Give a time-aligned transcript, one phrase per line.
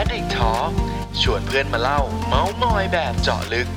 [0.00, 0.70] Addict Talk
[1.20, 3.68] ชวนเพื่อนมาเล่า เมาส์มอยแบบเจาะลึก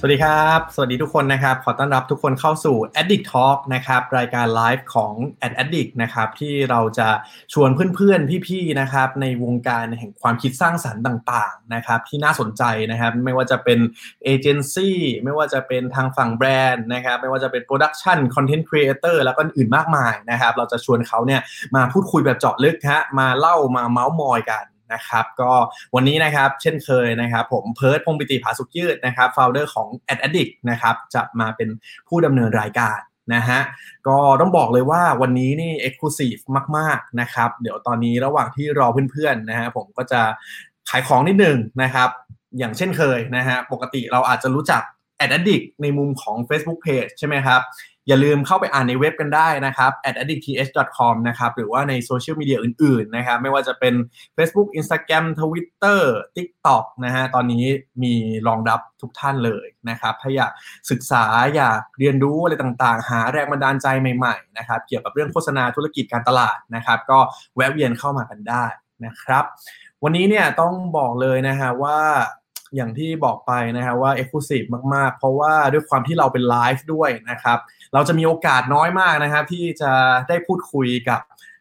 [0.00, 5.12] สวัสดีครับ สวัสดีทุกคนนะครับ ขอต้อนรับทุกคนเข้าสู่ Addict Talk นะครับ รายการไลฟ์ของ
[5.46, 7.08] Ad Addict นะครับ ที่เราจะ
[7.52, 13.78] ชวนเพื่อนๆ พี่ๆ นะครับ ในวงการแห่งความคิดสร้างสรรค์ต่างๆ นะครับ ที่น่าสนใจนะครับ ไม่ว่าจะเป็น
[14.24, 21.40] เอเจนซี่ไม่ว่าจะเป็นทางฝั่งแบรนด์นะครับ ไม่ว่าจะเป็น production content creator แล้วก็อื่นมากมายนะครับ เราจะชวนเขาเนี่ย
[21.74, 25.52] มาพูดคุยแบบเจาะลึกฮะ มาเล่ามาเมาส์มอยกัน นะครับก็
[25.94, 31.68] วันนี้นะครับเช่นเคยนะครับ ผมเพิร์ดพงปิติภาสุกยืดนะครับโฟาวเดอร์ของ Ad Addict นะครับจะมาเป็น
[32.08, 32.98] ผู้ดำเนินรายการ
[33.34, 33.60] นะฮะ
[34.08, 36.40] ก็ต้องบอกเลยว่าวันนี้นี่ Exclusive
[36.76, 40.20] มาก ๆ นะครับ เดี๋ยวตอนนี้ระหว่างที่รอเพื่อนๆนะฮะผมก็จะ
[40.90, 42.08] ขายของนิดนึงนะครับ
[42.58, 44.82] อย่างเช่นเคยนะฮะปกติเราอาจจะรู้จัก
[45.20, 47.60] Ad Addict ในมุมของ Facebook Page ใช่ไหมครับ
[48.08, 53.94] อย่าลืมเข้าไปอ่านในเว็บกันได้นะครับ at addictth.com นะครับหรือว่าในโซเชียลมีเดียอื่นๆนะครับไม่ว่าจะเป็น
[54.36, 56.00] Facebook Instagram Twitter
[56.36, 57.64] TikTok นะฮะตอนนี้
[58.02, 58.14] มี
[58.48, 60.52] รองรับทุกท่านเลยนะครับถ้าอยาก
[60.90, 61.24] ศึกษา
[61.56, 67.18] อยากเรียนรู้อะไรต่างๆ หาแรงบันดาลใจใหม่ๆนะครับเกี่ยวกับเรื่องโฆษณาธุรกิจการตลาดนะครับก็
[67.56, 68.64] แวะเวียนเข้ามากันได้
[69.04, 69.44] นะครับ
[70.04, 71.98] วันนี้เนี่ยต้องบอกเลยนะฮะว่า
[72.76, 77.58] อย่างที่บอกไปนะครับว่า Exclusive มาก ๆ เพราะว่าด้วยความที่เราเป็นไลฟ์ด้วยนะครับ
[77.94, 79.92] เราจะมีโอกาสน้อยมากนะครับ ที่จะ
[80.28, 81.20] ได้พูดคุยกับ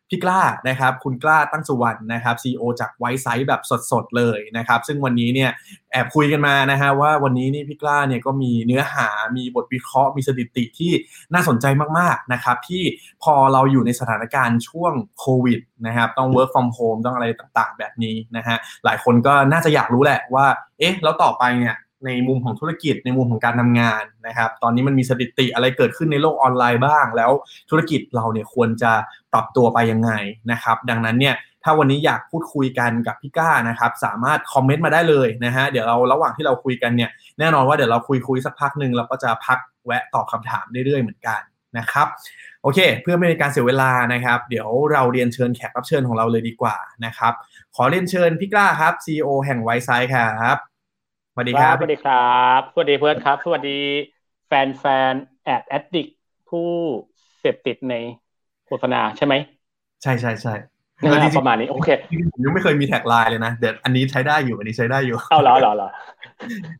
[0.09, 5.49] พี่กล้านะครับคุณกล้าตั้งสุวรรณนะครับ CEO จากไวซ์ไซต์แบบสดๆเลยนะครับซึ่งวันนี้เนี่ย
[5.91, 10.91] แอบคุยกันมานะฮะว่าวันนี้นี่พี่กล้าเนี่ยก็มีเนื้อหามีบทวิเคราะห์มีสถิติที่
[11.33, 11.65] น่าสนใจ
[11.99, 12.83] มากๆนะครับที่
[13.23, 20.45] พอเราอยู่ในสถานการณ์ช่วงโควิดนะครับต้อง work from home ต้องอะไรต่างๆ แบบนี้นะฮะหลายคนก็น่าจะอยากรู้แหละว่า
[20.79, 21.75] เอ๊ะแล้วต่อไปเนี่ย
[22.05, 27.31] ในมุมของธุรกิจในมุมของการทำงานนะครับ ตอนนี้มันมีสถิติอะไรเกิดขึ้นในโลกออนไลน์บ้าง แล้ว
[27.69, 28.91] ธุรกิจเราเนี่ยควรจะ
[29.33, 30.11] ปรับตัวไปยังไง
[30.51, 37.09] นะครับ ดังนั้นเนี่ยถ้าวันนี้อยากพูดคุยกันกับพี่ก้านะครับ สามารถคอมเมนต์มาได้เลยนะฮะเดี๋ยวเราระหว่างที่เราคุยกันเนี่ย
[37.39, 41.41] แน่นอนว่าเดี๋ยวเราคุยคุยสักพักหนึ่งเราก็จะพักแวะตอบคาถามเรื่อยๆเหมือนกัน
[41.77, 42.07] นะครับ
[42.63, 46.75] โอเค เพื่อไม่ให้การเสียเวลานะครับ เดี๋ยวเราเรียนเชิญแขกรับเชิญของเราเลยดีกว่า
[47.05, 47.33] นะครับ
[47.75, 50.57] ขอเรียนเชิญพี่กล้าครับ CEO แห่ง Wisesight ครับ
[51.37, 53.79] วัสดีครับ สวัสดีครับ สวัสดีเพื่อนครับ สวัสดี
[54.47, 56.07] แฟนแฟน Ad Addict
[56.49, 56.67] ผู้
[57.39, 57.95] เสพติดใน
[58.65, 59.33] โฆษณาใช่ไหม
[60.03, 60.53] ใช่ใช่ใช่
[61.37, 61.89] ประมาณนี้ โอเค
[62.33, 65.89] ผมยังไม่เคยมี tagline เลยนะ เดี๋ยวอันนี้ใช้ได้อยู่ อันนี้ใช้ได้อยู่ เอาเหรอเหรอเหรอ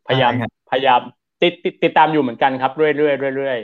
[0.07, 0.31] พยายาม
[0.71, 1.01] พยายาม
[1.41, 3.57] ติดติดติดตามอยู่เหมือนกันครับ เรื่อยเรื่อยเรื่อย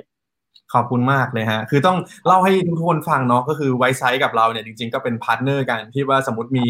[0.73, 1.97] ขอบคุณมากเลยฮะ คือต้อง
[2.27, 6.65] เล่าให้ทุกคนฟังเนาะ ก็คือ Wisesight กับเราเนี่ยจริงๆก็เป็น partner กันที่ว่าสมมติมี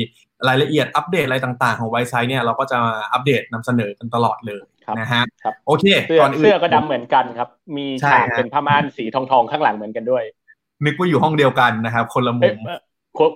[0.48, 2.78] รายละเอียดอัปเดตอะไรต่างๆ ของ Wisesight เนี่ยเราก็จะ
[3.14, 4.64] อัปเดตนำเสนอกันตลอดเลย
[5.00, 5.24] นะฮะ
[5.68, 5.86] โอเค
[6.22, 10.24] ก่อนอื่นเสื้อก็ดำเหมือนกันครับ มีฉากเป็นผ้าม่านสีทองทองข้างหลังเหมือนกันด้วย
[10.86, 12.58] นึกว่าอยู่ห้องเดียวกันนะครับ คนละมุม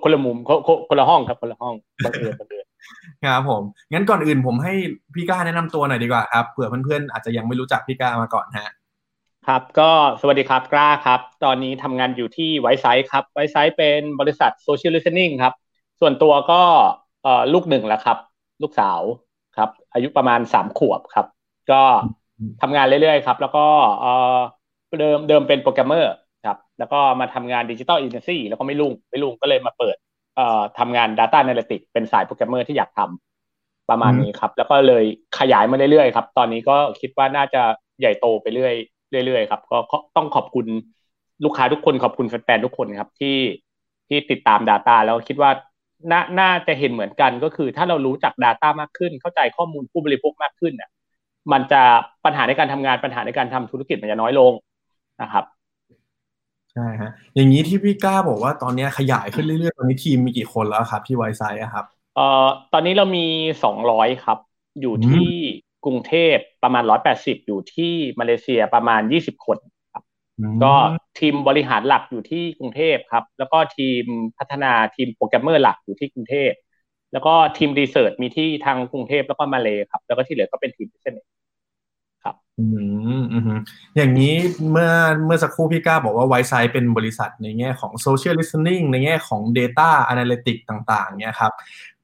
[0.02, 0.36] คนละมุม
[0.88, 2.66] คนละห้องครับ คนละห้องบังเอิญบังเอิญ
[3.24, 4.74] ครับผม งั้นก่อนอื่นผมให้
[5.14, 8.72] พี่กล้าแนะนำตัวหน่อยดีกว่าครับ เผื่อเพื่อนๆอาจจะยังไม่รู้จักพี่กล้ามาก่อนฮะ
[9.48, 15.54] ครับก็สวัสดีครับกล้าครับ ตอนนี้ทำงานอยู่ที่ Wisesight ครับ Wisesight เป็นบริษัท Social Listening ครับ
[16.00, 16.62] ส่วนตัวก็
[17.52, 18.18] ลูกหนึ่งแล้วครับ
[18.62, 19.00] ลูกสาว
[19.56, 21.26] ครับ อายุประมาณสามขวบครับ
[21.70, 21.82] ก็
[22.62, 23.64] ทำงานเรื่อยๆครับ แล้วก็
[25.00, 26.12] เดิมเดิมเป็นโปรแกรมเมอร์
[26.46, 29.96] ครับ แล้วก็มาทำงาน digital agency แล้วก็ไม่รุ่งไม่รุ่งก็เลยมาเปิด
[30.78, 35.04] ทำงาน Data Analytics เป็นสายโปรแกรมเมอร์ที่อยากทำประมาณนี้ครับ แล้วก็เลย
[35.38, 37.62] ขยายมาเรื่อยๆครับ ตอนนี้ก็คิดว่าน่าจะ
[38.00, 38.74] ใหญ่โตไปเรื่อย
[39.10, 40.66] เรื่อยๆครับก็ต้องขอบคุณ
[41.44, 43.36] ลูกค้าทุกคนขอบคุณแฟนๆทุกคนครับที่
[44.08, 45.50] ที่ติดตาม Data แล้วคิดว่า
[46.10, 50.90] น่าน่าจะเห็นเหมือนกันก็คือ ถ้าเรารู้จัก Data มากขึ้น เข้าใจข้อมูลผู้บริโภคมากขึ้นเนี่ย
[51.52, 51.82] มันจะ
[52.24, 54.52] ปัญหาในการทำงานปัญหาในการทำธุรกิจมันจะน้อยลง
[55.22, 55.44] นะครับ
[56.72, 63.26] ใช่ฮะอย่างนี้ที่พี่ก้าบอกว่าตอนนี้ขยายขึ้นเรื่อยๆตอนนี้ทีมมีกี่คนแล้วครับที่ไวไซต์ครับเอ่อตอนนี้เรามี
[63.64, 64.38] สองร้อยครับ
[64.80, 65.28] อยู่ที่
[65.84, 69.58] กรุงเทพประมาณร้อยแปดสิบอยู่ที่มาเลเซียประมาณยี่สิบคน
[69.92, 70.04] ครับ
[70.64, 70.74] ก็
[71.18, 74.04] ทีมบริหารหลักอยู่ที่กรุงเทพครับ แล้วก็ทีม
[74.38, 76.52] พัฒนาทีมโปรแกรมเมอร์หลักอยู่ที่กรุงเทพ
[77.12, 81.24] แล้วก็ทีม research มีที่ทางกรุงเทพแล้วก็มาเลยครับ แล้วก็ที่เหลือก็เป็นทีมพิเศษ
[82.24, 82.66] ครับ อื
[83.20, 83.58] มอืม
[83.96, 84.34] อย่างนี้
[84.70, 84.92] เมื่อ
[85.24, 91.52] เมื่อสักครู่พี่กล้าบอกว่า Wisesight เป็นบริษัทในแง่ของ Social Listening ในแง่ของ Data Analytics ต่าง ๆ เนี่ยครับ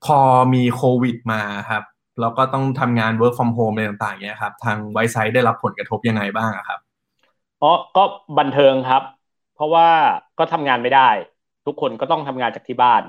[0.05, 0.19] พอ
[0.55, 1.83] มีโควิดมาครับ
[2.21, 6.81] แล้วก็ต้องทำงาน work from home อะไรต่างๆเนี้ยครับ ทางไวซ์ไซด์ได้รับผลกระทบยังไงบ้างครับ
[7.63, 8.05] อ๋อก็
[8.39, 9.03] บันเทิงครับ
[9.55, 9.89] เพราะว่า
[10.39, 11.09] ก็ทำงานไม่ได้
[11.67, 13.03] ทุกคนก็ต้องทำงานจากที่บ้าน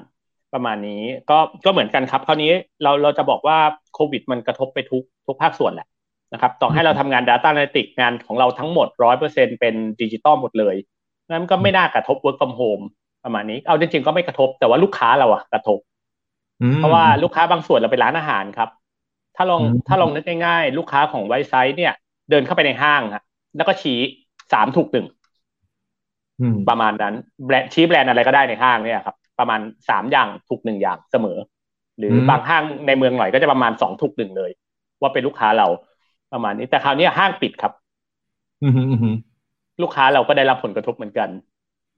[0.54, 2.52] ประมาณนี้ก็ก็เหมือนกันครับ คราวนี้
[2.84, 3.57] เราเราจะบอกว่า
[3.94, 5.88] โควิด มันกระทบไปทุกทุกภาคส่วนแหละ
[6.34, 10.75] นะครับต่อให้เราทำงาน Data Analytics งานของเราทั้งหมดร้อยเปอร์เซ็นเป็นดิจิตอลหมดเลย
[11.30, 12.84] นั้นก็ไม่น่ากระทบ work from home
[13.24, 15.80] ประมาณนี้ เอาจริงๆก็ไม่กระทบแต่ว่าลูกค้าเราอะกระทบ
[16.78, 18.69] เพราะว่าลูกค้าบางส่วนเราเป็นร้านอาหารครับ
[19.36, 21.94] ถ้าลองถ้าลองนึกง่ายๆ ลูกค้าของไวซ์ไซต์เนี่ย
[22.30, 23.24] เดินเข้าไปในห้างครับ
[23.56, 24.00] แล้วก็ชี้
[24.52, 25.06] สามถูกหนึ่ง
[26.68, 27.14] ประมาณนั้น
[27.46, 29.60] แบรนด์ชี้แบรนด์อะไรก็ได้ในห้างเนี่ยครับประมาณ
[29.90, 31.38] สามอย่างถูกหนึ่งอย่างเสมอ
[32.00, 34.52] หรือบางห้างในเมืองหน่อยก็จะประมาณสองถูกหนึ่งเลย
[35.02, 35.68] ว่าเป็นลูกค้าเรา
[36.34, 37.74] ประมาณนี้แต่คราวนี้ห้างปิดครับ
[39.82, 41.30] ลูกค้าเราก็ได้รับผลกระทบเหมือนกัน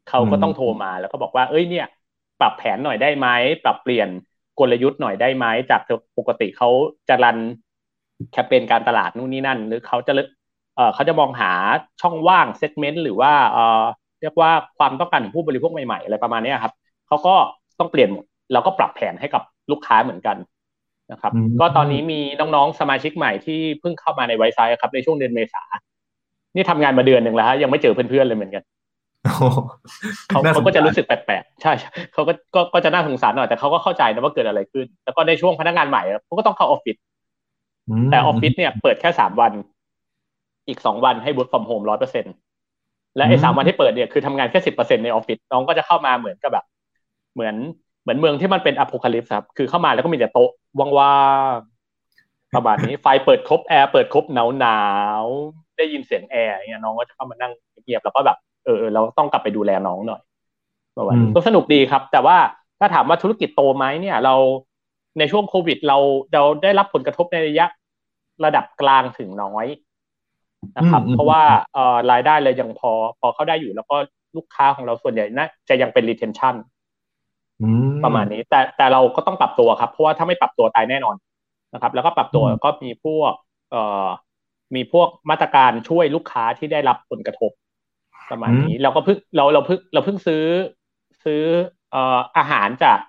[0.09, 1.85] เขาก็ต้องโทรมาแล้วก็บอกว่า เอ้ยเนี่ย
[2.39, 3.27] ปรับแผนหน่อยได้ไหม
[3.63, 4.09] ปรับเปลี่ยน
[4.59, 5.81] กลยุทธ์หน่อยได้ไหมจาก
[6.17, 6.69] ปกติเขา
[7.09, 7.37] จะรัน
[8.31, 10.13] แคมเปญการตลาดนู่นนี่นั่น หรือเขาจะ
[10.75, 11.51] เออเขาจะมองหา
[12.01, 13.83] ช่องว่างเซกเมนต์หรือว่าเออ
[14.21, 16.73] เรียกว่าความต้องการของผู้บริโภคใหม่ๆอะไรประมาณนี้ครับ
[17.07, 17.35] เขาก็
[17.79, 20.37] ต้องเปลี่ยนหมดเราก็ปรับแผนให้กับลูกค้าเหมือนกัน
[21.11, 25.63] นะครับ ก็ตอนนี้มีน้องๆสมาชิกใหม่ที่เพิ่งเข้ามาในไวซ์ไซด์ครับในช่วงเดือนเมษา
[26.55, 28.63] นี่ทำงานมาเดือนหนึ่งแล้วฮะยังไม่เจอเพื่อนๆเลยเหมือนกัน
[30.29, 31.73] เขาเขาก็จะรู้สึกแปลกๆใช่
[32.13, 36.95] เขาก็ก็ก็จะน่าสงสารหน่อยแต่เขาก็เข้าใจนะว่าเกิดอะไรขึ้น แล้วก็ในช่วงพนักงานใหม่เขาก็ต้องเข้าออฟฟิศ
[38.11, 39.51] แต่ออฟฟิศเนี่ยเปิดแค่สามวัน
[40.67, 42.25] อีกสองวันให้ work from home ร้อยเปอร์เซ็น
[43.15, 46.65] และไอ้สามวันที่เปิดเนี่ยคือทำงานแค่สิบเปอร์เซ็นในออฟฟิศน้องก็จะเข้ามาเหมือนกับแบบ
[47.33, 47.55] เหมือน
[48.03, 51.17] เหมือนเมืองที่มันเป็นอพอคาลิปส์ครับ คือเข้ามาแล้วก็มีแต่โต๊ะว่า
[51.55, 54.81] งๆประมาณนี้ไฟเปิดครบแอร์เปิดครบหนาวหนา
[55.23, 55.25] ว
[55.77, 57.51] ได้ยินเสียงแอร์เนี่ยน้องก็จะเข้ามานั่ง
[57.83, 58.37] เงียบแล้วก็แบบ
[58.67, 60.21] เออเราต้องกลับไปดูแลน้องหน่อย
[60.97, 62.37] ประมาณนี้ก็สนุกดีครับ แต่ว่า
[62.79, 64.35] ถ้าถามว่าธุรกิจโตไหมเนี่ย เรา
[65.19, 65.97] ในช่วงโควิด เรา
[66.33, 67.65] เราได้รับผลกระทบในระยะ
[68.45, 69.65] ระดับกลางถึงน้อย
[70.77, 71.41] นะครับ เพราะว่า
[71.73, 73.95] เอ่อรายได้เลยยังพอ พอเข้าได้อยู่แล้วก็
[74.37, 76.55] ลูกค้าของเราส่วนใหญ่น่าจะยังเป็น retention
[78.03, 81.15] ประมาณนี้ แต่แต่เราก็ต้องปรับตัวครับ เพราะว่าถ้าไม่ปรับตัวตายแน่นอน
[81.73, 83.33] นะครับ แล้วก็ปรับตัวก็มีพวก
[83.71, 84.07] เอ่อ
[84.75, 87.51] มีพวกมาตรการช่วยลูกค้าที่ได้รับผลกระทบ
[88.31, 90.43] ประมาณนี้เราก็เพิ่งเราเราเพิ่งเราเพิ่งซื้อ
[91.25, 91.43] ซื้อ
[91.91, 92.99] เอ่ออาหารจาก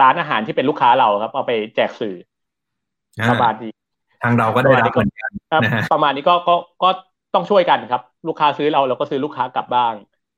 [0.00, 2.16] ร้านอาหารที่เป็นลูกค้าเราครับ เอาไปแจกสื่อ
[3.30, 3.72] ประมาณนี้
[4.22, 5.30] ทางเราก็ได้รับเหมือนกัน
[5.92, 6.90] ประมาณนี้ก็ก็ก็
[7.34, 9.92] ต้องช่วยกันครับ ลูกค้าซื้อเราเราก็ซื้อลูกค้ากลับบ้าง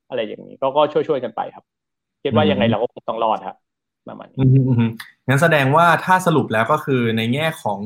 [0.09, 1.63] อะไรอย่างนี้ ก็ก็ช่วยช่วยกันไปครับ
[2.23, 3.57] คิดว่ายังไงเราก็คงต้องรอดครับ
[4.09, 4.37] ประมาณนี้
[5.27, 7.79] งั้นแสดงว่าถ้าสรุปแล้วก็คือในแง่ของ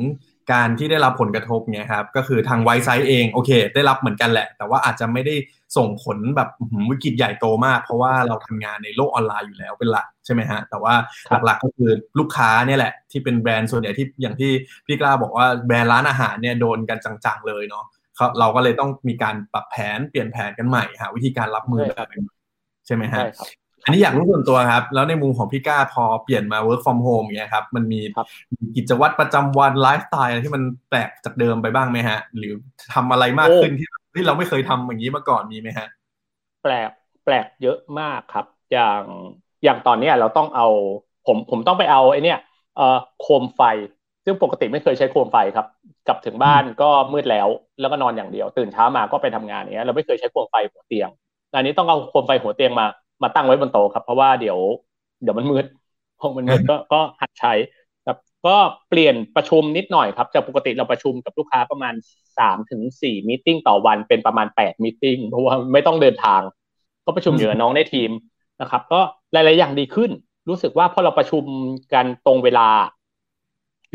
[0.52, 5.36] การที่ได้รับผลกระทบเนี่ยครับ ก็คือทางไวซ์ไซต์เองโอเค ได้รับเหมือนกันแหละ แต่ว่าอาจจะไม่ได้
[5.78, 6.50] ส่งผลแบบ
[6.90, 10.94] วิกฤตใหญ่โตมาก เพราะว่าเราทำงานในโลกออนไลน์อยู่แล้วเป็นหลักใช่ไหมฮะแต่ว่า
[11.46, 11.90] หลักๆก็คือ
[12.20, 14.52] ลูกค้าเนี่ยแหละที่เป็นแบรนด์ส่วนใหญ่ที่อย่างที่
[14.86, 17.86] พี่กล้าบอกว่าแบรนด์ร้านอาหารเนี่ยโดนกันจังๆเลยเนาะ
[18.40, 22.10] เราก็เลยต้องมีการปรับแผนเปลี่ยนแผนกันใหม่หาวิธีการรับมือแบบ
[22.86, 23.24] ใช่ไหมฮะ
[23.84, 28.02] อันนี้อยากรู้ส่วนตัวครับ แล้วในมุมของพี่ก้าพอเปลี่ยนมา work from home อย่างเงี้ยครับ มันมี
[28.76, 32.54] กิจวัตรประจำวันไลฟ์สไตล์ที่มันแปลกจากเดิมไปบ้างไหมฮะ หรือ
[32.94, 33.88] ทำอะไรมากขึ้นที่
[34.20, 35.88] ที่เราไม่เคยทำอย่างนี้มาก่อนมีไหมฮะ
[36.62, 36.92] แปลก
[37.24, 39.04] แปลกเยอะมากครับ อย่าง
[39.64, 40.68] อย่างตอนนี้เราต้องเอา
[41.26, 42.36] ผมผมต้องไปเอาไอ้นี่
[42.76, 43.62] เอ่อโคมไฟ
[44.26, 45.66] ซึ่งปกติไม่เคยใช้โคมไฟครับ
[46.08, 47.48] กลับถึงบ้านก็มืดแล้ว
[47.80, 51.10] แล้วก็นอนอย่างเดียว ตื่นเช้ามาก็ไปทำงานเนี้ยเราไม่เคยใช้โคมไฟหัวเตียง
[51.56, 52.86] อันนี้ต้องเอาโคมไฟหัวเตียงมา
[53.24, 54.60] มาตั้งไว้บนโต๊ะครับ เพราะว่าเดี๋ยว
[55.22, 55.66] เดี๋ยวมันมืด
[56.20, 57.79] พอมันมืดก็ก็หัดใช้ครับ
[58.46, 58.56] ก็
[58.90, 61.94] เปลี่ยนประชุมนิดหน่อยครับ จากปกติเราประชุมกับลูกค้าประมาณ
[62.38, 66.42] สามถึงสี่มิ팅ต่อวันเป็นประมาณแปดมิ팅เพราะว่าไม่ต้องเดินทาง
[67.06, 68.12] ก็ประชุมอยู่กับน้องในทีม
[68.62, 69.00] นะครับ ก็
[69.34, 70.12] หลาย ๆ อย่างดีขึ้น
[70.50, 71.44] รู้สึกว่าพอเราประชุม
[71.94, 72.68] กันตรงเวลา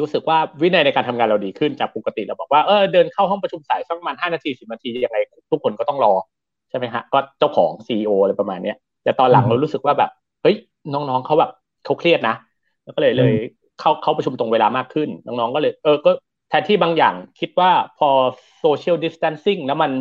[0.00, 5.18] รู้สึกว่าวินัยในการทำงานเราดีขึ้นจากปกติเราบอกว่าเออเดินเข้าห้องประชุมสายสักประมาณห้านาทีสิบนาทียังไง
[5.50, 6.12] ทุกคนก็ต้องรอ
[6.70, 10.10] ใช่ไหมฮะก็เจ้าของซีออะไรประมาณเนี้ยแต่ตอนหลังเรารู้สึกว่าแบบ
[10.42, 10.56] เฮ้ย
[10.92, 11.50] น้อง ๆเขาแบบ
[11.84, 12.34] เขาเครียดนะ
[12.84, 13.34] แล้วก็เลยเลย
[13.81, 16.11] เข้าเข้าประชุมตรงเวลามากขึ้น น้องๆก็เลย เออก็
[16.49, 18.09] แทนที่บางอย่างคิดว่าพอ
[18.61, 19.93] โซเชียลดิส t ทนซิ่งแล้วมัน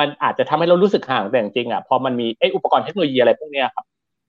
[0.00, 3.84] มันอาจจะทำให้เรารู้สึกห่างแต่จริงๆอะพอมันมีไอ้อุปกรณ์เทคโนโลยีอะไรพวกนี้ครับ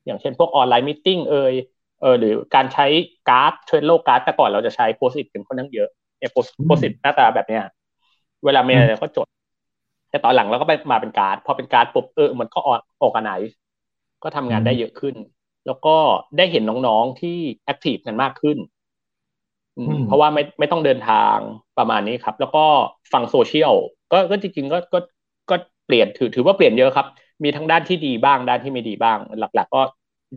[0.05, 1.53] อย่างเช่นพวก online meeting เอย
[2.01, 2.85] เออหรือการใช้
[3.29, 5.89] การ์ด Trello การ์ดแต่ก่อนเราจะใช้ Post-it เป็นคนนั่งเยอะ
[6.19, 7.63] เนี่ย Post-it หน้าตาแบบเนี้ย
[8.45, 9.27] เวลามีอะไรก็จด
[10.09, 12.69] แต่ตอนหลังเราก็ไปมาเป็นการ์ดพอเป็นการ์ดปุ๊บเออมันก็อ
[13.05, 13.33] อกกันไหน
[14.23, 15.15] ก็ทำงานได้เยอะขึ้น
[15.65, 15.95] แล้วก็
[16.37, 18.57] ได้เห็นน้องๆที่ active กันมากขึ้น
[20.07, 21.35] เพราะว่าไม่ไม่ต้องเดินทาง
[21.77, 22.65] ประมาณนี้ครับ แล้วก็
[23.13, 23.73] ฟังโซเชียล
[24.11, 24.99] ก็ก็จริงๆก็ก็
[25.49, 25.55] ก็
[25.85, 27.07] เปลี่ยนถือถือว่าเปลี่ยนเยอะครับ
[27.43, 29.81] มีทั้งด้านที่ดีบ้างด้านที่ไม่ดีบ้าง หลัก ๆ ก็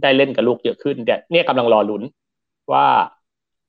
[0.02, 2.02] ได้เล่นกับลูกเยอะขึ้นแต่เนี่ยกำลังรอลุ้น
[2.72, 2.86] ว่า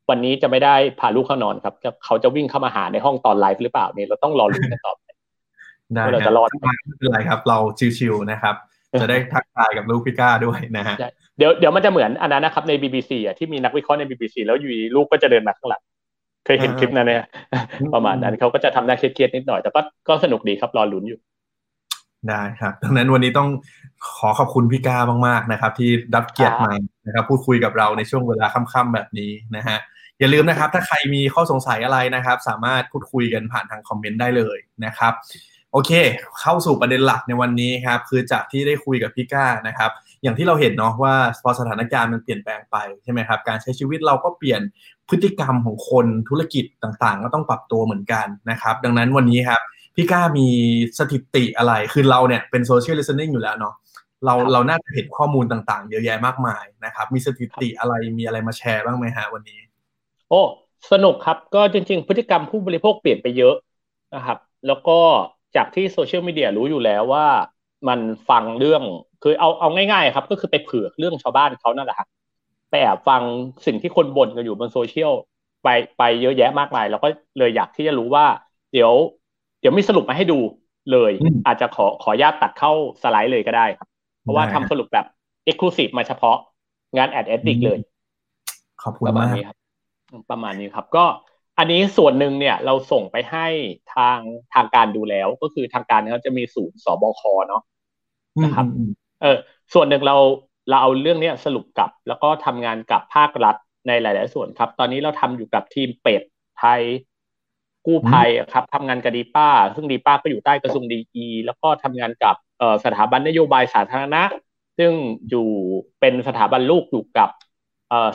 [0.10, 5.04] วันนี้จะไม่ได้พาลูกเข้านอนครับจะเขาจะวิ่งเข้ามาหาในห้องตอนไลฟ์หรือเปล่าเนี่ยเราต้องรอลุ้นกันต่อไป
[6.13, 7.58] เราจะรอดไม่เป็นไรครับ เรา
[7.98, 8.56] ชิวๆนะครับ
[9.02, 10.96] จะได้ทักทายกับลูกพิก้าด้วยนะฮะ
[11.38, 15.82] เดี๋ยวเดี๋ยวมันจะเหมือนอันนั้นนะครับใน BBC อะที่มีนักวิเคราะห์ใน BBC แล้วอยู่ลูกก็จะเดินมาข้างหลัง
[16.46, 17.26] เคยเห็นคลิปนั้นเนี่ย
[17.94, 21.20] ประมาณนั้นเขาก็จะทำหน้าเครียดๆนิดหน่อย แต่ก็ก็สนุกดีครับรอลุ้นอยู่
[22.30, 23.50] ได้ครับดังนั้นวันนี้ต้อง
[24.18, 26.74] ขอขอบคุณพี่ก้ามากๆนะครับ ที่รับเกียรติมา
[27.08, 29.78] นะครับ พูดคุยกับเราในช่วงเวลาค่ำๆแบบนี้นะฮะ
[30.20, 35.14] อย่าลืมนะครับ ถ้าใครมีข้อสงสัยอะไรนะครับ สามารถพูดคุยกันผ่านทางคอมเมนต์ได้เลยนะครับ
[35.72, 35.92] โอเค
[36.40, 39.92] เข้าสู่ประเด็นหลักในวันนี้ครับ คือจากที่ได้คุยกับพี่ก้านะครับ
[40.24, 44.62] อย่างที่เราเห็นเนาะว่าพอสถานการณ์มันเปลี่ยนแปลงไปใช่ไหมครับ การใช้ชีวิตเราก็เปลี่ยน
[45.10, 49.62] พฤติกรรมของคนธุรกิจต่างๆ ก็ต้องปรับตัวเหมือนกันนะครับ ดังนั้นวันนี้ครับ
[49.96, 50.48] พี่กล้ามี
[51.00, 53.74] สถิติอะไร คือเราเนี่ยเป็น Social Listening อยู่แล้วเนาะ
[54.25, 59.60] เราเราน่าจะเห็นข้อมูลต่างๆ เยอะแยะมากมายนะครับ มีสถิติอะไรมีอะไรมาแชร์บ้างไหมฮะวันนี้
[60.30, 60.42] โอ้
[60.92, 63.56] สนุกครับก็จริง ๆ พฤติกรรมผู้บริโภคเปลี่ยนไปเยอะ
[64.16, 64.38] นะครับ
[64.68, 65.00] แล้วก็
[65.55, 67.27] จากที่โซเชียลมีเดียรู้อยู่แล้วว่า
[67.88, 68.84] มันฟังเรื่อง
[69.24, 72.08] คือเอาเอาง่ายๆ ครับ ก็คือไปเผือกเรื่องชาวบ้านเขานั่นแหละครับ
[72.70, 73.22] ไปแอบฟัง
[73.65, 75.13] สิ่งที่คนบ่นกันอยู่บนโซเชียล
[75.63, 75.67] ไป
[75.98, 78.25] ไปเยอะแยะมากมายแล้วก็เลยอยากที่จะรู้ว่า
[78.74, 78.91] เดี๋ยว
[79.60, 80.39] เดี๋ยวมีสรุปมาให้ดู
[80.91, 81.12] เลย
[81.46, 82.72] อาจจะขอขอญาตตัดเข้า
[83.03, 83.88] สไลด์เลยก็ได้ครับ
[84.22, 85.05] เพราะว่าทำสรุปแบบ
[85.46, 86.38] exclusive มาเฉพาะ
[86.98, 87.79] งาน Ad Addict เลย
[88.84, 89.58] ขอบคุณประมาณนี้ครับ
[90.31, 91.05] ประมาณนี้ครับ ก็
[91.62, 93.48] อันนี้ส่วนหนึ่งเนี่ยเราส่งไปให้
[93.96, 94.20] ทาง
[94.53, 97.63] ทางการดูแล้ว ก็คือทางการเขาจะมีศูนย์สบคเนาะ
[98.44, 98.65] นะครับ
[99.22, 99.38] เออ
[99.74, 100.18] ส่วนหนึ่งเรา
[100.70, 103.56] เราเอาเรื่องนี้สรุปกับ แล้วก็ทำงานกับภาครัฐ
[103.88, 106.22] ในหลาย ๆ ส่วนครับ ตอนนี้เราทำอยู่กับทีมเป็ด
[106.60, 106.82] ไทย
[107.86, 112.36] กู้ภัยครับทำงานกับดีป้า ซึ่งดีป้าก็อยู่ใต้กระทรวงดีอีแล้วก็ทำงานกับ
[112.86, 114.24] สถาบันนโยบายสาธารณะ
[114.77, 114.91] ซึ่ง
[115.30, 115.48] อยู่
[116.00, 117.30] เป็นสถาบันลูกอยู่กับ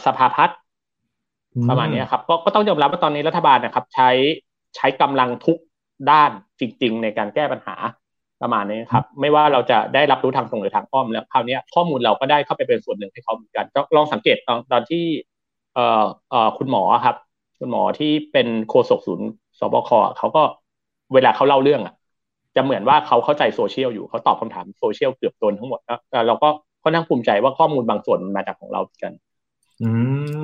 [0.04, 0.58] สภาพัฒน์
[1.70, 4.10] ประมาณนี้ครับก็ก็ต้องยอมรับว่าตอนนี้รัฐบาลนะครับ ใช้
[4.76, 5.58] ใช้กำลังทุก
[6.10, 7.76] ด้านจริง ๆ ในการแก้ปัญหา
[8.42, 15.04] ประมาณนี้ครับ ไม่ว่าเราจะได้รับรู้ทางตรงหรือทางอ้อมแล้วคราวนี้ข้อมูลเราก็ได้เข้าไปเป็นส่วนหนึ่งให้เขาเหมือนกันลองสังเกตตอนตอนที่
[15.74, 17.16] เอ่อเอ่อคุณหมอครับ
[17.58, 20.42] คุณหมอที่เป็นโฆษกศูนย์ศบคเขาก็
[21.14, 21.94] เวลาเขาเล่าเรื่องอะ
[22.56, 26.48] จะเหมือนว่าเขาเข้าใจโซเชียลอยู่เขาตอบคำถามโซเชียลเกือบโดนทั้งหมดแล้วแต่เราก็
[26.82, 29.12] ค่อนข้างภูมิใจว่าข้อมูลบางส่วนมาจากของเรากัน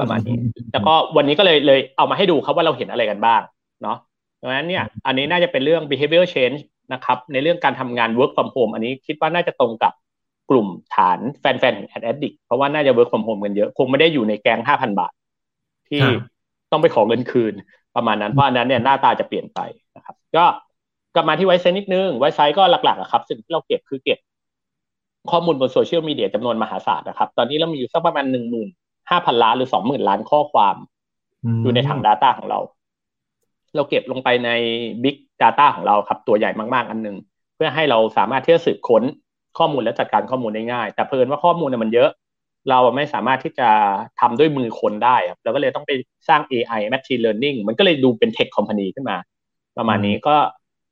[0.01, 0.37] ประมาณนี้
[0.73, 3.41] แล้วก็วันนี้ก็เลยเลยเอามาให้ดูครับว่าเราเห็นอะไรกันบ้าง
[3.83, 3.99] เนาะ
[4.43, 6.61] ดังนั้นเนี่ยอันนี้น่าจะเป็นเรื่อง behavior change
[6.93, 9.93] นะครับ ในเรื่องการทำงาน work from home อันนี้คิดว่าน่าจะตรงกับ
[10.51, 15.13] กลุ่มฐานแฟนๆของ Ad Addict เพราะว่าน่าจะ work from home กันเยอะ คงไม่ได้อยู่ในแกงห้าพันบาท
[15.89, 16.03] ที่
[16.71, 17.55] ต้องไปขอเงินคืน
[17.97, 19.61] ประมาณนั้น เพราะอันนั้นเนี่ยหน้าตาจะเปลี่ยนไป
[19.97, 20.45] นะครับ ก็
[21.15, 24.19] กลับมาที่ไวซ์ไซต์นิดนึงไวซ์ก็หลักๆครับสิ่งที่เราเก็บคือเก็บ
[25.31, 28.69] ข้อมูลบนโซเชียลมีเดียจำนวนมหาศาลนะครับ ตอนนี้เรามีอยู่สักประมาณหนึ่งหมื่น
[29.11, 30.77] ห้าพันล้านหรือสองหมื่นล้านข้อความ
[31.63, 32.61] อยู่ในถัง Data ของเรา
[33.75, 34.51] เราเก็บลงไปใน
[35.05, 37.17] Big Data ของเราครับ ตัวใหญ่มากๆอันหนึ่ง
[37.55, 39.03] เพื่อให้เราสามารถที่จะสืบค้น
[39.59, 42.11] ข้อมูลและจัดการข้อมูลได้ง่าย แต่เผอิญว่าข้อมูลเนี่ยมันเยอะ
[42.71, 43.69] เราไม่สามารถที่จะ
[44.21, 45.93] ทำด้วยมือคนได้ครับเราก็เลยต้องไป
[46.29, 49.17] สร้าง AI Machine Learning มันก็เลยดูเป็น Tech Company ขึ้นมา
[49.79, 50.37] ประมาณนี้ก็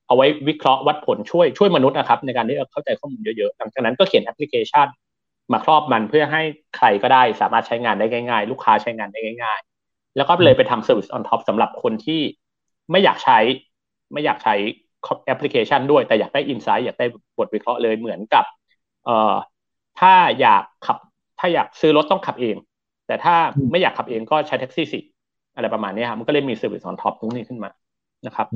[0.06, 4.86] เอาไว้วิเคราะห์วัดผลช่วยช่วยมนุษย์นะครับ ในการที่จะเข้าใจข้อมูลเยอะๆหลังจากนั้นก็เขียนแอปพลิเคชัน
[5.52, 6.42] มาครอบมันเพื่อให้
[6.76, 12.20] ใครก็ได้สามารถใช้งานได้ง่าย ๆ ลูกค้าใช้งานได้ง่าย ๆ แล้วก็เลยไปทำ Service on top สำหรับคนที่
[12.90, 13.38] ไม่อยากใช้
[14.12, 14.54] ไม่อยากใช้
[15.26, 17.06] แอปพลิเคชันด้วย แต่อยากได้ insight อยากได้
[17.38, 18.44] บทวิเคราะห์เลยเหมือนกับ
[19.04, 19.34] เอ่อ
[20.00, 20.96] ถ้าอยากขับ
[21.38, 22.56] ถ้าอยากซื้อรถต้องขับเอง
[23.06, 23.34] แต่ถ้า
[23.70, 24.98] ไม่อยากขับเองก็ใช้แท็กซี่สิ
[25.56, 27.70] อะไรประมาณนี้ครับมันก็เลยมี service on top ตรงนี้ขึ้นมา
[28.26, 28.46] นะครับ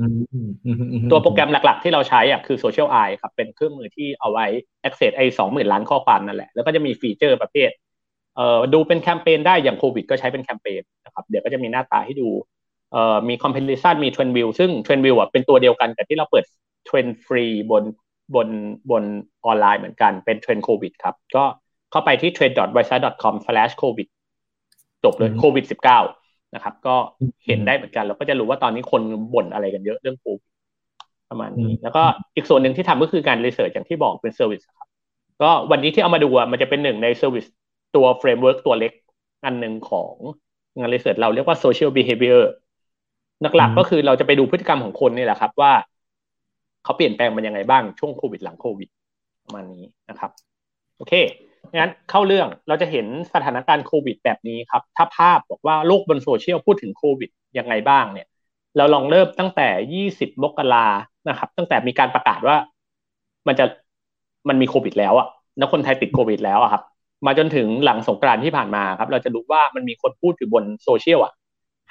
[1.11, 4.45] ตัวโปรแกรมหลัก ๆ ที่เราใช้อะคือ Zocial Eye ครับเป็นเครื่องมือที่เอาไว้
[4.87, 7.69] access ไอ้สองหมื่นล้านข้อความนั่นแหละ แล้วก็จะมี feature ประเภท
[8.35, 12.29] เอ่อดูเป็นแคมเปญได้อย่างโควิดก็ใช้เป็นแคมเปญนะครับเดี๋ยวก็จะมีหน้าตาให้ดู
[12.91, 16.45] เอ่อมี comparison มี trend view ซึ่ง trend view อะเป็นตัวเดียวกันกับที่เราเปิด
[16.87, 17.83] trend ฟรี บน
[18.35, 18.47] บน
[18.91, 19.03] บน
[19.45, 21.43] ออนไลน์เหมือนกันเป็นเทรนด์โควิดครับก็
[21.91, 24.07] เข้าไปที่ trend.wisesight.com/covid
[25.03, 26.24] จบเลยโควิด -19
[26.55, 26.95] นะครับ ก็
[27.45, 29.01] เห็นได้เหมือนกันแล้วก็จะรู้ว่าตอนนี้คน
[29.33, 30.49] บ่นอะไรกันเยอะเรื่องโควิด
[31.29, 32.03] ประมาณนี้ แล้วก็
[32.35, 34.89] อีกส่วนหนึ่งที่ทำก็คือการ research อย่างที่บอกเป็น service ครับ
[35.41, 37.45] ก็วันนี้ที่เอามาดูมันจะเป็นหนึ่งใน service
[37.95, 38.91] ตัว framework ตัวเล็ก
[39.45, 40.13] อันหนึ่งของ
[40.79, 42.41] งาน research เราเรียกว่า social behavior
[43.57, 45.71] หลักๆก็คือเราจะไปดูพฤติกรรมของคนนี่แหละครับ ว่า
[46.83, 48.89] เขาเปลี่ยนแปลงมันยังไงบ้างช่วงโควิดหลังโควิด
[49.45, 50.31] ประมาณนี้นะครับ
[50.97, 51.13] โอเค
[51.77, 58.27] งั้นเข้าเรื่องเราจะเห็นสถานการณ์โควิดแบบนี้ครับ ถ้าภาพบอกว่าโลกบนโซเชียลพูดถึงโควิดยังไงบ้างเนี่ย
[58.77, 60.87] เราลองเริ่มตั้งแต่ 20 มกรา
[61.29, 62.57] นะครับ ตั้งแต่มีการประกาศว่า
[63.47, 63.65] มันจะ
[64.49, 65.27] มันมีโควิด แล้วอะ
[65.57, 66.83] แล้วคนไทยติดโควิด แล้วอะครับ
[67.25, 71.33] มาจนถึงหลังสงกรานต์ที่ผ่านมาครับ เราจะรู้ว่ามันมีคนพูดอยู่บนโซเชียลอะ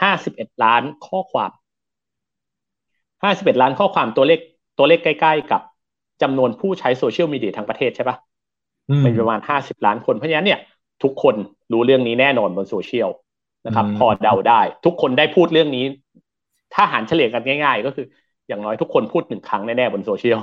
[0.02, 1.50] 51 ล้านข้อความ
[3.22, 4.40] 51 ล้านข้อความตัวเลข
[4.78, 5.62] ตัวเลขใกล้ ๆ กับ
[6.22, 8.16] จำนวนผู้ใช้โซเชียลมีเดียทั้งประเทศใช่ปะ
[9.02, 10.60] เป็นประมาณห้าสิบล้านคน เพราะฉะนั้นเนี่ย
[11.02, 11.34] ทุกคน
[11.72, 13.10] รู้เรื่องนี้แน่นอนบนโซเชียล
[13.66, 15.84] นะครับ พอเดาได้ ทุกคนได้พูดเรื่องนี้
[16.74, 18.06] ถ้าหารเฉลี่ยกันง่าย ๆ ก็คือ
[18.48, 20.38] อย่างน้อยทุกคนพูดหนึ่งครั้งแน่ๆบนโซเชียล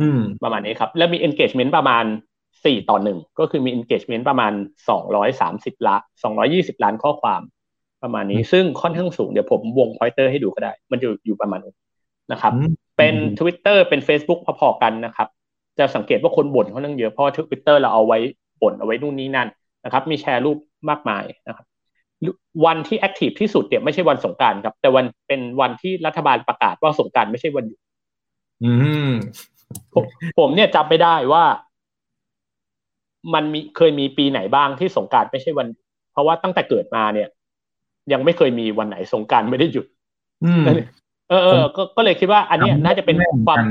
[0.00, 2.04] อืมประมาณนี้ครับ แล้วมี engagement ประมาณ
[2.64, 4.52] สี่ต่อหนึ่งก็คือมี engagement ประมาณ
[4.88, 7.40] สองร้อยสามสิบล้านสองร้อยี่สิบล้านข้อความ
[8.02, 11.74] ประมาณนี้ ซึ่งค่อนข้างสูงเดี๋ยวผมวงพอยเตอร์ให้ดูก็ได้ มันจะอยู่ประมาณนี้
[12.32, 15.28] นะครับอืมเป็นอืม Twitter เป็น Facebook พอๆกันนะครับ
[15.78, 18.18] จะสังเกตว่าคนบ่นค่อนข้างเยอะเพราะทวิตเตอร์เราเอาไว้
[18.62, 19.48] บ่นเอาไว้นู่นนี่นั่น
[19.84, 21.66] นะครับ มีแชร์รูปมากมายนะครับ
[22.64, 27.78] วันที่แอคทีฟที่สุดเนี่ยไม่ใช่วันสงกรารครับ แต่วันเป็นวันที่รัฐบาลประกาศว่าสงกรารไม่ใช่วันหยุด
[28.64, 28.72] อื
[29.10, 29.12] ม
[29.94, 30.04] ผม
[30.38, 31.44] ผมเนี่ยจำไม่ได้ว่า
[33.34, 37.28] มันมีเคยมีปีไหนบ้างที่สงกรารไม่ใช่วันหยุดเพราะว่าตั้งแต่เกิดมาเนี่ย
[38.12, 39.86] ยังไม่เคยมีวันไหนสงกรารไม่ได้หยุด
[40.44, 40.64] อืม
[41.28, 43.66] เออเออก็ก็เลยคิดว่า อันเนี้ยจำไม่น่าจะเป็นได้เหมือนความกัน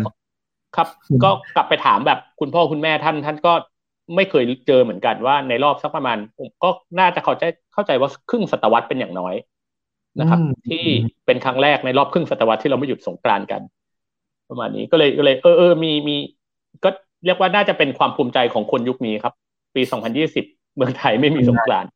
[0.75, 3.53] ครับอืมก็กลับไปถามแบบคุณพ่อคุณแม่ท่านท่านก็
[4.15, 9.36] ไม่เคยเจอเหมือนกันว่าในรอบสักประมาณผมก็น่าจะเข้าใจเข้าใจว่าครึ่งศตวรรษเป็นอย่างน้อย
[10.20, 10.84] นะครับอืมที่
[11.25, 13.62] เป็นครั้งแรกในรอบครึ่งศตวรรษที่เราไม่หยุดสงกรานต์กัน
[14.50, 16.15] ประมาณนี้ก็เลยก็เลย เออเออมีมี
[16.84, 16.89] ก็
[17.25, 19.34] เรียกว่าน่าจะเป็นความภูมิใจของคนยุคนี้ครับ
[19.75, 19.82] ปี
[20.30, 21.89] 2020 เมืองไทยไม่มีสงกรานต์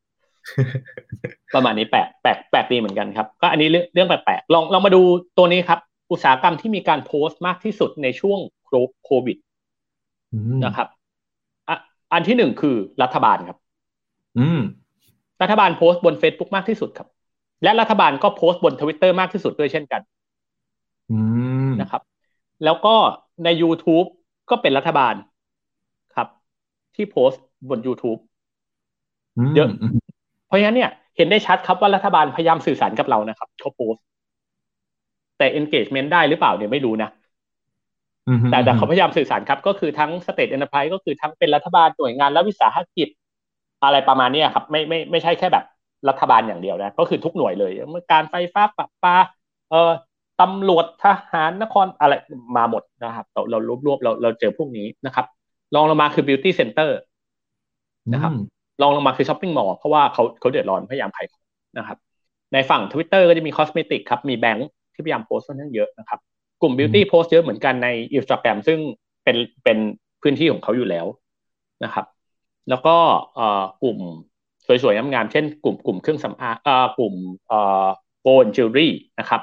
[1.55, 5.01] ประมาณนี้แปลกแปลกแปลกดีเหมือนกันครับ ก็อันนี้เรื่องเรื่องแปลกๆลองลองมาดู
[5.38, 5.79] ตัวนี้ครับ
[6.12, 8.39] อุตสาหกรรมที่มีการโพสต์มากที่สุดในช่วง
[9.05, 9.38] โควิด
[10.33, 10.88] อืมนะครับ
[11.69, 11.75] อะ
[12.13, 13.57] อันที่หนึ่งคือรัฐบาลครับ
[14.39, 14.59] อืม
[15.41, 17.07] รัฐบาลโพสต์บน Facebook มากที่สุดครับ
[17.63, 20.01] และรัฐบาลก็โพสต์บนทวิตเตอร์มากที่สุดด้วยเช่นกัน
[21.12, 21.19] อื
[21.67, 22.01] มนะครับ
[22.63, 22.95] แล้วก็
[23.43, 24.07] ใน YouTube
[24.50, 25.13] ก็เป็นรัฐบาล
[26.15, 26.27] ครับ
[26.95, 28.19] ที่โพสต์บน YouTube
[29.55, 29.97] เยอะม
[30.47, 34.03] เพราะฉะนั้นเนี่ย เห็นได้ชัดครับว่ารัฐบาลพยายามสื่อสารกับเรานะครับเขาโพสต์
[35.38, 37.16] แต่ engagement ได้หรือเปล่าเนี่ยไม่รู้นะอืม
[38.51, 43.07] แต่แต่เขาพยายามสื่อสารครับ ก็คือทั้ง state enterprise ก็คือทั้งเป็นรัฐบาลหน่วยงานและวิสาหกิจ
[43.84, 45.65] อะไรประมาณเนี้ยครับ ไม่ไม่ไม่ใช่แค่แบบ
[46.10, 49.15] รัฐบาลอย่างเดียวนะ ก็คือทุกหน่วยเลยเมื่อการไฟฟ้าปะปา
[49.69, 49.91] เอ่อ
[50.41, 52.13] ตำรวจทหารนครอะไร
[52.57, 55.25] มาหมดนะครับ เราเรารวบรวบเราเราเจอพวกนี้นะครับ
[55.75, 56.89] รองลงมาคือ beauty center
[58.13, 58.34] นะครับ
[58.81, 61.43] รองลงมาคือช้อปปิ้งมอลล์เพราะว่าเขาเขาเดือดร้อนพยายามขายของ
[61.77, 61.98] นะครับ
[62.53, 66.19] ในฝั่ง Twitter ก็จะมีคอสเมติกครับ มีแบงค์ที่พยายามโพสต์ค่อนข้างเยอะนะครับ
[66.62, 68.80] กลุ่ม Beauty โพสต์เยอะเหมือนกันใน Instagram ซึ่ง
[69.24, 69.78] เป็นเป็น
[70.22, 71.06] พื้นที่ของเขาอยู่แล้ว
[71.84, 72.06] นะครับ
[72.70, 72.96] แล้วก็
[73.36, 73.98] เอ่อกลุ่ม
[74.84, 77.13] สวยๆงามๆเช่นกลุ่มกลุ่มเครื่องสำอางเอ่อกลุ่ม
[77.48, 77.88] เอ่อ
[78.21, 79.41] gold jewelry นะครับ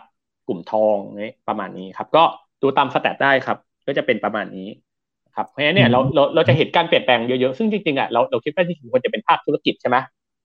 [0.48, 2.24] กลุ่มทองนี่ประมาณนี้ครับ ก็
[2.62, 4.68] ดูตาม stat ได้ครับ ก็จะเป็นประมาณนี้
[5.37, 9.96] ครับเพราะฉะนั้นเนี่ยเราเราเราจะเห็นการเปลี่ยนแปลงเยอะๆ ซึ่งจริงๆอะเราเราคิดว่าจริงๆควรจะเป็นภาคธุรกิจใช่ไหม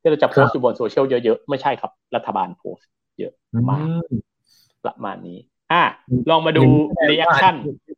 [0.02, 2.88] ที่เราจะโพสต์อยู่บนโซเชียลเยอะๆ ไม่ใช่ครับ รัฐบาลโพสต์
[3.20, 4.04] เยอะอืมมาก
[4.86, 5.40] ประมาณนี้
[5.74, 5.84] อะ
[6.30, 6.62] ลองมาดู
[7.12, 7.56] reaction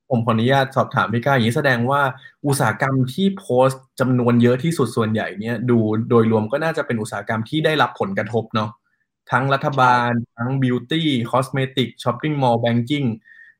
[0.09, 2.01] ผมขออนุญาตสอบถามพี่ก้าอย่างนี้แสดงว่า
[2.45, 5.77] อุตสาหกรรมที่โพสต์จำนวนเยอะที่สุดส่วนใหญ่เนี่ยดู
[6.09, 8.69] โดยรวมก็น่าจะเป็นอุตสาหกรรมที่ได้รับผลกระทบเนาะ
[9.31, 13.03] ทั้งรัฐบาล ทั้ง beauty cosmetic shopping mall banking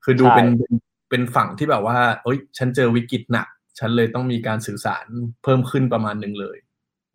[0.04, 0.74] คือดูใช่เป็นเป็น
[1.10, 3.48] เป็นฝั่งที่แบบว่า เอ้ย ฉันเจอวิกฤตหนัก
[3.80, 5.06] ฉันเลยต้องมีการสื่อสาร
[5.44, 6.58] เพิ่มขึ้นประมาณหนึ่งเลย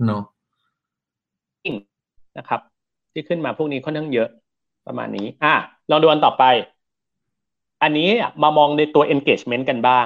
[0.06, 0.22] เนาะ
[2.38, 2.60] นะครับ
[3.12, 4.28] ที่ขึ้นมาพวกนี้ค่อนข้างเยอะ
[4.86, 5.54] ประมาณนี้ อะ
[5.90, 6.44] ลองดูอันต่อไป
[7.82, 8.08] อันนี้
[8.42, 10.04] มามองในตัว engagement กันบ้าง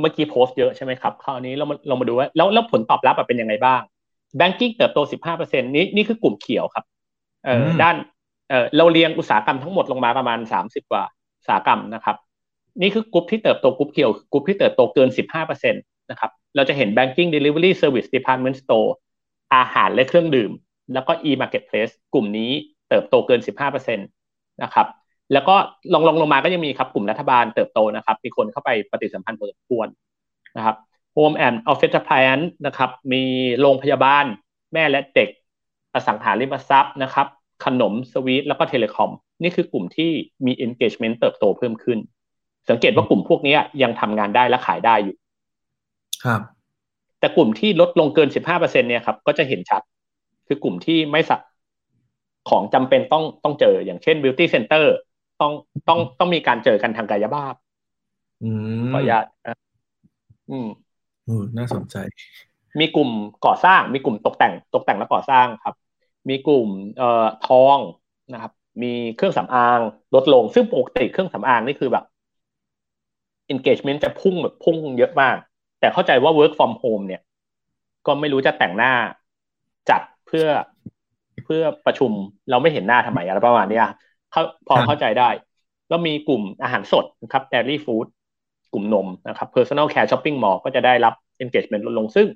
[0.00, 3.80] เมื่อกี้โพสต์เยอะใช่ไหมครับคราวนี้เรามาเรามาดูว่าแล้วแล้วผลตอบรับอะเป็นยังไงบ้าง
[4.38, 4.98] banking เติบโต
[5.34, 6.84] 15%นี้นี่คือกลุ่มเขียวครับ
[7.44, 7.96] เอ่ออมด้าน
[8.48, 11.02] เอ่อเราเรียงอุตสาหกรรมทั้งหมดลงมาประมาณ 30 กว่า
[11.38, 12.16] อุตสาหกรรมนะครับ
[12.80, 15.08] นี่คือกลุ่มที่เติบโตกลุ่มเขียวกลุ่มที่เติบโตเกิน
[15.40, 18.88] 15%นะครับเราจะเห็น banking delivery service department store
[19.54, 20.50] อาหารและเครื่องดื่ม
[20.94, 22.50] แล้วก็ e-marketplace กลุ่มนี้
[22.88, 24.86] เติบโตเกิน 15%นะครับ
[25.32, 25.54] แล้วก็
[25.92, 29.88] ลองลงลงมาก็ยังมีครับกลุ่มรัฐบาลเติบโตนะครับ มีคนเข้าไปปฏิสัมพันธ์พอสมควร
[30.56, 30.76] นะครับ
[31.16, 33.22] Home and Office Appliance นะครับ มี
[33.60, 34.24] โรงพยาบาล
[34.72, 35.28] แม่และเด็ก
[35.94, 37.26] อสังหาริมทรัพย์นะครับ
[37.64, 39.10] ขนมสวีทแล้วก็เทเลคอม
[39.42, 40.10] นี่คือกลุ่มที่
[40.46, 41.98] มี engagement เติบโตเพิ่มขึ้น
[42.70, 45.16] สังเกตว่ากลุ่มพวกนี้ยังทำงานได้และขายได้อยู่
[46.24, 46.40] ครับ
[47.20, 49.82] แต่กลุ่มที่ลดลงเกิน 15%เนี่ยครับ ก็จะเห็นชัด
[50.46, 51.40] คือกลุ่มที่ไม่สัก
[52.50, 54.84] ของจำเป็นต้องต้องเจออย่างเช่น beauty center
[55.42, 55.52] ต้อง
[55.88, 57.54] ต้องต้องมีการเจอกันทางกายภาพ
[58.42, 58.50] อื
[58.84, 59.56] มขออนุญาตนะ
[60.50, 60.68] อืม
[61.24, 61.96] เออน่าสนใจ
[62.80, 63.10] มีกลุ่ม
[63.46, 65.74] ก่อสร้าง มีกลุ่มตกแต่ง ตกแต่งและก่อสร้างครับ
[66.28, 67.78] มีกลุ่มเอ่อทอง
[68.32, 68.52] นะครับ
[68.82, 69.80] มีเครื่องสำอาง
[70.14, 72.04] ลดลง ซึ่งปกติเครื่องสำอางนี่คือแบบ
[73.52, 75.36] engagement จะพุ่งแบบพุ่งเยอะมาก
[75.80, 77.22] แต่เข้าใจว่า work from home เนี่ย
[78.06, 78.92] ก็ไม่รู้จะแต่งหน้า
[79.90, 80.46] จัดเพื่อ
[81.44, 82.12] เพื่อประชุม
[82.50, 83.86] เราไม่เห็นหน้าทำไมอะไรประมาณเนี้ย
[84.32, 85.30] เขาพอครับเข้าใจได้
[85.88, 88.06] แล้วมีกลุ่มอาหารสดนะครับ dairy food
[88.72, 91.14] กลุ่มนมนะครับ personal care shopping mall ก็จะได้รับ
[91.44, 92.26] engagement ลดลงซึ่ง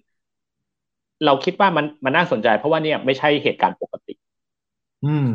[1.25, 4.15] เราคิดว่ามันมันน่าสนใจ เพราะว่าเนี่ยไม่ใช่เหตุการณ์ปกติ
[5.05, 5.29] อืม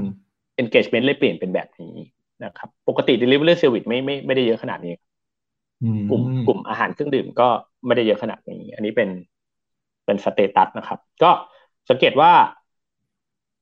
[0.62, 1.95] engagement เลยเปลี่ยนเป็นแบบนี้
[2.43, 4.93] นะครับ ปกติ delivery service ไม่ไม่ไม่ได้เยอะขนาดนี้
[6.10, 7.47] กลุ่มกลุ่มอาหารเครื่องดื่มก็
[7.86, 9.10] ไม่ได้เยอะขนาดนี้ อันนี้เป็น
[10.06, 11.32] เป็นสเตตัสนะครับ ก็
[11.89, 12.32] สังเกตว่า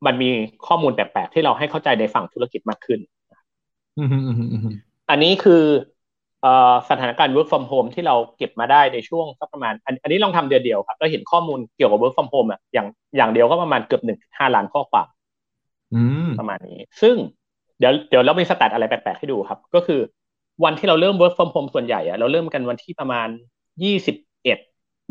[0.06, 0.30] มันมี
[0.68, 3.00] ข้อมูลแปลกๆที่เราให้เข้าใจในฝั่งธุรกิจมากขึ้น
[5.10, 5.64] อันนี้คือ
[6.90, 15.08] สถานการณ์ work from home ที่เราเก็บมาได้ในช่วงสักประมาณ อันนี้ลองทำเดือนเดียวครับแล้วเห็นข้อมูลเกี่ยวกับ work from home อะอย่างอย่างเดียวก็ประมาณเกือบหนึ่งห้าล้านข้อความ
[16.40, 17.16] ประมาณนี้ ซึ่ง
[17.80, 20.00] เดี๋ยวเดี๋ยวเรามีสแตทอะไรแปลกๆให้ดูครับ ก็คือ
[20.64, 23.28] วันที่เราเริ่ม work from home ส่วนใหญ่อะเราเริ่มกันวันที่ประมาณ
[23.84, 24.58] ยี่สิบเอ็ด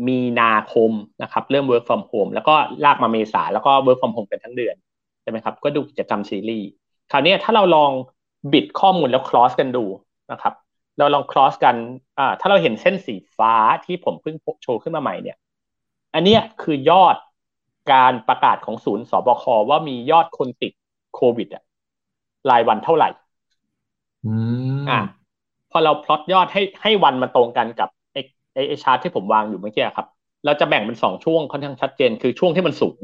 [0.07, 0.91] มีนาคม
[1.23, 4.75] นะครับเริ่ม work from home แล้วก็ลากมาเมษาแล้วก็ work from home กันทั้งเดือน
[5.21, 6.67] ใช่ไหมครับก็ดูกิจกรรมซีรีส์
[7.11, 7.91] คราวนี้ถ้าเราลอง
[8.53, 9.85] บิดข้อมูลแล้ว cross กันดู
[10.31, 10.53] นะครับ
[10.97, 11.75] เราลอง cross กัน
[12.19, 13.53] อ่าถ้าเราเห็นเส้นสีฟ้า
[13.85, 15.37] ที่ผมเพิ่งโชว์ขึ้นมาใหม่เนี่ย
[16.13, 17.15] อันนี้คือยอด
[17.93, 20.73] การประกาศของศูนย์ ศบค.ว่ามียอดคนติด
[21.15, 21.63] โควิดอะ
[22.49, 23.09] รายวันเท่าไหร่
[24.89, 24.99] อ่า
[25.71, 27.89] พอเราพลอตยอดให้ให้วันมาตรงกันกับ
[28.53, 30.07] ไอ้ไอ้ชาร์ตที่ผมวางอยู่เมื่อกี้ครับ
[30.45, 32.95] เราจะแบ่งเป็นสองช่วงค่อนข้างชัดเจน คือช่วงที่มันสูง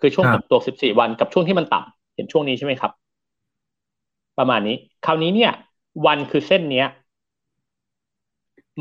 [0.00, 2.92] คือช่วงกักตัวสิบสี่วันกับช่วงที่มันต่ำเห็นช่วงนี้ใช่ไหมครับ
[4.38, 5.52] ประมาณนี้ คราวนี้เนี่ย
[6.06, 6.86] วันคือเส้นเนี้ย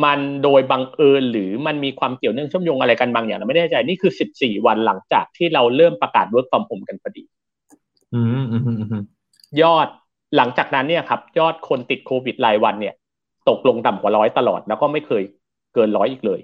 [0.04, 7.24] มันโดยบังเอิญหรือมันมีความเกี่ยวเนื่องเชื่อมโยงอะไรกันบางอย่างเราไม่แน่ใจนี่คือสิบสี่วันหลังจากที่เราเริ่มประกาศ work from home กันพอดี
[8.14, 8.58] อืมอื
[9.02, 9.04] ม
[9.62, 9.88] ยอด
[10.38, 12.96] หลังจากนั้นเนี่ยครับ ยอดคนติดโควิดรายวันเนี่ย
[13.50, 15.24] ตกลงต่ำกว่าร้อยตลอด แล้วก็ไม่เคย
[15.74, 16.40] เกินร้อยอีกเลย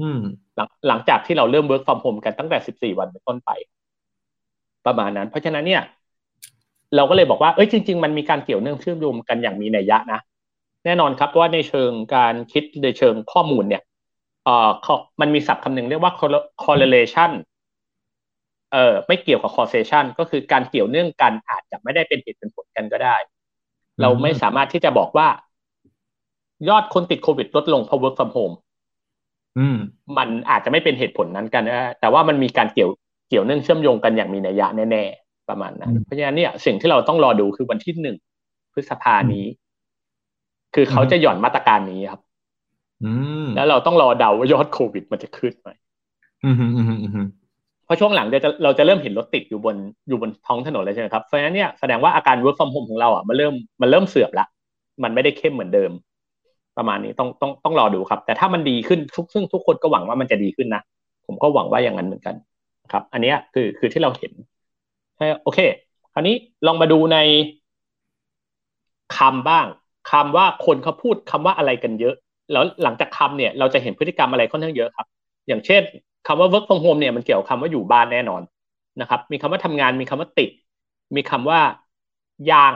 [0.00, 0.20] อืม
[0.56, 3.50] หลังหลังจากที่เราเริ่ม work from home กันตั้งแต่สิบสี่วันเป็นต้นไป
[4.86, 5.82] ประมาณนั้น เพราะฉะนั้นเนี่ย
[6.96, 10.20] เราก็เลยบอกว่าเอ้ยจริง ๆ มันมีการเกี่ยวเนื่องเชื่อมโยงกันอย่างมีนัยยะนะ
[10.84, 13.82] แน่นอนครับว่าในเชิงการคิดในเชิงข้อมูลเนี่ย
[14.44, 14.70] เอ่อ
[15.20, 16.12] มันมีศัพท์คำหนึ่งเรียกว่า
[16.64, 17.30] correlation
[18.72, 23.16] เอ่อไม่เกี่ยวกับ causation ก็คือการเกี่ยวเนื่องกันอาจจะไม่ได้เป็นเหตุเป็นผลกันก็ได้
[24.00, 25.28] เราไม่สามารถที่จะบอกว่า
[26.68, 28.54] ยอดคนติดโควิดลดลงเพราะ work from home
[30.18, 32.90] มันอาจจะไม่เป็นเหตุผลนั้นกันนะแต่ว่ามันมีการเกี่ยว
[33.28, 38.16] เกี่ยวเนื่องเชื่อมโยงกันอย่างมีนัยยะแน่ๆประมาณนั้นเพราะฉะนั้นเนี่ยสิ่งที่เราต้องรอดูคือวันที่หนึ่ง
[38.72, 39.44] พฤษภานี้
[40.74, 42.20] คือเขาจะหย่อนมาตรการนี้ครับ
[43.56, 45.70] แล้วเราต้องรอเดาว่ายอดโควิดมันจะขึ้นไหม
[47.92, 49.76] ราะช่วงหลังเราจะเราจะเริ่มเห็นรถติดอยู่บน
[50.08, 54.46] อยู่บนท้องถนนเลยใช่ไหมครับเพราะฉะนั้นเนี่ยแสดงว่าอาการ work from home ของเราอะมันเริ่มมันเริ่มเสื่อมละ
[55.02, 55.90] มันไม่ได้เข้มเหมือนเดิม
[56.76, 60.82] ประมาณนี้ต้องต้องต้องรอดูครับ แต่ถ้ามันดีขึ้นทุกซึ่งทุกคนก็หวังว่ามันจะดีขึ้นนะ
[61.26, 62.34] ผมก็หวังว่าอย่างนั้นเหมือนกัน
[62.92, 64.32] ครับ อันนี้คือคือที่เราเห็น
[65.42, 65.58] โอเค
[66.12, 66.34] คราวนี้
[66.66, 67.18] ลองมาดูใน
[69.16, 69.66] คำบ้าง
[70.10, 72.14] คำว่าคนเขาพูดคำว่าอะไรกันเยอะ
[72.52, 75.06] แล้วหลังจากคำเนี่ยเราจะเห็นพฤติกรรมอะไรค่อนข้างเยอะครับ
[75.48, 75.82] อย่างเช่น
[76.26, 78.42] คำว่า work from home เนี่ยมันเกี่ยวคำว่าอยู่บ้านแน่นอน
[79.00, 80.50] นะครับ มีคำว่าทำงาน มีคำว่าติด
[81.16, 81.60] มีคำว่า
[82.50, 82.74] ย่าง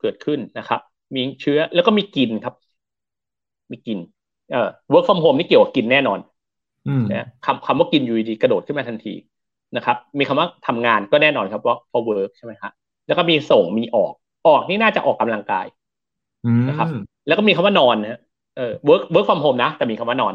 [0.00, 0.80] เกิดขึ้นนะครับ
[1.14, 2.54] มีเชื้อแล้วก็มีกินครับ
[3.72, 3.98] มีกิน
[4.52, 6.18] เอ่อ work from home นี่เกี่ยวกับกินแน่นอน
[7.12, 9.14] นะคำคำว่ากินอยู่ดีกระโดดขึ้นมาทันที
[9.76, 12.72] นะครับ มีคำว่าทำงานก็แน่นอนครับว่า for work ใช่ไหมครับ
[13.06, 14.12] แล้วก็มีส่งมีออก
[14.46, 15.66] ออกนี่น่าจะออกกำลังกาย
[16.68, 16.88] นะครับ
[17.26, 18.20] แล้วก็มีคำว่านอนนะ
[18.56, 20.34] เออ work work from home นะ แต่มีคำว่านอน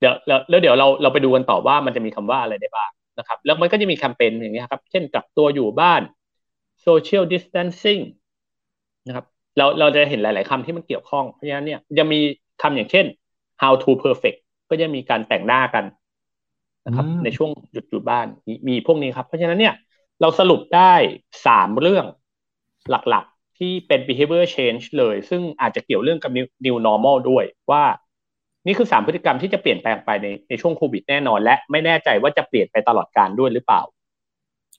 [0.00, 6.02] เดี๋ยวแล้วเดี๋ยวเราเราไปดูกันต่อว่ามันจะมีคำว่าอะไรได้บ้างนะครับ แล้วมันก็จะมีแคมเปญอย่างนี้ครับ เช่นกักตัวอยู่บ้าน
[6.86, 8.25] social distancing นะครับ
[9.56, 12.18] เราเราจะเห็นหลาย ๆคำที่มันเกี่ยวข้อง เพราะฉะนั้นเนี่ยจะมี
[12.62, 13.06] คำอย่างเช่น
[13.62, 14.38] how to perfect
[14.70, 15.84] ก็จะมีการแต่งหน้ากัน
[16.86, 19.74] นะครับในช่วงหยุดอยู่บ้านมีมีพวกนี้ครับ เพราะฉะนั้นเนี่ย
[20.20, 20.94] เราสรุปได้
[21.46, 22.04] สามเรื่อง
[22.90, 26.30] หลักๆ ที่เป็น behavior change เลย ซึ่งอาจจะเกี่ยวเรื่องกับ
[26.66, 27.84] new normal ด้วยว่า
[28.66, 33.82] นี่คือสามพฤติกรรมที่จะเปลี่ยนแปลงไปในในช่วงโควิดแน่นอน และไม่แน่ใจว่าจะเปลี่ยนไปตลอดการด้วยหรือเปล่า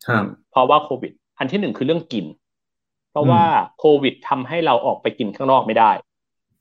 [0.08, 2.47] ครับเพราะว่าโควิด อันที่หนึ่งคือเรื่องกินเพ
[3.18, 3.44] ราะว่า
[3.80, 5.92] โควิดทำให้เราออกไปกินข้างนอกไม่ได้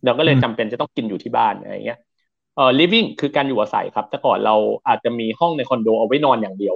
[0.04, 1.98] เราก็เลยจำเป็นจะต้องกินอยู่ที่บ้านอะไรเงี้ย
[2.56, 4.54] เอ่อ living คือการอยู่อาศัยครับ แต่ก่อนเรา
[4.88, 6.74] อาจจะมีห้องในคอนโดเอาไว้นอนอย่างเดียว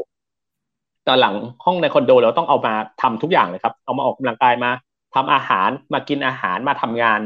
[1.09, 4.71] ตอนหลังห้องในคอนโดเราต้องเอามาทำทุกอย่างเลยครับ เอามาออกกำลังกายมา
[5.15, 7.21] ทำอาหารมากินอาหารมาทำงาน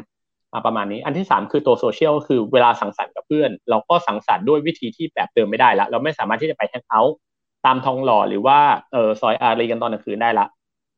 [0.66, 7.16] ประมาณนี้ อันที่สามคือตัวโซเชียลคือเวลาสังสรรค์กับเพื่อน เราก็สังสรรค์ด้วยวิธีที่แบบเดิมไม่ได้ละเราไม่สามารถที่จะไปแฮงเอาท์
[7.66, 8.58] ตามทองหล่อหรือว่า
[8.92, 10.46] เออซอยอารีกันตอนกลางคืนได้ละ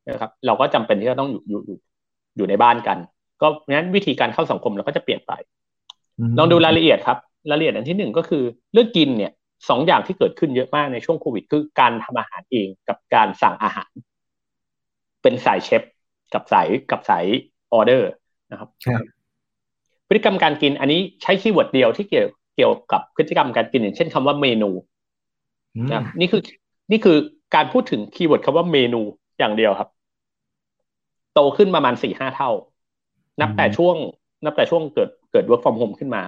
[0.09, 1.79] นะครับเราก็จำเป็นที่จะต้องอยู่อยู่อยู่
[2.37, 2.99] อยู่ในบ้านกัน
[3.43, 5.33] ก็งั้นวิธีการเข้าสังคมเราก็จะเปลี่ยนไป
[6.39, 7.19] ลองดูรายละเอียดครับ
[7.51, 8.43] รายละเอียดอันที่หนึ่งก็คือ
[8.73, 9.33] เรื่องกินเนี่ย
[9.69, 13.91] สองอย่างที่เกิดขึ้นเยอะมากในช่วงโควิด คือการทำอาหารเองกับการสั่งอาหาร
[15.23, 15.83] เป็นสายเชฟ
[16.35, 17.25] กับสายกับสาย
[17.73, 18.11] ออเดอร์
[18.51, 18.69] นะครับ
[20.09, 24.71] พฤติกรรมการกินอันนี้ใช้ keyword เดียวที่เกี่ยวเกี่ยวกับพฤติกรรมการกินอย่างเช่นคำว่าเมนู
[25.93, 26.43] นะนี่คือ
[26.91, 27.17] นี่คือ
[27.55, 29.01] การพูดถึง keyword คำว่าเมนู
[29.39, 29.89] อย่างเดียวครับ
[31.37, 32.51] โตขึ้นประมาณสี่ห้าเท่า
[33.41, 33.97] นับแต่ช่วง
[34.45, 36.23] นับแต่ช่วงเกิดเกิด work from home ขึ้นมา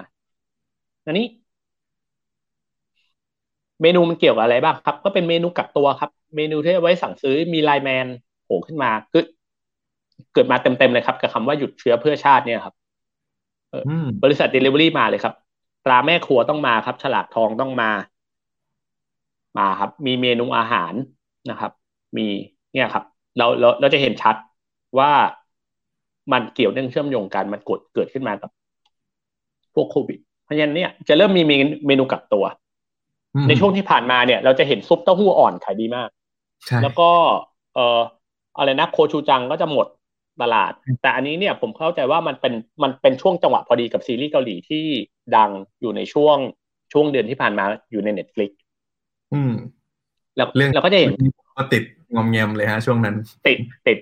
[1.06, 1.26] อันนี้
[3.82, 8.06] เมนูมันเกี่ยวกับอะไรบ้างครับ ก็เป็นเมนูกักตัวครับ เมนูที่เอาไว้สั่งซื้อมีไลน์แมน
[8.44, 9.24] โผล่ขึ้นมาคือ
[10.32, 12.74] เกิดมาเต็มๆเลยครับ กับคำว่าหยุดเชื้อเพื่อชาติเนี่ยครับ
[13.86, 15.34] อืมบริษัท Delivery มาเลยครับ
[15.84, 17.90] ตราแม่ครัวต้องมาครับ ฉลากทองต้องมา
[19.58, 20.94] มาครับ มีเมนูอาหาร
[21.50, 21.72] นะครับ
[22.16, 22.26] มี
[22.72, 23.04] เนี่ยครับ
[23.36, 24.36] เราเราเราจะเห็นชัด
[24.98, 25.12] ว่า
[26.32, 28.50] มันเกี่ยวเนื่องเชื่อมโยงกันมันกดเกิดขึ้นมากับ
[29.74, 31.42] พวกโควิด เพราะฉะนั้นเนี่ยจะเริ่มมี
[31.86, 32.44] เมนูกักตัว
[33.34, 36.08] อืมในช่วงที่ผ่านมาเนี่ย เราจะเห็นซุปเต้าหู้อ่อนขายดีมาก
[36.66, 37.10] ใช่แล้วก็
[37.74, 38.00] เอ่อ
[38.58, 39.86] อะไรนะโคชูจังก็จะหมด
[40.42, 40.72] ตลาด
[41.02, 44.84] แต่อันนี้เนี่ยผมเข้าใจว่ามันเป็นมันเป็นช่วงจังหวะพอดีกับซีรีส์เกาหลีที่
[45.36, 46.36] ดังอยู่ในช่วง
[46.92, 48.50] ช่วงเดือนที่ผ่านมาอยู่ใน Netflix
[49.34, 49.52] อืม
[50.36, 51.12] แล้วเรื่องเราก็จะเห็น
[51.56, 51.82] ก็ติด
[52.14, 53.14] งอมแงมเลยฮะ ช่วงนั้น
[53.46, 53.98] ติดติด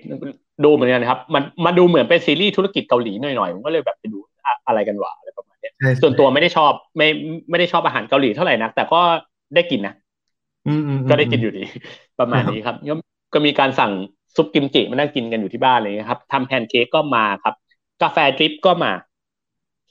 [0.63, 7.07] ดูเหมือนกันครับ มันมันดูเหมือนเป็นซีรีส์ธุรกิจเกาหลีหน่อยๆผมก็เลยแบบไปดูอะอะไรกันวะอะไรประมาณเนี้ยใช่ส่วนตัวไม่ได้ชอบไม่
[7.49, 9.01] ไม่ได้ชอบอาหารเกาหลีเท่าไหร่นัก แต่ก็
[9.55, 9.93] ได้กินนะ
[10.67, 11.63] อืมอืมก็ได้กินอยู่ดี
[12.19, 12.93] ประมาณนี้ครับก็
[13.33, 13.91] ก็มีการสั่ง
[14.35, 17.53] ซุปกิมจิมานั่งกินกันอยู่ที่บ้านเลยนะครับทำแพนเค้กก็มาครับ
[18.01, 18.91] กาแฟ drip ก็มา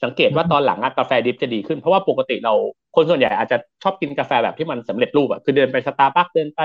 [0.03, 2.53] สังเกตว่าตอนหลังอะกาแฟ drip จะดีขึ้นเพราะว่าปกติเรา
[2.95, 6.61] คนส่วนใหญ่อาจจะชอบกินกาแฟแบบที่มันสำเร็จรูปอะคือเดินไปสตาร์บัคเดินไป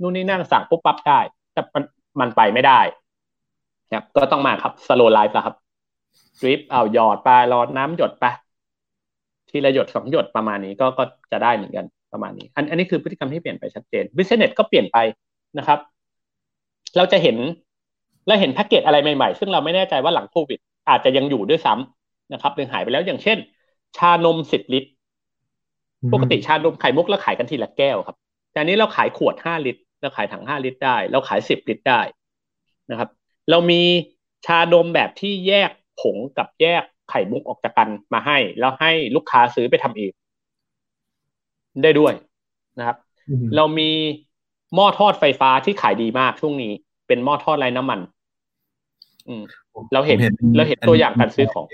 [0.00, 1.20] นู่นนี่นั่นสั่งปุ๊บปั๊บได้
[1.52, 1.84] แต่มัน
[2.20, 2.80] มันไปไม่ได้
[3.92, 5.54] นะครับก็ต้องมาครับ slow life ครับ
[6.40, 8.24] drip เอาหยอดไปรอน้ำหยดไป
[9.50, 14.98] ทีละหยดสองหยดประมาณนี้ก็ก็จะได้เหมือนกันประมาณนี้ อันอันนี้คือพฤติกรรมที่เปลี่ยนไปชัดเจน business ก็เปลี่ยนไป
[15.58, 15.78] นะครับ
[16.96, 17.36] เราจะเห็น
[18.26, 23.38] เราเห็นแพ็กเกจอะไรใหม่ๆ ซึ่งเราไม่แน่ใจว่าหลังโควิด อาจจะยังอยู่ด้วยซ้ำนะครับหรือหายไปแล้วอย่างเช่น
[23.96, 24.90] ชานมสิบลิตร
[26.12, 28.16] ปกติชานมไข่มุกเราขายกันทีละแก้วครับ
[28.52, 32.00] แต่อันนี้เราขายขวดห้าลิตรเราขายถังห้าลิตรได้ เราขายสิบลิตรได้
[32.90, 33.08] นะครับ
[33.50, 33.82] เรามี
[34.46, 40.12] ชานมแบบที่แยกผงกับแยกไข่มุกออกจากกันมาให้ แล้วให้ลูกค้าซื้อไปทำเอง
[41.82, 42.12] ได้ด้วย
[42.78, 42.96] นะครับ
[43.28, 43.90] อืมเรามี
[44.74, 46.72] หม้อทอดไฟฟ้าที่ขายดีมากช่วงนี้
[47.06, 48.00] เป็นหม้อทอดไร้น้ำมัน
[49.28, 49.42] อืม
[49.92, 51.64] เราเห็นผมเราเห็นตัวอย่างการซื้อของ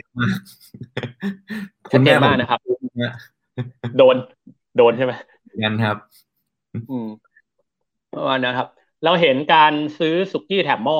[1.92, 2.61] ชัดเจนมากนะครับ
[3.98, 4.16] โดน
[4.76, 5.12] โดนใช่ไหม
[5.64, 5.96] กันครับ
[6.90, 7.09] อืม
[8.14, 8.68] ประมาณนะครับ
[9.04, 10.98] เราเห็นการซื้อสุกี้แถมหม้อ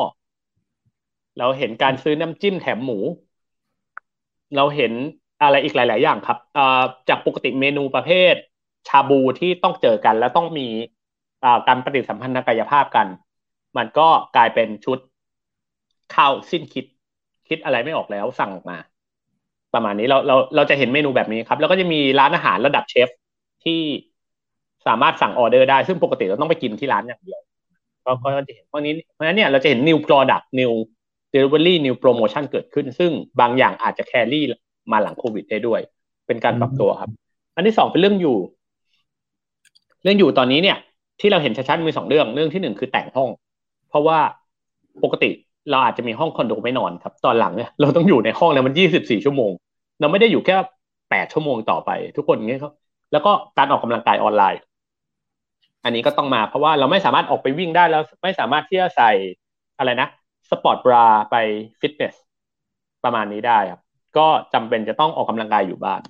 [1.39, 2.99] เราเห็นการซื้อน้ำจิ้มแถมหมู
[4.57, 4.93] เราเห็น
[5.43, 8.35] อะไรอีกหลาย ๆ อย่างครับอาจากปกติเมนูประเภท
[8.89, 13.07] ชาบูที่ต้องเจอกัน แล้วต้องมีาการปฏิสัมพันธ์ทางกายภาพกัน
[13.77, 14.99] มันก็กลายเป็นชุด
[16.15, 16.85] ข้าวสิ้นคิด
[17.49, 18.77] คิดอะไรไม่ออกแล้วสั่งออกมา
[19.75, 23.09] ประมาณนี้เราเราเราจะเห็นเมนูแบบนี้ครับ แล้วก็จะมีร้านอาหารระดับเชฟ
[23.65, 23.81] ที่
[24.87, 27.41] สามารถสั่งออเดอร์ได้ ซึ่งปกติเราต้องไปกินที่ร้านอย่างเดียว
[28.05, 30.73] ก็ก็จะเห็นเพราะนี้เพราะฉะนั้นเนี่ยเราจะเห็น new product new
[31.33, 34.45] delivery new promotion เกิดขึ้น ซึ่งบางอย่างอาจจะแครี่
[34.93, 35.81] มาหลังโควิดได้ด้วย
[36.27, 37.11] เป็นการปรับตัวครับ
[37.55, 38.37] อันที่สองเป็นเรื่องอยู่
[40.03, 40.79] เรื่องอยู่ตอนนี้เนี่ย
[41.21, 43.29] ที่เราเห็นชัดๆมีสองเรื่อง เรื่องที่หนึ่งคือแต่งห้อง
[43.89, 44.19] เพราะว่า
[45.05, 45.31] ปกติ
[45.71, 49.53] เราอาจจะมีห้องคอนโดไม่นอนครับ ตอนหลังเนี่ยเราต้องอยู่ในห้องเนี่ยมันยี่สิบสี่ชั่วโมง
[50.01, 50.57] เราไม่ได้อยู่แค่
[51.11, 52.73] แปดชั่วโมงต่อไป ทุกคนงเงี้ยครับ
[53.13, 54.61] แล้วก็การออกกำลังกายออนไลน์
[55.85, 59.11] อันนี้ก็ต้องมาเพราะว่าเราไม่สามารถออกไปวิ่งได้แล้วไม่สามารถที่จะใส่
[59.79, 60.09] อะไรนะ
[60.51, 61.37] สปอร์ตบราไป
[61.81, 62.15] ฟิตเนส
[63.05, 63.83] ประมาณนี้ได้ครับ
[64.19, 66.01] ก็จำเป็นจะต้องออกกำลังกายอยู่บ้าน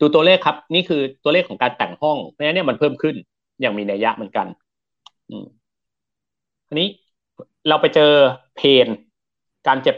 [0.00, 3.14] ดูตัวเลขครับ นี่คือตัวเลขของการแต่งห้องเพราะฉะนั้นเนี่ยมันเพิ่มขึ้น
[3.60, 4.46] อย่างมีนัยยะเหมือนกัน
[5.30, 5.46] อืม
[6.68, 6.88] อันนี้
[7.68, 8.12] เราไปเจอ
[8.56, 8.86] เพน
[9.66, 9.96] การเจ็บ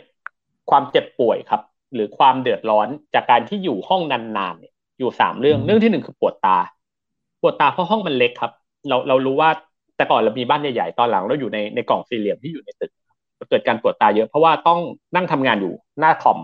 [0.70, 1.62] ความเจ็บป่วยครับ
[1.94, 6.58] หรือความเดือดร้อนจากการที่อยู่ห้องนานๆเนี่ยอยู่สามเรื่องเรื่องที่หนึ่งคือปวดตา
[7.40, 8.52] ปวดตาเพราะห้องมันเล็กครับ
[8.88, 9.50] เราเรารู้ว่า
[10.00, 12.90] แต่ก่อนเรามีบ้านใหญ่ๆตอนหลังเราอยู่ในในกล่องสี่เหลี่ยมที่อยู่ในตึก
[13.48, 14.78] เกิดการปวดตาเยอะเพราะว่าต้อง
[15.14, 16.38] นั่งทำงานอยู่หน้าคอม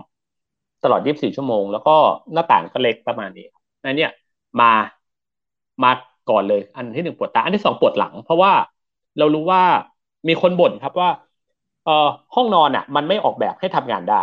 [0.83, 1.95] ตลอด 24 ชั่วโมง แล้วก็
[2.33, 3.45] หน้าต่างก็เล็กประมาณนี้
[3.83, 4.11] อันเนี้ย
[4.59, 4.71] มา
[5.83, 5.91] มา
[6.29, 8.51] ก่อนเลย อันที่หนึ่งปวดตา อันที่สองปวดหลัง เพราะว่า
[9.17, 9.61] เรารู้ว่า
[10.27, 11.09] มีคนบ่นครับว่า
[11.83, 14.21] เอ่อห้องนอนอะ มันไม่ออกแบบให้ทำงานได้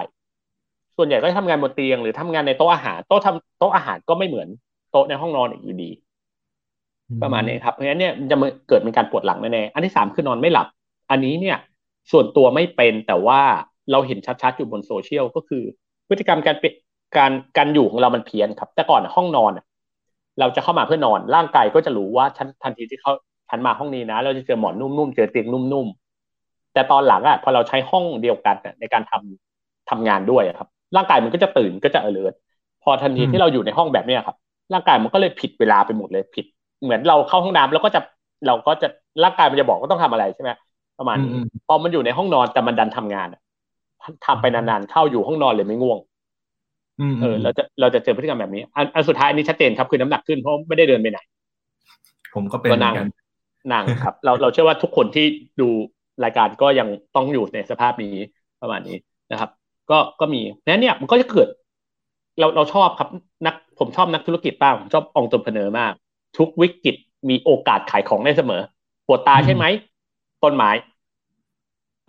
[0.97, 4.49] ส่วนใหญ่ก็จะทำงานบนเตียงหรือทำงานในโต๊ะอาหารโต๊ะทำโต๊ะอาหารก็ไม่เหมือน
[4.90, 5.90] โต๊ะในห้องนอนอีกอยู่ดี
[7.23, 8.37] ประมาณนี้ครับเพราะฉะนั้นเนี่ยมันจะ
[8.69, 10.67] เกิดเป็นการปวดหลังแน่ๆอันที่สามคือนอนไม่หลับ
[11.11, 11.57] อันนี้เนี่ย
[12.12, 13.40] ส่วนตัวไม่เป็นแต่ว่า
[13.93, 15.62] เราเห็นชัดๆอยู่บนโซเชียลก็คือ
[16.09, 16.75] พฤติกรรมการเปลี่ยน
[17.17, 19.64] การการอยู่ของเรามันเพี้ยนครับ แต่ก่อนห้องนอนอะ
[20.40, 23.12] เราจะเข้ามาเพื่อนอนร่างกายก็จะรู้ว่าฉันทันทีที่เขา
[23.49, 32.25] ฉันมาห้องนี้นะ เราจะเจอหมอนนุ่มๆเจอเตียงนุ่มๆแต่ตอนหลังอะพอเราใช้ห้องเดียวกันอะในการทำทำงานด้วยอะครับ ร่างกายมันก็จะตื่นก็จะเอริ
[32.83, 34.37] พอทันทีที่เราอยู่ในห้องแบบเนี้ยครับ
[34.73, 36.47] ร่างกายมันก็เลยผิดเวลาไปหมดเลยผิด
[36.85, 38.01] เหมือนเราเข้าห้องน้ำแล้วก็จะ
[38.47, 38.88] เราก็จะ
[39.25, 40.51] ร่างกายมันจะบอกว่าต้องทำอะไรใช่ไหม
[40.99, 43.40] ประมาณนี้อืมพอมันอยู่ในห้องนอนแต่มันดันทำงานอะ
[44.27, 45.99] ทำไปนานๆเข้าอยู่ห้องนอนเลยไม่ง่วง
[47.20, 51.18] เออเราจะเราจะเจอพฤติกรรมแบบนี้อันอันสุดท้ายอันนี้ชัดเจนครับคือน้ำหนักขึ้นเพราะไม่ได้เดินไปไหน
[52.35, 53.09] ผมก็เป็นเหมือนกัน
[53.73, 55.27] นั่งครับ เราเราเชื่อว่าทุกคนที่
[55.61, 55.68] ดู
[56.25, 58.14] รายการก็ยังต้องอยู่ในสภาพนี้
[58.62, 58.97] ประมาณนี้
[59.33, 59.51] นะครับ
[59.90, 61.49] ก็ก็มีนั้นเนี่ยมันก็จะเกิด
[62.40, 63.09] เราเราชอบครับ
[63.47, 65.92] นักผมชอบนักธุรกิจบ้างผมชอบองค์ตรเพเนอร์มาก
[66.38, 66.97] ทุกวิกฤต
[67.31, 68.62] มีโอกาสขายของได้เสมอ
[69.07, 69.64] ปวดตาใช่ไหม
[70.42, 70.70] ต้นไม้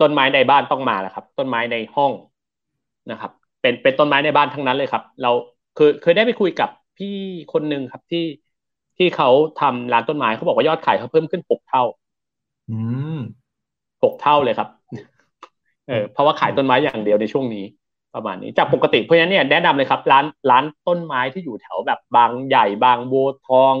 [0.00, 2.12] ต้นไม้ในบ้านต้องมาแหละครับ ต้นไม้ในห้อง
[3.10, 5.30] นะครับ เป็นเป็นต้นไม้ในบ้านทั้งนั้นเลยครับ เรา
[5.74, 7.14] เคยเคยได้ไปคุยกับพี่
[7.52, 8.24] คนหนึ่งครับที่
[8.98, 9.28] ที่เขา
[9.60, 11.82] ทำร้านต้นไม้เขาบอกว่ายอดขายเขาเพิ่มขึ้นหกเท่า
[12.68, 12.72] อื
[13.16, 13.18] ม
[14.02, 14.68] หกเท่าเลยครับ
[15.88, 17.64] เออเพราะว่าขายต้นไม้อย่างเดียวในช่วงนี้
[18.14, 23.14] ประมาณนี้จากปกติเพราะฉะนั้นเนี่ยแนะนำเลยครับ ร้านร้านต้นไม้ที่อยู่แถวแบบบางใหญ่บางโบ
[23.46, 23.76] ทอง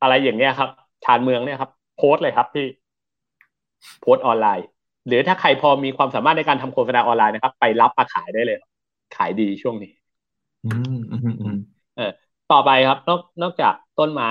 [0.00, 0.68] อะไรอย่างเงี้ยครับ
[1.04, 2.62] ชานเมืองเนี่ยครับ โพสเลยครับที่
[4.00, 4.66] โพสออนไลน์
[5.06, 8.58] หรือถ้าใครพอมีความสามารถในการทำโฆษณาออนไลน์นะครับ ไปรับมาขายได้เลย
[9.16, 9.92] ขายดีช่วงนี้
[10.64, 11.56] อืมอืมอืม
[11.96, 12.10] เออ
[12.48, 14.30] ต่อไปครับนอกนอกจากต้นไม้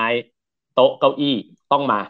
[0.74, 1.34] โต๊ะเก้าอี้
[1.72, 2.00] ต้องมา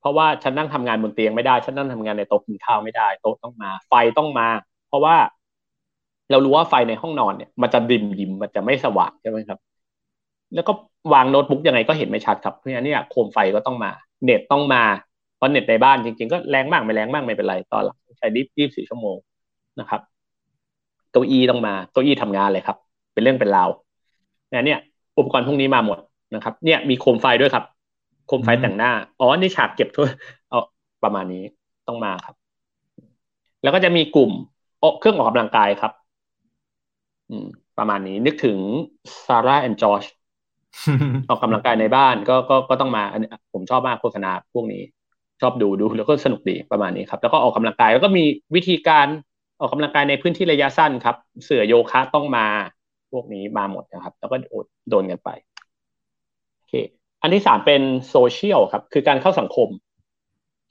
[0.00, 4.48] เพราะว่าฉันนั่งทำงานบนเตียงไม่ได้ ฉันนั่งทำงานในโต๊ะกินข้าวไม่ได้โต๊ะต้องมา ไฟต้องมา
[4.88, 5.16] เพราะว่า
[6.30, 9.58] เรารู้ว่าไฟในห้องนอนเนี่ยมันจะดิมดิมมันจะไม่สว่างใช่ไหมครับ
[10.54, 10.72] แล้วก็
[11.12, 13.90] วางโน้ตบุ๊กยังไงก็เห็นไม่ชัดครับเพราะฉะนั้นเนี่ยโคมไฟก็ต้องมา
[14.24, 14.82] เน็ตต้องมา
[15.36, 19.16] เพราะเน็ตในบ้านจริง ๆ ก็แรงมากไม่แรงมากไม่เป็นไรตอนหลังใช้ดิฟยี่สิบสี่ชั่วโมง
[19.80, 20.00] นะครับ
[21.12, 22.76] เก้าอี้ต้องมาเก้าอี้ทำงานเลยครับ
[23.12, 23.68] เป็นเรื่องเป็นราว
[24.50, 24.78] เนี่ย
[25.18, 25.98] อุปกรณ์พวกนี้มาหมด
[26.34, 27.64] นะครับ เนี่ยมีโคมไฟด้วยครับ
[28.26, 30.06] โคมไฟแต่งหน้าอ๋อนี่ฉากเก็บทั่ว
[30.48, 30.60] เอา
[31.04, 31.42] ประมาณนี้
[31.86, 32.34] ต้องมาครับ
[33.62, 34.30] แล้วก็จะมีกลุ่ม
[35.00, 35.92] เครื่องออกกำลังกายครับ
[37.30, 37.46] อืม
[37.78, 38.58] ประมาณนี้นึกถึง
[39.26, 40.04] ซาร่าแอนด์จอช
[41.28, 43.04] ออกกำลังกายในบ้านก็ก็ก็ต้องมา
[43.52, 44.82] ผมชอบมากโฆษณาพวกนี้
[45.40, 48.24] ชอบดูดูแล้วก็สนุกดีประมาณนี้ครับ แล้วก็ออกกำลังกายแล้วก็มี
[48.54, 49.06] วิธีการ
[49.60, 52.46] ออกกำลังกายในพื้นที่ระยะสั้นครับ เสื่อโยคะต้องมา
[53.12, 54.36] พวกนี้มาหมดนะครับ แล้วก็
[54.88, 55.30] โดนกันไป
[56.56, 56.74] โอเค
[57.22, 59.68] อันที่สามเป็นโซเชียลครับ คือการเข้าสังคม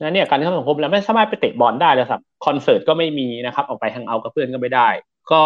[0.01, 4.88] นะเนี่ยการเข้าสังคมแล้วไม่สามารถไปเตะบอลได้แล้วครับคอนเสิร์ตก็ไม่มีนะครับ ออกไป hangout กับเพื่อนก็ไม่ได้
[5.31, 5.41] ก็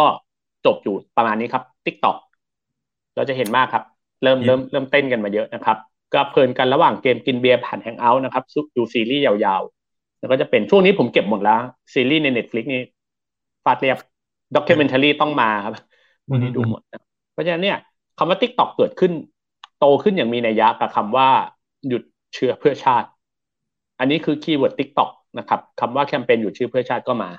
[0.65, 2.17] จบอยู่ประมาณนี้ครับ TikTok
[3.15, 3.83] เราจะเห็นมากครับ
[4.23, 5.77] เริ่มเริ่มเริ่มเต้นกันมาเยอะนะครับ
[6.13, 8.43] ก็เพลินกันระหว่างเกมกินเบียร์ผ่าน hangout นะครับ
[8.75, 11.61] ดูซีรีส์ยาวๆ แล้วก็จะเป็นช่วงนี้ผมเก็บหมดแล้ว
[11.93, 12.81] ซีรีส์ใน Netflix นี่
[13.63, 13.97] ฟาดเรียบ
[14.55, 15.73] documentary ต้องมาครับ
[16.29, 17.01] วันนี้ดูหมดนะ
[17.33, 17.77] เพราะฉะนั้นเนี่ย
[18.17, 19.11] คำว่า TikTok เกิดขึ้น
[19.79, 21.27] โตขึ้นอย่างมีนัยยะกับคำว่า
[21.87, 22.03] หยุด
[22.33, 23.07] เชื้อเพื่อชาติ
[23.99, 27.29] อันนี้คือ keyword TikTok นะครับคำว่าแคมเปญหยุดเชื้อเพื่อชาติก็มา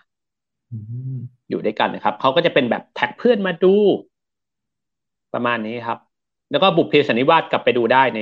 [1.51, 3.75] อยู่ด้วยกันนะครับเขาก็จะเป็นแบบ tag เพื่อนมาดู
[5.35, 5.99] ประมาณนี้ครับ
[6.51, 8.21] แล้วก็บุพเพสันนิวาสกลับไปดูได้ใน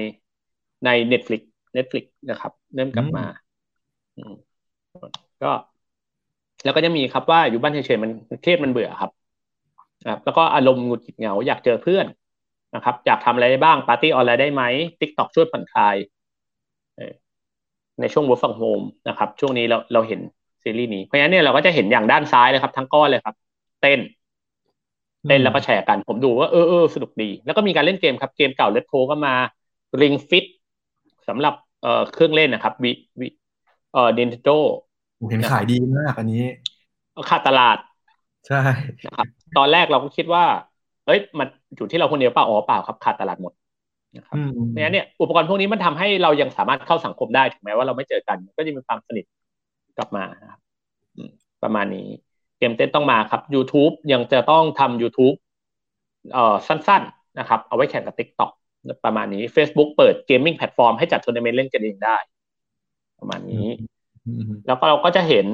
[0.85, 1.43] ใน Netflix
[1.77, 3.25] Netflix นะครับ เริ่มกลับมา
[5.43, 5.51] ก็
[6.65, 8.11] แล้วก็จะมีครับว่าอยู่บ้านเฉยๆมัน
[8.43, 9.11] เครียดมันเบื่อครับ
[10.05, 12.07] นะครับแล้วก็อารมณ์หงุดหงิดเหงาอยากเจอเพื่อน
[12.75, 14.63] นะครับ อยากทำอะไรได้บ้าง party online ได้ไหม
[15.01, 15.97] TikTok ช่วยผ่อนคลาย
[18.01, 20.21] ในช่วง work from home นะครับ ช่วงนี้เราเราเห็น
[20.63, 23.35] ซีรีส์นี้เพราะฉะนั้นเนี่ยเราก็จะเห็นอย่างด้านซ้ายเลยครับ ทั้งก้อนเลยครับ
[23.81, 23.99] เต้น
[25.29, 29.35] เต้นแล้วก็แชร์กัน ผมดูว่าเออเออสนุกดี แล้วก็มีการเล่นเกมครับเกมเก่าเลตโทก็มา
[30.01, 30.45] Ring Fit
[31.29, 33.27] สำหรับเอ่อเครื่องเล่นนะครับวิวิ
[33.93, 34.57] เอ่อ Nintendo
[35.31, 36.45] เห็นขายดีมากอันนี้
[37.29, 37.77] ขาดตลาด
[38.47, 38.57] ใช่
[39.07, 40.45] นะครับตอนแรกเราก็คิดว่า
[41.07, 43.53] เอ้ย มันอยู่ที่เราคนเดียวเปล่าอ๋อเปล่าครับขาดตลาดหมด
[44.17, 49.25] นะครับเพราะฉะนั้นเนี่ยอุปกรณ์พวกนี้มันทำให้เรายังสามารถเข้าสังคมได้ถึงแม้ว่าเราไม่เจอกัน ก็จะมีความสนิท
[49.97, 50.61] กลับมาครับ
[51.63, 52.07] ประมาณนี้
[52.59, 55.37] เกมเต้นต้องมาครับ YouTube ยังจะต้องทำ YouTube
[56.33, 58.51] เอ่อสั้นๆนะครับ เอาไว้แข่งกับ TikTok
[59.05, 62.17] ประมาณนี้ Facebook เปิด gaming platform ให้จัดทัวร์นาเมนต์เล่นกันเองได้
[63.19, 63.69] ประมาณนี้
[64.67, 65.47] แล้วก็เราก็จะเห็น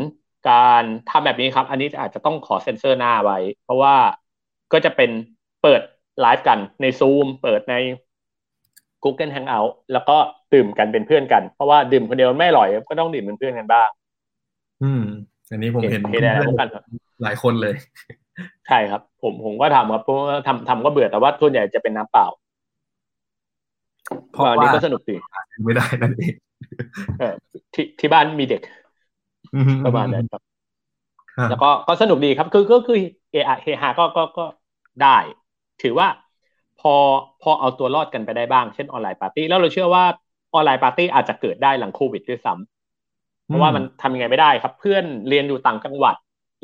[0.51, 3.95] การทำแบบนี้ครับ อันนี้อาจจะต้องขอเซ็นเซอร์หน้าไว้ เพราะว่า
[4.73, 5.11] ก็จะเป็น
[5.63, 5.81] เปิด
[6.21, 7.75] ไลฟ์กันใน Zoom เปิดใน
[9.03, 10.17] Google Hangout แล้วก็
[10.53, 13.89] ดื่มกันเป็นเพื่อนกัน เพราะว่าดื่มคนเดียวไม่อร่อย ก็ต้องดื่มเป็นเพื่อนกันบ้าง
[15.51, 16.21] อืมอันนี้ผมเห็นเพื่อ
[16.53, 16.69] นกัน
[17.23, 17.75] หลายคนเลย
[18.69, 22.27] ใช่ครับ ผมผมก็ทำครับเพราะว่าทำทำก็เบื่อแต่ว่าส่วนใหญ่จะเป็นน้ำเปล่า
[24.33, 25.17] เพราะนี้ก็สนุกดี
[25.65, 26.35] ไม่ได้นั่นเอง
[27.75, 28.63] ที่ที่บ้านมีเด็ก
[29.85, 30.43] ประมาณนั้นครับ
[31.51, 32.99] แล้วก็ก็สนุกดีครับ คือก็คือ
[33.33, 34.45] เอไอเฮฮาก็ก็ก็
[35.03, 35.17] ได้
[35.83, 36.09] ถือว่า
[36.81, 36.95] พอ
[37.43, 40.05] พอเอาตัวรอดกันไปได้บ้าง เช่นออนไลน์ปาร์ตี้แล้วเราเชื่อว่า
[40.55, 42.74] ออนไลน์ปาร์ตี้อาจจะเกิดได้หลังโควิดด้วยซ้ำ
[43.47, 46.15] เพราะว่ามันทำยังไงไม่ได้ครับ เพื่อนเรียนอยู่ต่างจังหวัด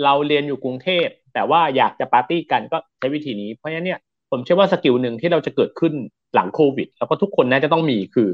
[0.04, 4.00] เราเรียนอยู่กรุงเทพแต่ว่าอยากจะปาร์ตี้กันก็ใช้วิธีนี้เพราะฉะนั้นเนี่ย
[4.30, 5.92] ผมเชื่อว่า skill หนึ่งที่เราจะเกิดขึ้น
[6.34, 8.28] หลังโควิด แล้วก็ทุกคนน่าจะต้องมีคือ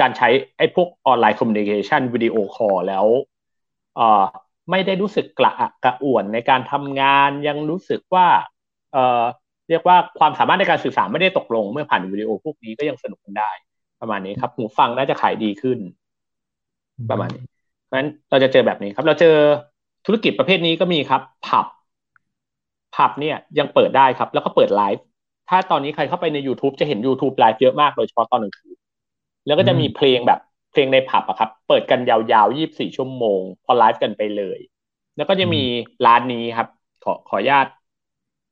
[0.00, 0.28] การใช้
[0.58, 3.06] ไอ้พวก online communication วิดีโอคอลแล้ว
[4.70, 8.26] ไม่ได้รู้สึกกระอักกระอ่วนในการทำงานยังรู้สึกว่า
[8.92, 9.22] เอ่อ
[9.68, 13.50] เรียกว่าความสามารถในการสื่อสารไม่ได้ตกลงเมื่อผ่านวิดีโอพวกนี้ก็ยังสนุกกันได้
[14.00, 15.78] ประมาณนี้ครับหูฟังน่าจะขายดีขึ้น
[17.10, 17.61] ประมาณนี้เพ
[17.92, 19.34] ราะฉะนั้นเราจะเจอแบบนี้ครับ เราเจอ
[20.06, 21.66] ธุรกิจประเภทนี้ก็มีครับ ผับ
[22.94, 25.04] ผับเนี่ยยังเปิดได้ครับ แล้วก็เปิดไลฟ์
[25.48, 28.76] ถ้าตอนนี้ใครเข้าไปใน YouTube จะเห็น YouTube ไลฟ์เยอะมาก โดยเฉพาะตอนกลางคืน
[29.46, 30.40] แล้วก็จะมีเพลงแบบ
[30.72, 34.58] เพลงในผับอะครับ เปิดกันยาวๆ 24 ชั่วโมง พอไลฟ์กันไปเลย
[35.16, 35.62] แล้วก็จะมี
[36.06, 36.68] ร้านนี้ครับ
[37.04, 37.66] ขอขออนุญาต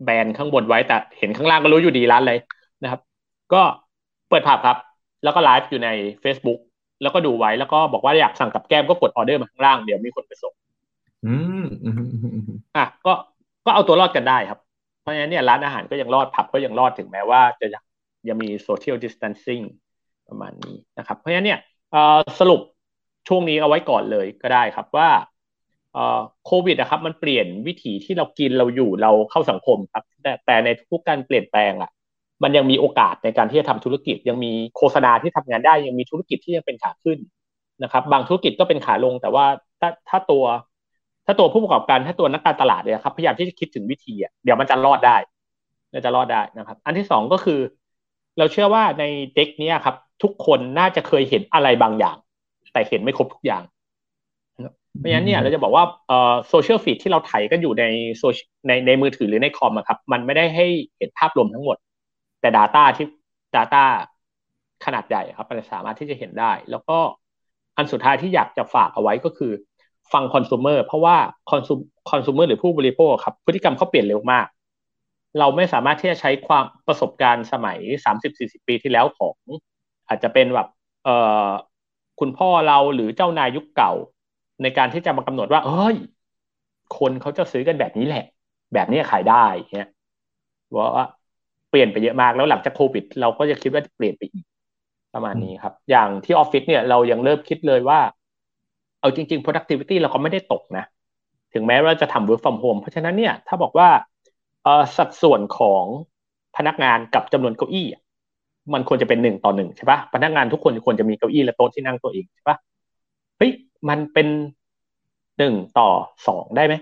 [0.04, 2.34] แบนข้างบนไว้ แต่เห็นข้างล่างก็รู้อยู่ดีร้านอะไร
[2.82, 3.00] นะครับ
[3.52, 3.62] ก็
[4.28, 4.76] เปิดผับครับ
[5.22, 5.88] แล้วก็ไลฟ์อยู่ใน
[6.24, 6.58] Facebook
[7.02, 10.54] แล้วก็ดูไว้แล้วก็บอกว่าอยากสั่งกับแก้มก็กดออเดอร์มาข้างล่างเดี๋ยวมีคนไปส่ง
[11.26, 13.12] อืมอืมอืมอืมอะก็
[13.64, 14.58] ก็เอาตัวรอดกันได้ครับ
[15.00, 17.82] เพราะฉะนั้นเนี่ยร้านอาหารก็ยังรอดผับก็ยังรอดถึงแม้ว่าจะยัง
[18.28, 19.64] ยังมี social distancing
[20.28, 21.58] ประมาณนี้นะครับ เพราะฉะนั้นเนี่ย
[21.92, 22.60] เอ่อสรุป
[23.28, 25.10] ช่วงนี้เอาไว้ก่อนเลยก็ได้ครับว่า
[25.92, 31.90] เอ่อโควิดนะครับ มันเปลี่ยนวิถีที่เรากินเราอยู่เราเข้าสังคมครับ แต่แต่ในทุกการเปลี่ยนแปลงอะ
[32.42, 37.18] มันยังมีโอกาสในการที่จะทำธุรกิจ ยังมีโฆษณาที่ทำงานได้ ยังมีธุรกิจที่ยังเป็นขาขึ้น
[37.82, 39.44] นะครับ บางธุรกิจก็เป็นขาลง แต่ว่า
[39.80, 40.44] ถ้าถ้าตัว
[41.26, 45.16] ถ้าตัวผู้ประกอบการถ้าตัวนักการตลาดเนี่ยครับพยายามที่จะคิดถึงวิธีอะเดี๋ยวมันจะรอดได้
[45.94, 47.60] มันจะรอดได้นะครับ อันที่สองก็คือ
[48.38, 52.16] เราเชื่อว่าในเด็กนี้ครับ ทุกคนน่าจะเคยเห็นอะไรบางอย่าง
[52.72, 53.62] แต่เห็นไม่ครบทุกอย่าง
[54.98, 57.84] เพราะฉะนั้นเนี่ยเราจะบอกว่าเอ่อโซเชียลฟีดที่เราไถกันอยู่ใน
[58.18, 58.22] โซ
[58.66, 60.66] ในในมือถือหรือในคอมอะครับ มันไม่ได้ให้
[60.98, 61.76] เห็นภาพรวมทั้งหมด
[62.40, 63.06] แต่ Data ที่
[63.56, 63.84] Data
[64.84, 66.98] ขนาดใหญ่ครับมันสามารถที่จะเห็นได้ แล้วก็
[67.76, 69.52] อันสุดท้ายที่อยากจะฝากเอาไว้ก็คือ
[70.12, 71.16] ฟังคอน sumer เพราะว่า
[71.50, 71.74] คอนซู
[72.10, 74.46] คอน sumer หรือผู้บริโภคครับพฤติกรรมเขาเปลี่ยนเร็วมาก
[75.38, 79.36] เราไม่สามารถที่จะใช้ความประสบการณ์สมัยสามสิบสี่สิบปีที่แล้วของ
[80.08, 80.68] อาจจะเป็นแบบ
[81.04, 81.16] เอ่
[81.46, 81.48] อ
[82.20, 83.92] คุณพ่อเราหรือเจ้านายยุคเก่า
[84.62, 85.96] ในการที่จะมากำหนดว่าเอ้ย
[86.98, 88.24] คนเขาจะซื้อกันแบบนี้แหละ
[88.74, 89.88] แบบนี้ขายได้เนี่ย
[90.76, 91.06] ว่า
[91.70, 94.44] เปลี่ยนไปเยอะมากแล้วหลังจากโควิด เราก็จะคิดว่าจะเปลี่ยนไปอีก
[95.14, 98.00] ประมาณนี้ครับ อย่างที่ออฟฟิศเนี่ยเรายังเริ่มคิดเลยว่า
[99.00, 100.84] เอาจริง ๆ productivity เราก็ไม่ได้ตกนะ
[101.54, 103.88] ถึงแม้ว่าจะทำ work from home เพราะฉะนั้นเนี่ยถ้าบอกว่า
[104.96, 105.84] สัดส่วนของ
[106.56, 107.86] พนักงานกับจำนวนเก้าอี้
[108.74, 112.56] มันควรจะเป็นหนึ่งต่อหนึ่งใช่ปะพนักงานทุกคนควรจะมีเก้าอี้และโต๊ะที่นั่งตัวเองใช่ปะ
[113.38, 113.52] เฮ้ย
[113.88, 114.28] มันเป็น
[115.38, 115.88] หนึ่งต่อ
[116.26, 116.74] สองได้ไหม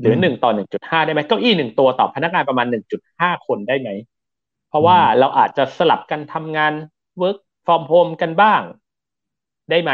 [0.00, 3.88] หรือหนึ่งต่อหนึ่งจุดห้าได้ไหมเก้าอี้หนึ่งตัวต่อพนักงานประมาณหนึ่งจุดห้าคนได้ไหม
[4.68, 6.72] เพราะว่าเราอาจจะสลับกันทำงาน
[7.20, 8.60] work from home กันบ้าง
[9.70, 9.92] ได้ไหม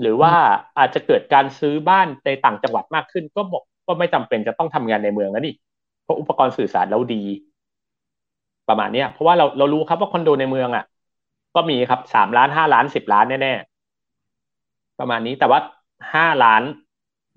[0.00, 0.32] หรือว่า
[0.78, 5.54] อาจจะเกิดการซื้อบ้านในต่างจังหวัดมากขึ้น ก็บอกก็ไม่จำเป็นจะต้องทำงานในเมืองแล้วนี่
[6.02, 7.22] เพราะอุปกรณ์สื่อสารเราดี
[8.68, 10.84] ประมาณเนี้ยเพราะว่าเราเรารู้ครับว่าคอนโดในเมืองอะ
[11.54, 15.60] ก็มีครับสามล้านห้าล้านสิบล้านแน่ๆประมาณนี้แต่ว่า
[16.14, 16.62] ห้าล้าน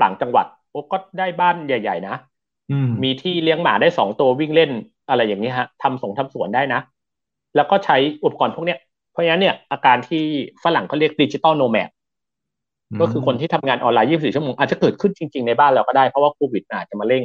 [0.01, 0.45] ต่างจังหวัด
[0.75, 2.15] โอ้ก็ได้บ้านใหญ่ ๆ นะ
[2.71, 4.71] อืมมีที่เลี้ยงหมาได้สองตัววิ่งเล่น
[5.09, 6.79] อะไรอย่างนี้ฮะทำสงทำสวนได้นะ
[7.55, 8.79] แล้วก็ใช้อุปกรณ์พวกเนี้ย
[9.11, 10.23] เพราะฉะนั้นเนี่ยอาการที่
[10.63, 11.89] ฝรั่งเขาเรียก digital nomad
[13.01, 17.23] ก็คือคนที่ทำงานออนไลน์ 24 ชั่วโมง อาจจะเกิดขึ้นจริง ๆ ในบ้านเราก็ได้ เพราะว่าโควิดอาจจะมาเร่ง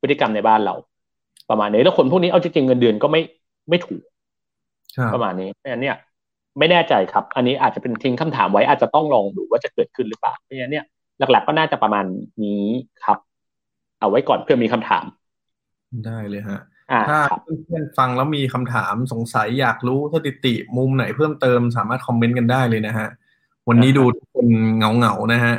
[0.00, 0.74] พฤติกรรมในบ้านเรา
[1.50, 3.20] ประมาณนี้แล้วคนพวกนี้เอาจริงๆเงินเดือนก็ไม่
[3.68, 4.02] ไม่ถูก
[4.96, 5.96] ครับประมาณนี้เพราะฉะนั้นเนี่ย
[6.58, 10.84] ไม่แน่ใจครับ อันนี้อาจจะเป็นทิ้งคำถามไว้อาจจะต้องลองดูว่าจะเกิดขึ้นหรือเปล่าเพราะฉะนั้นเนี่ย
[11.30, 12.04] หลักๆ ก็น่าจะประมาณ
[12.44, 12.66] นี้
[13.04, 13.18] ครับ
[14.00, 15.04] เอาไว้ก่อนเพื่อมีคำถาม
[16.06, 16.60] ได้เลยฮะ
[16.92, 23.08] อ่าถ้าครับเพื่อนๆฟังแล้วมีคำถามสงสัยอยากรู้สถิติมุมไหนเพิ่มเติมสามารถคอมเมนต์กันได้เลยนะฮะ
[23.68, 24.46] วันนี้ดูทุกคน
[24.76, 25.54] เหงาๆนะฮะ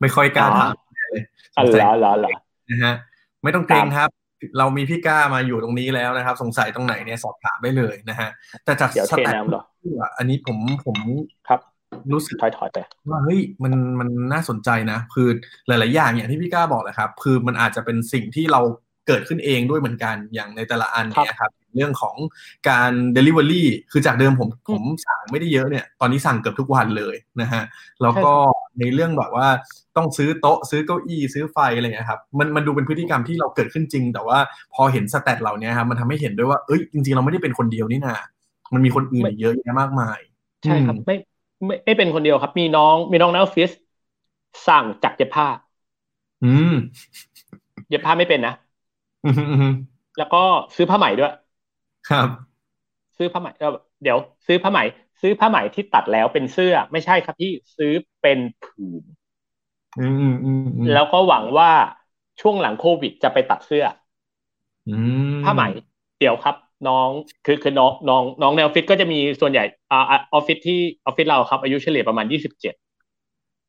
[0.00, 0.74] ไม่ค่อยกล้าถาม
[1.10, 1.22] เลย
[1.56, 2.30] สอ๋องสัยเหรอเหรอเหรอ
[2.70, 2.94] นะฮะ
[3.42, 4.10] ไม่ต้องเกรงครับ
[4.58, 8.28] เรามีพี่ก้ามาอยู่ตรงนี้แล้วนะครับ สงสัยตรงไหนเนี่ยสอบถามได้เลยนะฮะ
[8.64, 9.62] แต่จากเดี๋ยวสเทแตทน้ำเหรอ
[10.00, 10.96] อะอันนี้ผมผม
[11.48, 11.60] ครับ
[12.12, 12.78] รู้สึกถอยถอยไป
[13.10, 15.28] ว่าเฮ้ยมันมันน่าสนใจนะ คือ
[15.68, 18.60] หลาย ๆ อย่างอย่างที่พี่ก้าบอกแหละครับ คือมันอาจจะเป็นสิ่งที่เรา
[19.08, 22.16] เกิดขึ้นเองด้วยเหมือนกันอย่างในแต่ละอันเนี่ยครับ เรื่องของ
[22.68, 27.62] การ Delivery คือจากเดิมผมผมสั่งไม่ได้เยอะเนี่ย ตอนนี้สั่งเกือบทุกวันเลยนะฮะ
[28.02, 28.32] แล้วก็
[28.78, 29.48] ในเรื่องแบบว่า
[29.96, 34.38] ต้องซื้อโต๊ะซื้อเก้าอี้ซื้อไฟอะไรเงี้ยครับมันมันดูเป็นพฤติกรรมที่เราเกิดขึ้นจริง แต่ว่า
[34.74, 38.16] พอเห็นสแตทเหล่านี้ครับมันทำให้เห็นด้วยว่าเอ้ยจริง ๆ เราไม่ได้เป็นคนเดียวนี่นา
[38.74, 40.18] มันมีคนอื่นอีกเยอะแยะมากมาย
[40.62, 41.16] ใช่ครับอืมไม่
[41.66, 43.70] ไม่ไม่เป็นคนเดียวครับ มีน้องมีน้องในออฟฟิศ
[44.66, 45.46] สั่งจากเย็บผ้า
[46.42, 46.70] อืม
[47.88, 48.52] เย็บผ้าไม่เป็นนะ
[49.22, 49.64] อืมอืม
[50.16, 50.38] แล้วก็
[50.76, 51.30] ซื้อผ้าไหมด้วย
[52.08, 52.28] ครับ
[53.16, 53.68] ซื้อผ้าไหมเอ่อ
[54.02, 54.78] เดี๋ยว ซื้อผ้าไหม
[55.20, 57.92] ซื้อผ้าไหมที่ตัดแล้วเป็นเสื้อ ไม่ใช่ครับพี่ซื้อ
[58.22, 59.04] เป็นผืน
[59.96, 61.70] อืมอืมอืมอืมแล้วก็หวังว่า
[62.40, 63.84] ช่วงหลังโควิดจะไปตัดเสื้อ
[64.86, 64.90] อื
[65.40, 65.62] มผ้าไหม
[66.18, 66.54] เดี๋ยวครับ
[66.88, 67.08] น้อง
[67.44, 72.74] คือคือน้องน้องน้องในออฟฟิศก็จะมีส่วนใหญ่อ่าอ่าออฟฟิศที่ออฟฟิศเราครับ อายุเฉลี่ยประมาณยี่สิบเจ็ด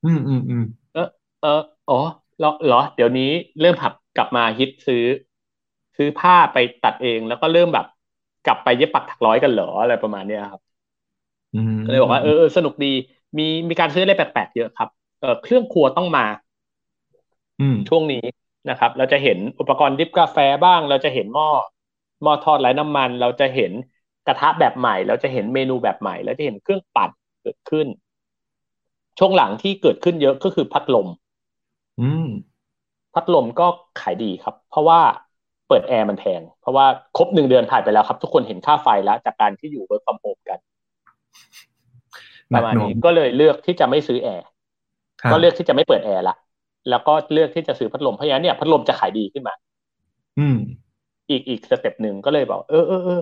[0.04, 0.98] อืมอืมอืมเอ
[1.42, 2.00] เอออ๋อ
[2.38, 5.04] เหรอเหรอเดี๋ยวนี้เริ่มผับกลับมาฮิตซื้อ
[5.98, 7.86] ซื้อผ้าไปตัดเองแล้วก็เริ่มแบบ
[8.44, 10.62] กลับไปเย็บปักถักร้อยกันเหรออะไรประมาณเนี้ยครับ
[11.54, 12.94] อืมก็เลยบอกว่าเออเออสนุกดี
[13.38, 14.90] มีมีการซื้ออะไรแปลกๆเยอะครับ
[15.20, 16.26] เออเครื่องครัวต้องมา
[17.60, 18.24] อืมช่วงนี้
[18.70, 21.50] นะครับ เราจะเห็นอุปกรณ์ drip กาแฟบ้าง เราจะเห็นหม้อ
[22.22, 23.72] หม้อทอดไร้น้ำมัน เราจะเห็น
[24.26, 27.12] กระทะแบบใหม่ เราจะเห็นเมนูแบบใหม่ เราจะเห็นเครื่องปั่น
[27.42, 27.88] เกิดขึ้น
[29.20, 31.08] ช่วงหลังที่เกิดขึ้นเยอะก็คือพัดลม
[32.00, 32.26] อืม
[33.14, 33.68] พัดลมก็
[34.00, 35.00] ขายดีครับ เพราะว่า
[35.68, 36.86] เปิดแอร์มันแพง เพราะว่า
[37.18, 44.46] ครบหนึ่งเดือนผ่านไปแล้วครับ ทุกคนเห็นค่าไฟแล้ว จากการที่อยู่ work from home กันปนักระมาณหน่วงนี้ก็เลยเลือกที่จะไม่ซื้อแอร์
[45.22, 46.36] ครับก็เลือกที่จะไม่เปิดแอร์ละ
[46.90, 49.54] แล้วก็เลือกที่จะซื้อพัดลมเพราะฉะนั้นเนี่ยพัดลมจะขายดีขึ้นมา
[50.38, 50.56] อืม
[51.30, 53.22] อีกอีก step หนึ่งก็เลยบอกเออเออเออ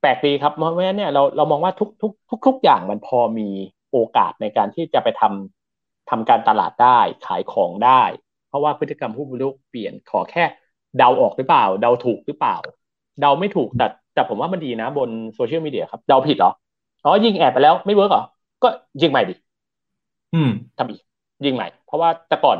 [0.00, 3.48] แปลกดีครับ เพราะฉะนั้นเนี่ยเราเรามองว่าทุกทุกทุกทุกอย่างมันพอมี
[3.92, 8.02] โอกาสในการที่จะไปทำทำการตลาดได้ขายของได้
[8.48, 10.44] เพราะว่าพฤติกรรมผู้บริโภคเปลี่ยนขอแค่
[10.98, 12.56] เดาออกหรือเปล่า เดาถูกหรือเปล่า
[13.20, 16.52] เดาไม่ถูกแต่แต่ผมว่ามันดีนะบนโซเชียลมีเดียครับ เดาผิดเหรอ
[17.04, 18.24] อ๋อยิง ad ไปแล้วไม่ work เหรอ
[18.62, 18.68] ก็
[19.02, 19.34] ยิงใหม่ดิ
[20.34, 21.00] อืมทำอีก
[21.44, 22.58] ยิงใหม่ เพราะว่าแต่ก่อน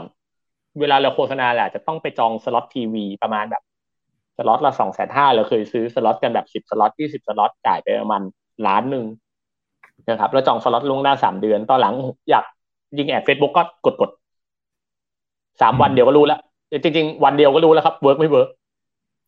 [0.80, 3.62] เวลาเราโฆษณาแหละจะต้องไปจองสล็อตทีวีประมาณแบบ
[4.36, 8.22] สล็อตละสองแสนห้าเราเคยซื้อสล็อตกันแบบสิบสล็อตยี่สิบสล็อตจ่ายไปประมาณ
[8.66, 9.04] ล้านหนึ่ง
[10.10, 11.94] นะครับแล้วจองสล็อตล่วงหน้าสามเดือนตอนหลัง
[12.30, 12.44] อยาก
[12.98, 14.10] ยิง ad เฟซบุ๊กก็กดกด
[15.60, 16.40] สามวันเดียวก็รู้แล้ว
[16.82, 18.48] จริง ๆ วันเดียวก็รู้แล้วครับ work ไม่ work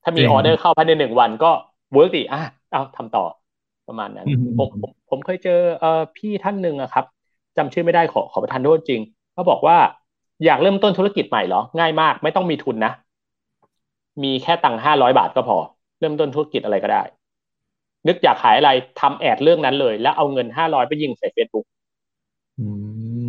[0.02, 1.50] ถ้ามีจริงออเดอร์เข้าภายในหนึ่งวันก็
[1.94, 2.40] work ดิอะ
[2.72, 3.24] เอาทำต่อ
[3.88, 7.04] ประมาณนั้นอืมผมผมผมเคยเจอเอ่อพี่ท่านหนึ่งอะครับ
[7.56, 9.00] จำชื่อไม่ได้ขอขอประทานโทษจริง
[9.32, 9.76] เขาบอกว่า
[10.44, 12.92] อยากเริ่มต้นธุรกิจใหม่เหรอ ง่ายมาก ไม่ต้องมีทุนนะ
[14.22, 15.56] มีแค่ตังค์ห้าร้อยบาทก็พอ
[15.98, 17.02] เริ่มต้นธุรกิจอะไรก็ได้
[18.06, 21.66] นึกอยากขายอะไรทำ ad เรื่องนั้นเลย แล้วเอาเงินห้าร้อยไปยิงใส่เฟซบุ๊ก
[22.58, 22.66] อื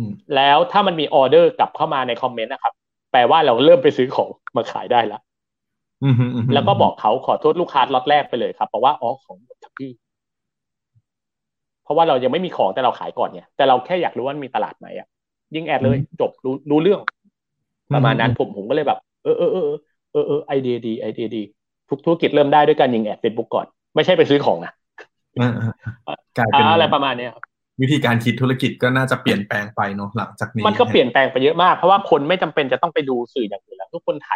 [0.02, 0.04] ม
[0.36, 2.72] แล้วถ้ามันมีออเดอร์กลับเข้ามาในคอมเมนต์นะครับ
[3.12, 5.20] แปลว่าเราเริ่มไปซื้อของมาขายได้แล้ว
[6.02, 9.90] อืมอืมอืมแล้วก็บอกเขาขอโทษลูกค้าล็อตแรกไปเลยครับบอกว่าอ๋อของหมดครับพี่
[11.82, 15.06] เพราะว่าเรายังไม่มีของแต่เราขายก่อนเนี่ยแต่เราแค่อยากรู้ว่ามีตลาดไหมอะ
[15.54, 17.00] ยิงแอดเลย จบรู้รู้เรื่อง
[17.94, 21.42] ประมาณนั้นผมผมก็เลยแบบ เออเออเออเออเออเออไอเดียดีไอเดียดี
[21.90, 24.72] ทุกธุรกิจเริ่มได้ด้วยการยิงแอดเฟซบุ๊กก่อน ไม่ใช่ไปซื้อของนะ
[25.40, 25.72] อ่าอ่า
[26.06, 27.44] อ่ากลายเป็นอะไรประมาณเนี้ยครับ
[27.80, 34.30] วิธีการคิดธุรกิจก็น่าจะเปลี่ยนแปลงไปเนาะหลังจากนี้ มันก็เปลี่ยนแปลงไปเยอะมาก เพราะว่าคนไม่จำเป็นจะต้องไปดูสื่ออย่างอื่นแล้วทุกคนไถ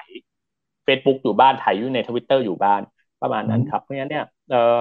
[0.86, 2.80] Facebook อยู่บ้านไถอยู่ในทวิตเตอร์อยู่บ้าน
[3.22, 4.78] ประมาณนั้นครับเพราะฉะนั้นเนี่ยเอ่อ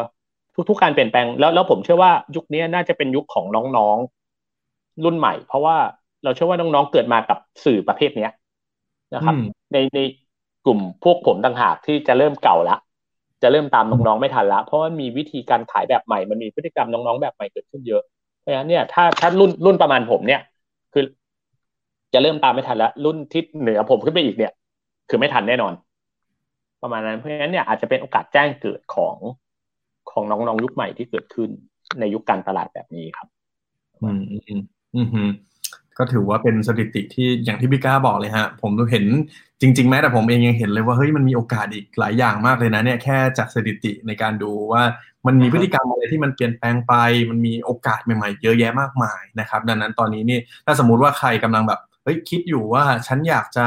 [0.70, 3.46] ทุกๆการเปลี่ยนแปลงแล้วแล้วผมเชื่อว่ายุคนี้น่าจะเป็นยุคของ
[3.78, 5.78] น้องๆรุ่นใหม่ เพราะว่า
[6.24, 8.32] เราเชื่อว่าน้องๆเกิดมากับสื่อประเภทเนี้ย
[9.16, 9.44] นะครับอืม
[9.74, 10.00] ในใน
[10.66, 12.78] กลุ่มพวกผมต่างหากที่จะเริ่มเก่าละ
[13.44, 18.04] จะเริ่มตามน้องๆไม่ทันละเพราะมันมีวิธีการขายแบบใหม่มันมีพฤติกรรมน้องๆแบบใหม่เกิดขึ้นเยอะ
[18.40, 20.42] เพราะฉะนั้นเนี่ยถ้าถ้ารุ่นรุ่นประมาณผมเนี่ย
[20.94, 21.04] คือ
[22.14, 24.54] จะเริ่มตามไม่ทันแล้วรุ่นที่เหนือผมขึ้นไปอีกเนี่ย
[25.10, 25.74] คือไม่ทันแน่นอน
[26.82, 29.18] ประมาณนั้นเพราะฉะนั้นเนี่ยอาจจะเป็นโอกาสแจ้งเกิดของ
[30.12, 31.50] ของน้องๆยุคใหม่ที่เกิดขึ้น
[32.00, 33.28] ในยุคการตลาดแบบนี้ครับ
[34.02, 34.62] อืมอืม
[35.14, 35.32] อืม
[36.02, 39.06] ก็ถือว่าเป็นสถิติที่อย่างที่พี่ก้าบอกเลยฮะ ผมเห็น
[39.62, 44.84] จริง ๆ แม้แต่ผมเองยังเห็นเลยว่าเฮ้ยมันมีโอกาสอีกหลายอย่างมากเลยนะเนี่ยแค่จากสถิติในการดูว่า
[45.28, 46.94] มันมีพฤติกรรมอะไรที่มันเปลี่ยนแปลงไป
[47.30, 53.66] มันมีโอกาสใหม่ๆ เยอะแยะมากมายนะครับ ดังนั้นตอนนี้นี่ถ้าสมมุติว่าใครกำลังแบบเฮ้ยคิดอยู่ว่าฉันอยากจะ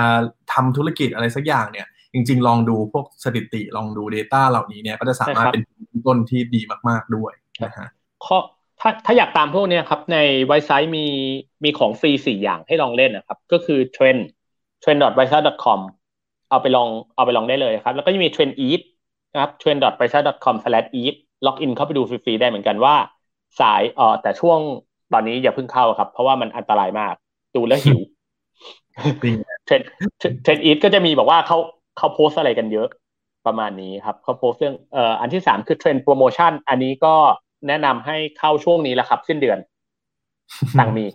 [0.53, 5.63] ทำธุรกิจอะไรสักอย่างเนี่ย จริง ๆ ลองดูพวกสถิติลองดู Data เหล่านี้เนี่ยก็จะสามารถเป็น
[6.07, 7.33] ต้นที่ดีมาก ๆด้วย
[7.65, 7.87] นะฮะ
[8.25, 8.39] ข้อ
[8.87, 11.07] ถ้าถ้าอยากตามพวกเนี้ยครับ ในไวซ์ไซต์มี
[11.65, 14.21] มีของฟรีสี่อย่างให้ลองเล่นนะครับ ก็คือ trend
[14.83, 15.81] trend w i s e com
[16.51, 18.81] เอาไปลองเอาไปลองได้เลยครับ แล้วก็จะมี trend eat
[19.33, 21.15] นะครับ trend w i s e com slash eat
[21.47, 22.95] login เข้าไปดูฟรีๆได้เหมือนกันว่า
[23.61, 24.59] สายเอ่อแต่ช่วง
[25.13, 27.15] ตอนนี้อย่าเพิ่งเข้าครับ เพราะว่ามันอันตรายมาก
[27.55, 28.01] ดูแล้วหิว
[29.25, 29.81] จริง trend
[30.43, 31.59] trend eat ก็จะมีบอกว่าเขา
[31.99, 32.89] เขาโพสต์อะไรกันเยอะ
[33.47, 37.15] ประมาณนี้ครับเขาโพสต์เรื่องเอ่ออันที่สามคือ trend promotion อันนี้ก็
[37.69, 39.59] แนะนำให้เข้าช่วงนี้แหละครับสิ้นเดือน
[40.79, 41.07] ตังมี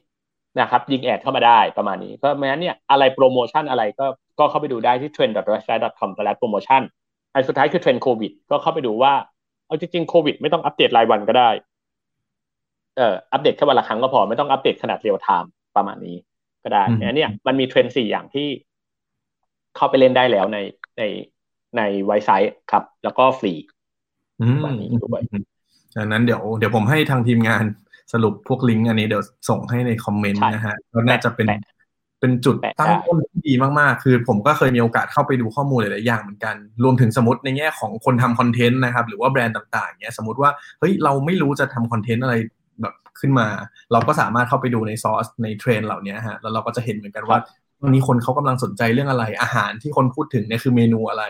[0.59, 4.05] นะครับ ยิง ad เข้ามาได้ประมาณนี้ก็แม้นเนี่ยอะไรโปรโมชั่นอะไรก็
[4.39, 6.81] ก็เข้าไปดูได้ที่ trend.wisesight.com/promotion
[7.33, 9.13] อันสุดท้ายคือเทรนโควิด ก็เข้าไปดูว่า
[9.65, 11.49] เอาจริงๆโควิด ไม่ต้องอัปเดตรายวันก็ได้
[12.97, 16.17] เอ่ออัปเดตแค่วันละครั้งก็พอไม่ต้องอัปเดตขนาด real-time ประมาณนี้
[16.63, 18.47] ก็ได้อืมอันเนี้ยมันมีเทรนด์สี่อย่างที่
[19.75, 20.57] เข้าไปเล่นได้แล้วใน
[20.97, 21.03] ใน
[21.77, 23.53] ใน Wisesight ครับ แล้วก็ฟรี
[24.41, 25.21] อืมวันนี้ด้วย
[25.97, 27.63] ดังนั้นเดี๋ยวเดี๋ยวผมให้ทางทีมงาน
[28.13, 31.59] สรุปพวกลิงก์อันนี้เดี๋ยวส่งให้ในคอมเมนต์ใช่นะฮะก็น่าจะเป็นแปะ
[32.19, 42.35] เป็นจุดแปะตั้งได้ต้นที่ดีมากๆ คือผมก็เคยมีโอกาสเข้าไปดูข้อมูลหลาย ๆ อย่างเหมือนกัน รวมถึงสมมติในแง่ของคนทำคอนเทนต์นะครับ หรือว่าแบรนด์ต่าง ๆ เนี้ย สมมติว่าเฮ้ยเราไม่รู้จะทำคอนเทนต์อะไร
[42.81, 43.47] แบบขึ้นมา
[43.91, 47.37] เราก็สามารถเข้าไปดูในซอสในเทรนด์เหล่านี้ฮะ แล้วเราก็จะเห็นเหมือนกันว่า
[47.83, 51.23] วันนี้คนเขากำลังสนใจเรื่องอะไร อาหารที่คนพูดถึงเนี่ยคือเมนูอะไร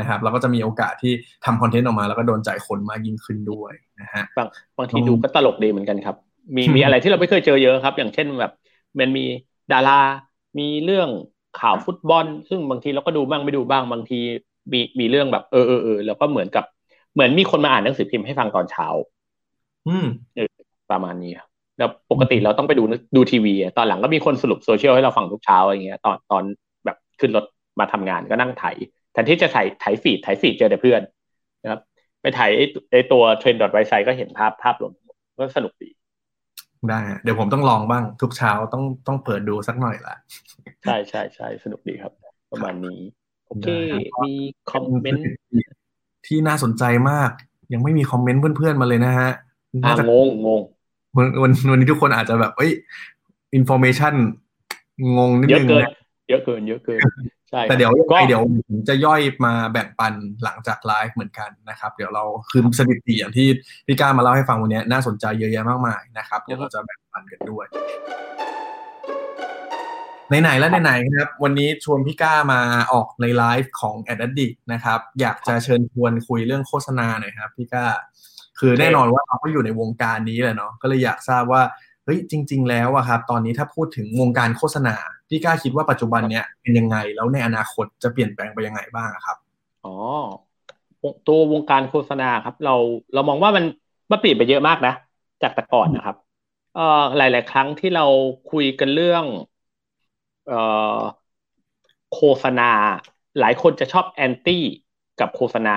[0.00, 1.12] นะครับเราก็จะมีโอกาสที่
[1.44, 4.48] ทำคอนเทนต์ออกมา แล้วก็โดนใจคนมากยิ่งขึ้นด้วยนะฮะบาง
[4.78, 6.16] บางทีดูก็ตลกดีเหมือนกันครับ
[6.56, 8.52] มีมีอะไรที่เราไม่เคยเจอเยอะครับ อย่างเช่นแบบ
[8.98, 9.24] มันมี
[9.72, 10.00] ดารา
[10.58, 11.08] มีเรื่อง
[11.60, 14.20] ข่าวฟุตบอล ซึ่งบางทีเราก็ดูบ้างไม่ดูบ้างบางที
[14.72, 16.64] มีมีเรื่องแบบเออเออเออแล้วก็เหมือนกับ
[17.14, 18.86] เหมือนมีคนมาอ่านหนังสือพิมพ์ให้ฟังตอนเช้า
[19.88, 20.50] อืมเออ
[20.90, 21.32] ประมาณนี้
[21.78, 22.82] แล้วปกติเราต้องไปดู
[23.16, 26.42] ดูทีวี ตอนหลังก็มีคนสรุปโซเชียลให้เราฟังทุกเช้าอย่างเงี้ยตอนตอน
[26.84, 27.44] แบบขึ้นรถ
[27.80, 28.64] มาทำงานก็นั่งไถ
[29.12, 31.00] แทนที่จะถ่ายถ่าย feed ถ่าย feed เจอแต่เพื่อน
[31.62, 31.80] นะครับ
[32.22, 32.50] ไปถ่าย
[32.90, 34.92] ไอตัว trend dot Wisesight ก็เห็นภาพภาพรวม
[35.38, 35.90] ก็สนุกดี
[36.88, 40.14] ได้เดี๋ยวผมต้องลองบ้างทุกเช้าต้องต้องเปิดดูสักหน่อยละ
[40.82, 42.12] ใช่ใช่ใช่สนุกดีครับ
[42.50, 43.00] ประมาณนี้
[43.46, 43.68] โอเค
[44.24, 44.32] มี
[44.70, 45.24] คอมเมนต์
[46.26, 47.30] ที่น่าสนใจมาก
[47.72, 49.30] ยังไม่มีคอมเมนต์เพื่อนๆมาเลยนะฮะ
[49.84, 50.60] อ่างงงง
[51.16, 52.72] วันวันวันนี้ทุกคนอาจจะแบบเอ้ย
[53.54, 54.14] information
[55.16, 55.84] งงนิดนึงเยอะเกิน
[56.28, 57.00] เยอะเกินเยอะเกิน
[57.50, 60.12] ใช่แต่เดี๋ยวก็เดี๋ยวผมจะย่อยมาแบ่งปัน
[60.44, 63.48] หลังจากไลฟ์เหมือนกันนะครับ เดี๋ยวเราคือสถิติอย่างที่
[63.86, 67.66] พี่ก้ามาเล่าให้ฟังวันนี้น่าสนใจเยอะแยะมากมายนะครับเดี๋ยวเราจะแบ่งปันกันด้วย
[70.42, 72.60] ไหนๆแล้วไหนๆครับ วันนี้ชวนพี่ก้ามา
[72.92, 77.84] ออกในไลฟ์ของ a d d i c t นะครับ อยากจะเชิญชวนคุยเรื่องโฆษณาหน่อยครับพี่ก้า
[78.58, 81.62] คือแน่นอนว่าเราก็อยู่ในวงการนี้แหละเนาะก็เลยอยากทราบว่า
[82.04, 84.96] เฮ้ยจริง ๆ แล้วอะครับ ตอนนี้ถ้าพูดถึงวงการโฆษณา
[85.30, 89.38] พี่กล้าคิดว่าปัจจุบันเนี้ยเป็นยังไงแล้วในอนาคตจะเปลี่ยนแปลงไปยังไงบ้างครับ
[89.82, 89.90] อ๋อ
[91.26, 92.74] ตัววงการโฆษณาครับ เรา
[93.12, 93.64] เรามองว่ามัน
[94.10, 94.92] มันเปลี่ยนไปเยอะมากนะ
[95.42, 96.16] จากแต่ก่อนนะครับ
[96.72, 96.80] เอ่อ
[97.16, 98.02] หลาย ๆ ครั้งที่เรา
[98.46, 99.24] คุยกันเรื่อง
[100.46, 100.54] เอ่อ
[102.14, 102.70] โฆษณา
[103.38, 104.64] หลายคนจะชอบแอนตี้
[105.20, 105.76] กับโฆษณา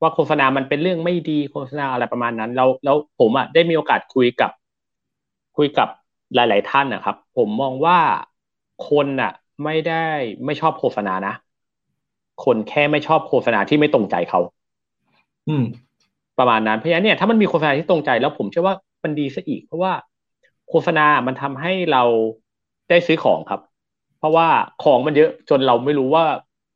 [0.00, 4.50] ว่าโฆษณามันเป็นเรื่องไม่ดีโฆษณาอะไรประมาณนั้นเราแล้วผมอะได้มีโอกาสคุยกับ
[5.56, 5.88] คุยกับ
[6.34, 7.98] หลาย ๆ ท่านนะครับ ผมมองว่า
[8.80, 9.30] คนน่ะ
[9.64, 9.94] ไม่ได้
[10.44, 11.32] ไม่ชอบโฆษณานะ
[12.44, 14.40] คนแค่ไม่ชอบโฆษณาที่ไม่ตรงใจเขา
[15.48, 15.64] อืม
[16.38, 19.92] ประมาณนั้นเพราะฉะนั้นเนี่ยถ้ามันมีโฆษณาที่ตรงใจแล้วผมเชื่อว่ามันดีซะอีก เพราะว่า
[20.70, 22.02] โฆษณามันทำให้เรา
[22.90, 23.60] ได้ซื้อของครับ
[24.18, 24.48] เพราะว่า
[24.84, 26.24] ของมันเยอะจนเราไม่รู้ว่า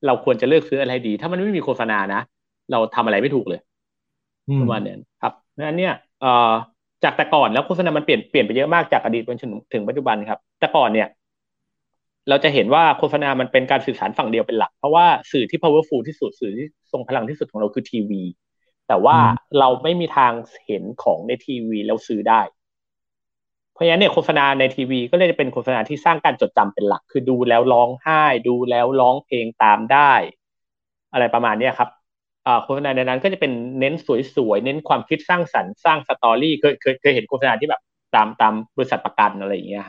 [0.07, 2.21] เราควรจะเลือกซื้ออะไรดี ถ้ามันไม่มีโฆษณานะ
[2.73, 3.61] เราทำอะไรไม่ถูกเลย
[4.61, 6.53] ประมาณนั้นครับเพราะฉะนั้นเนี่ยเอ่อ
[7.05, 11.09] จากแต่ก่อนแล้วโฆษณามันเปลี่ยนเปลี่ยนไปเยอะมากจากอดีตจนถึงปัจจุบันครับ แต่ก่อนเนี่ย
[12.29, 18.23] เราจะเห็นว่าโฆษณามันเป็นการสื่อสารฝั่งเดียวเป็นหลัก เพราะว่าสื่อที่ powerful ที่สุดสื่อที่ทรงพลังที่สุดของเราคือทีวี
[18.89, 19.19] แต่ว่า
[19.59, 20.33] เราไม่มีทาง
[20.67, 22.41] เห็นของในทีวีแล้วซื้อได้
[23.73, 30.13] เพราะฉะนั้นเนี่ยโฆษณาในทีวี ก็เลยจะเป็นโฆษณาที่สร้างการจดจำเป็นหลัก คือดูแล้วร้องไห้ ดูแล้วร้องเพลงตามได้
[31.13, 31.91] อะไรประมาณนี้ครับ
[32.65, 33.95] โฆษณาในนั้นก็จะเป็นเน้น
[34.37, 37.83] สวยๆ เน้นความคิดสร้างสรรค์สร้าง story เคยเคยเคยเห็นโฆษณาที่แบบ
[38.15, 39.87] ตามตามบริษัทประกันอะไรอย่างเงี้ย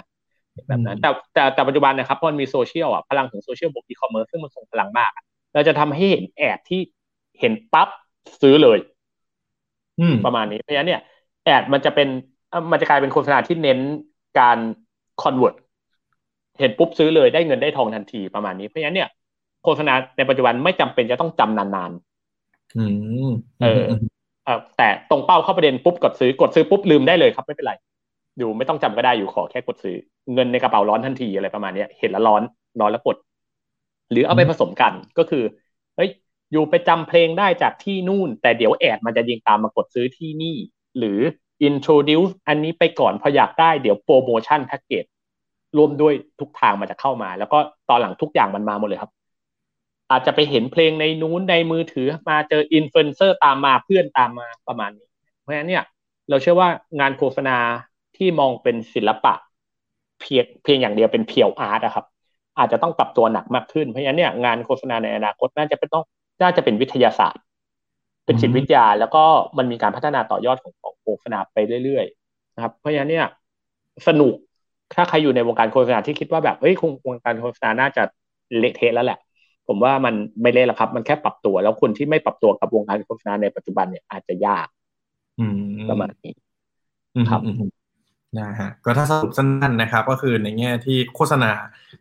[0.68, 5.12] แบบนั้นแต่แต่แต่ปัจจุบันนะครับพอมันมีโซเชียลอะพลังของโซเชียลบวกอีคอมเมิร์ซซึ่งมันส่งพลังมาก
[5.54, 6.82] เราจะทำให้เห็น ad ที่
[7.40, 7.88] เห็นปั๊บ
[8.42, 8.80] ซื้อเลย
[10.26, 11.02] ประมาณนี้เพราะฉะนั้นเนี่ย
[11.46, 12.08] ad มันจะเป็น
[12.72, 13.80] มันจะกลายเป็นโฆษณาที่เน้น
[14.40, 14.58] การ
[15.22, 15.56] convert
[16.60, 19.10] เห็นปุ๊บซื้อเลยได้เงินได้ทองทันทีประมาณนี้เพราะฉะนั้นเนี่ย
[19.64, 23.84] โฆษณาในปัจจุบันไม่จำเป็นจะต้องจำนานๆเออ
[24.78, 27.74] แต่ตรงเป้าเข้าประเด็นปุ๊บกดซื้อกดซื้อปุ๊บลืมได้เลยครับไม่เป็นไร
[28.38, 29.98] อยู่ไม่ต้องจำก็ได้อยู่ขอแค่กดซื้อ
[30.34, 32.42] เงินในกระเป๋าร้อนทันทีอะไรประมาณนี้เห็นแล้วร้อน
[32.80, 33.18] ร้อนแล้วกด
[34.12, 35.44] หรือเอาไปผสมกันก็คือ
[35.96, 36.10] เฮ้ย
[36.52, 40.56] อยู่ไปจำเพลงได้จากที่นู่น แต่เดี๋ยวแอดมันจะยิงตามมากดซื้อที่นี่
[40.98, 41.20] หรือ
[41.68, 45.06] introduce อันนี้ไปก่อนพออยากได้เดี๋ยวโปรโมชั่นแพ็กเกจ
[45.78, 47.60] รวมด้วยทุกทางมันจะเข้ามา แล้วก็
[47.90, 49.12] ตอนหลังทุกอย่างมันมาหมดเลยครับ
[50.12, 55.08] อาจจะไปเห็นเพลงในนู้นในมือถือมาเจออินฟลูเอนเซอร์ตามมาเพื่อนตามมาประมาณนี้
[55.40, 55.84] เพราะฉะนั้นเนี่ย
[56.30, 56.70] เราเชื่อว่า
[57.00, 57.58] งานโฆษณา
[58.22, 59.34] ที่มองเป็นศิลปะ
[60.22, 62.06] เพียงเพียงอย่างเดียวเป็น pure art นะครับ
[62.58, 66.04] อาจจะต้องปรับตัวหนักมากขึ้นเพราะฉะนั้นเนี่ยงานโฆษณาในอนาคตน่าจะเป็นต้อง
[66.42, 67.44] น่าจะเป็นวิทยาศาสตร์
[68.26, 69.24] เป็นจิตวิทยา แล้วก็
[69.58, 73.26] มันมีการพัฒนาต่อยอดของของโฆษณาไปเรื่อยๆนะครับ เพราะฉะนั้นเนี่ย
[74.08, 74.34] สนุก
[74.94, 78.04] ถ้าใครอยู่ในวงการโฆษณาที่คิดว่าแบบเฮ้ยคงวงการโฆษณาน่าจะ
[78.60, 79.20] เละเทะแล้วแหละ
[79.68, 84.68] ผมว่ามันไม่เละหรอกครับ มันแค่ปรับตัว แล้วคนที่ไม่ปรับตัวกับวงการโฆษณาในปัจจุบันเนี่ยอาจจะยาก
[85.90, 86.34] ประมาณนี้
[87.30, 87.42] ครับ
[88.40, 91.52] นะฮะก็ถ้าสรุปสั้นๆนะครับ ก็คือในแง่ที่โฆษณา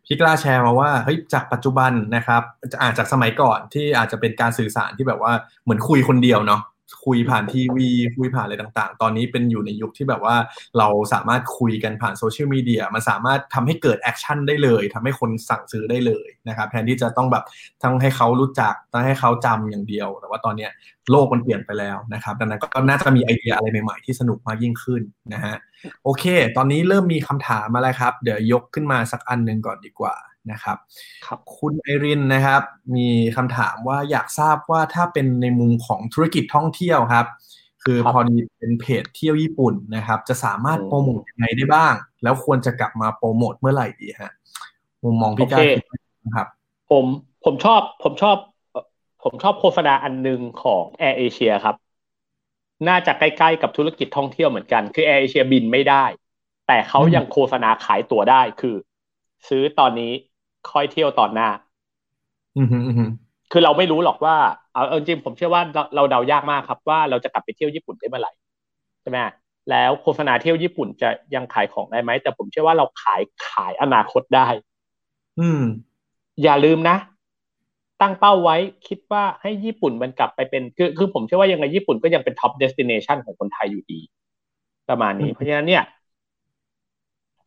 [0.07, 2.43] พี่กล้าแชร์มาว่าเฮ้ยจากปัจจุบันนะครับ
[2.83, 6.61] อาจจากสมัยก่อนที่อาจจะเป็นการสื่อสารที่แบบว่าเหมือนคุยคนเดียวเนาะ
[7.05, 10.37] คุยผ่านทีวี คุยผ่านอะไรต่างๆ ตอนนี้เป็นอยู่ในยุคที่แบบว่า
[10.79, 17.45] เราสามารถคุยกันผ่านโซเชียลมีเดียมันสามารถทำให้เกิด action ได้เลยทำให้คนสั่งซื้อได้เลยนะครับแทนที่จะต้องแบบ
[17.83, 20.69] ต้องให้เขารู้จักต้องให้เขาจำอย่างเดียว แต่ว่าตอนนี้
[21.11, 25.03] โลกมันเปลี่ยนไปแล้วนะครับดังนั้นก็น่าจะมีไอเดียอะไรใหม่ๆที่สนุกมากยิ่งขึ้น
[25.35, 25.57] นะฮะ
[26.05, 26.25] โอเค
[26.57, 30.15] ตอนนี้เริ่มมีคำถามมาแล้วครับ เดี๋ยวยกขึ้นมาสักอันหนึ่งก่อนดีกว่า
[30.53, 30.77] นะครับ
[31.27, 32.63] ครับคุณไอรินนะครับ
[32.97, 37.27] มีคำถามว่าอยากทราบว่าถ้าเป็นในมุมของธุรกิจท่องเที่ยวครับ
[37.85, 44.33] คือครับพอดีเป็นเพจเที่ยวญี่ปุ่นนะครับ จะสามารถอืมโปรโมทยังไงได้บ้าง แล้วควรจะกลับมาโปรโมทเมื่อไหร่ดีฮะ
[45.05, 46.49] มุมมองพี่ก้าโอเคคิดว่าไงครับ
[46.91, 47.05] ผม
[47.45, 48.37] ผมชอบผมชอบ
[48.71, 48.85] เอ่อ
[49.25, 51.77] ผมชอบโฆษณาอันหนึ่งของ Air Asia ครับ
[52.89, 56.05] น่าจะใกล้ๆกับธุรกิจท่องเที่ยวเหมือนกันคือ Air Asia บินไม่ได้
[56.69, 58.77] แต่เขาอืมยังโฆษณาขายตั๋วได้คือ
[59.49, 60.13] ซื้อตอนนี้
[60.71, 61.49] ค่อยเที่ยวตอนหน้า
[62.57, 63.05] อืมฮึอืมฮึ
[63.53, 64.37] คือเราไม่รู้หรอกว่า
[64.75, 68.33] เอาเอาจริงๆผมเชื่อว่าเราเราเดายากมากครับ ว่าเราจะกลับไปเที่ยวญี่ปุ่นได้เมื่อไหร่
[69.03, 69.19] ใช่ไหม
[69.71, 74.47] แล้วโฆษณาเที่ยวญี่ปุ่นจะยังขายของได้ไหมแต่ผมเชื่อว่าเราขายขายอนาคตได้
[75.41, 75.63] อืม
[76.43, 76.97] อย่าลืมนะ
[78.01, 78.57] ตั้งเป้าไว้
[78.89, 84.01] คิดว่าให้ญี่ปุ่นมันกลับไปเป็นคือคือผมเชื่อว่ายังไงญี่ปุ่นก็ยังเป็น top destination ของคนไทยอยู่ดี
[84.89, 85.83] ประมาณนี้อืมเพราะฉะนั้นเนี่ย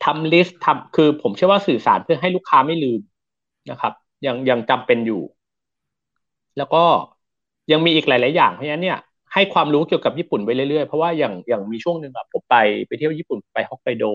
[0.03, 3.01] ทำลิสต์ทำคือผมเชื่อว่าสื่อสารเพื่อให้ลูกค้าไม่ลืม
[3.71, 3.93] นะครับ
[4.25, 5.21] ยังยังจำเป็นอยู่
[6.57, 6.83] แล้วก็
[7.71, 8.99] ยังมีอีกหลาย ๆ อย่างเพราะฉะนั้นเนี่ย
[9.33, 12.55] ให้ความรู้เกี่ยวกับญี่ปุ่นไปเรื่อย ๆ เพราะว่าอย่างอย่างมีช่วงหนึ่งอะผมไป
[12.87, 14.05] ไปเที่ยวญี่ปุ่นไปฮอกไกโด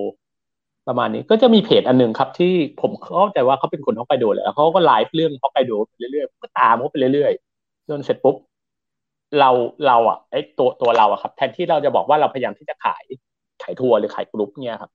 [0.89, 8.37] ประมาณนี้ก็จะมีเพจอันหนึ่งครับที่ผมเข้าใจว่าเขาเป็นคนฮอกไกโดแหละแล้วเขาก็ไลฟ์เรื่องฮอกไกโดไปเรื่อยๆก็ตามเขาไปเรื่อยๆจนเสร็จปุ๊บ
[9.39, 9.51] เรา
[9.87, 13.05] เราอะไอตัวตัวเราอะครับ แทนที่เราจะบอกว่าเราพยายามที่จะขาย
[13.63, 14.91] ขายทัวร์หรือขายกรุ๊ปเนี่ยครับ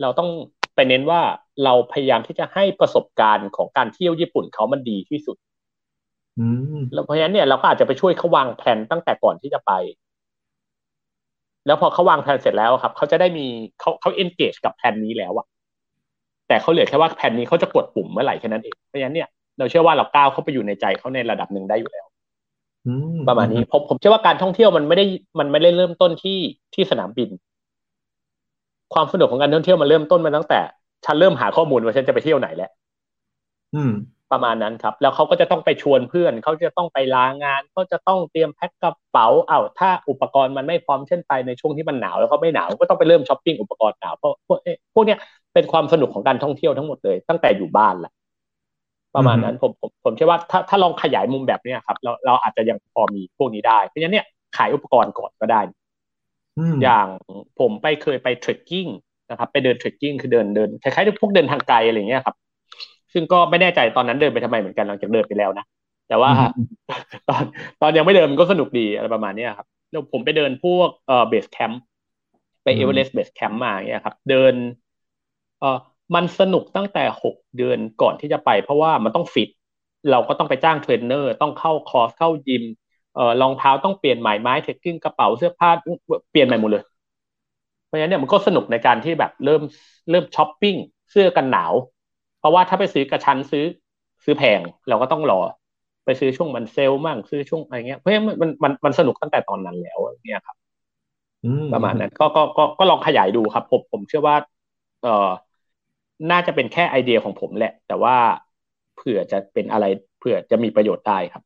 [0.00, 0.30] เราต้อง
[0.74, 1.20] ไปเน้นว่า
[1.64, 5.36] เราพยายามที่จะให้ประสบการณ์ของการเที่ยวญี่ปุ่นเขามันดีที่สุด
[6.38, 6.46] อื
[6.78, 9.72] มแล้วเพราะฉะนั้นเนี่ยเราก็อาจจะไปช่วยเขาวางแผนตั้งแต่ก่อนที่จะไป
[11.66, 13.46] แล้วพอเขาวางแผนเสร็จแล้วครับเขาจะได้มี
[13.80, 15.46] เขาเขา engage กับแผนนี้แล้วอะ
[16.48, 19.28] แต่เขาเหลือแค่ว่าแผนนี้เขาจะกดปุ่มเมื่อไหร่แค่นั้นเองเพราะฉะนั้นเนี่ย
[19.58, 22.06] เราเชื่อว่าเราก้าวเข้าไปอยู่ในใจเขาในระดับหนึ่งได้อยู่แล้ว
[22.86, 25.04] อืมประมาณนี้ผมผมเชื่อว่าการท่องเที่ยวมันไม่ได้
[25.38, 26.38] มันไม่ได้เริ่มต้นที่
[26.74, 27.28] ที่สนามบิน
[28.94, 30.60] ความสนุกของการท่องเที่ยวมันเริ่มต้นมาตั้งแต่
[31.04, 32.70] ฉันเริ่มหาข้อมูลว่าฉันจะไปเที่ยวไหนแล้ว
[33.74, 33.92] อืม
[34.32, 45.18] ประมาณนั้นครับ แล้วเขาก็จะต้องไปชวนเพื่อน เขาจะต้องไปลางานเขาจะต้องเตรียมแพ็คกระเป๋าเอ้าถ้าอุปกรณ์มันไม่พร้อมเช่นไปในช่วงที่มันหนาวแล้วเขาไม่หนาวก็ต้องไปเริ่มช้อปปิ้งอุปกรณ์หนาวเพราะพวกเอ๊ะพวกเนี้ย
[45.54, 48.12] เป็นความสนุกของการท่องเที่ยวทั้งหมดเลย ตั้งแต่อยู่บ้านแหละ
[49.16, 54.26] ประมาณนั้นผมผมผมเชื่อว่าถ้าถ้าลองขยายมุมแบบเนี้ยครับ เราเราอาจจะยังพอมีพวกนี้ได้เพราะฉะนั้นเนี่ย
[54.56, 55.60] ขายอุปกรณ์ก่อนก็ได้
[56.82, 57.06] อย่าง
[57.58, 58.86] ผมไปเคยไป trekking
[59.30, 62.36] นะครับ ไปเดิน trekking คือเดินเดินคล้ายๆพวกเดินทางไกลอะไรเงี้ยครับ
[63.12, 65.64] ซึ่งก็ไม่แน่ใจตอนนั้นเดินไปทำไมเหมือนกันหลังจากเดินไปแล้วนะ
[66.08, 66.30] แต่ว่า
[67.28, 67.44] ตอน
[67.80, 71.82] ตอนยังไม่เดินมันก็สนุกดีอะไรประมาณเนี้ยครับแล้วผมไปเดินพวกเอ่อ base camp
[72.62, 74.54] ไป Everest base camp มาเงี้ยครับ เดิน
[75.60, 75.78] เอ่อ
[76.14, 79.48] มันสนุกตั้งแต่หกเดือนก่อนที่จะไป เพราะว่ามันต้องฟิต
[80.10, 82.64] เราก็ต้องไปจ้างเทรนเนอร์ ต้องเข้าคอร์สเข้ายิม
[83.16, 85.70] เอ่อรองเท้าต้องเปลี่ยนใหม่ไม้ trekking กระเป๋าเสื้อผ้า
[86.30, 86.84] เปลี่ยนใหม่หมดเลย
[87.86, 89.62] เพราะฉะนั้นเนี่ยมันก็สนุกในการที่แบบเริ่ม
[90.10, 90.74] เริ่มช้อปปิ้ง
[91.10, 91.74] เสื้อกันหนาว
[92.38, 93.64] เพราะว่าถ้าไปซื้อกระชั้นซื้อ
[94.24, 95.40] ซื้อแพงเราก็ต้องรอ
[96.04, 100.56] ไปซื้อช่วงมันเซลล์มั่งซื้อช่วงอะไรเงี้ยเพราะฉะนั้นมันมันมันสนุกตั้งแต่ตอนนั้นแล้วเนี่ยครับ
[101.44, 104.36] อืประมาณนั้นก็ก็ก็ก็ลองขยายดูครับ ผมผมเชื่อว่า
[105.02, 105.30] เออ
[106.30, 108.16] น่าจะเป็นแค่ไอเดียของผมแหละ แต่ว่า
[108.94, 109.84] เผื่อจะเป็นอะไร
[110.18, 111.42] เผื่อจะมีประโยชน์ได้ครับ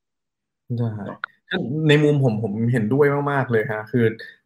[0.78, 1.29] ได้
[1.88, 4.04] ในมุมผมผมเห็นด้วยมากๆเลยฮะคือ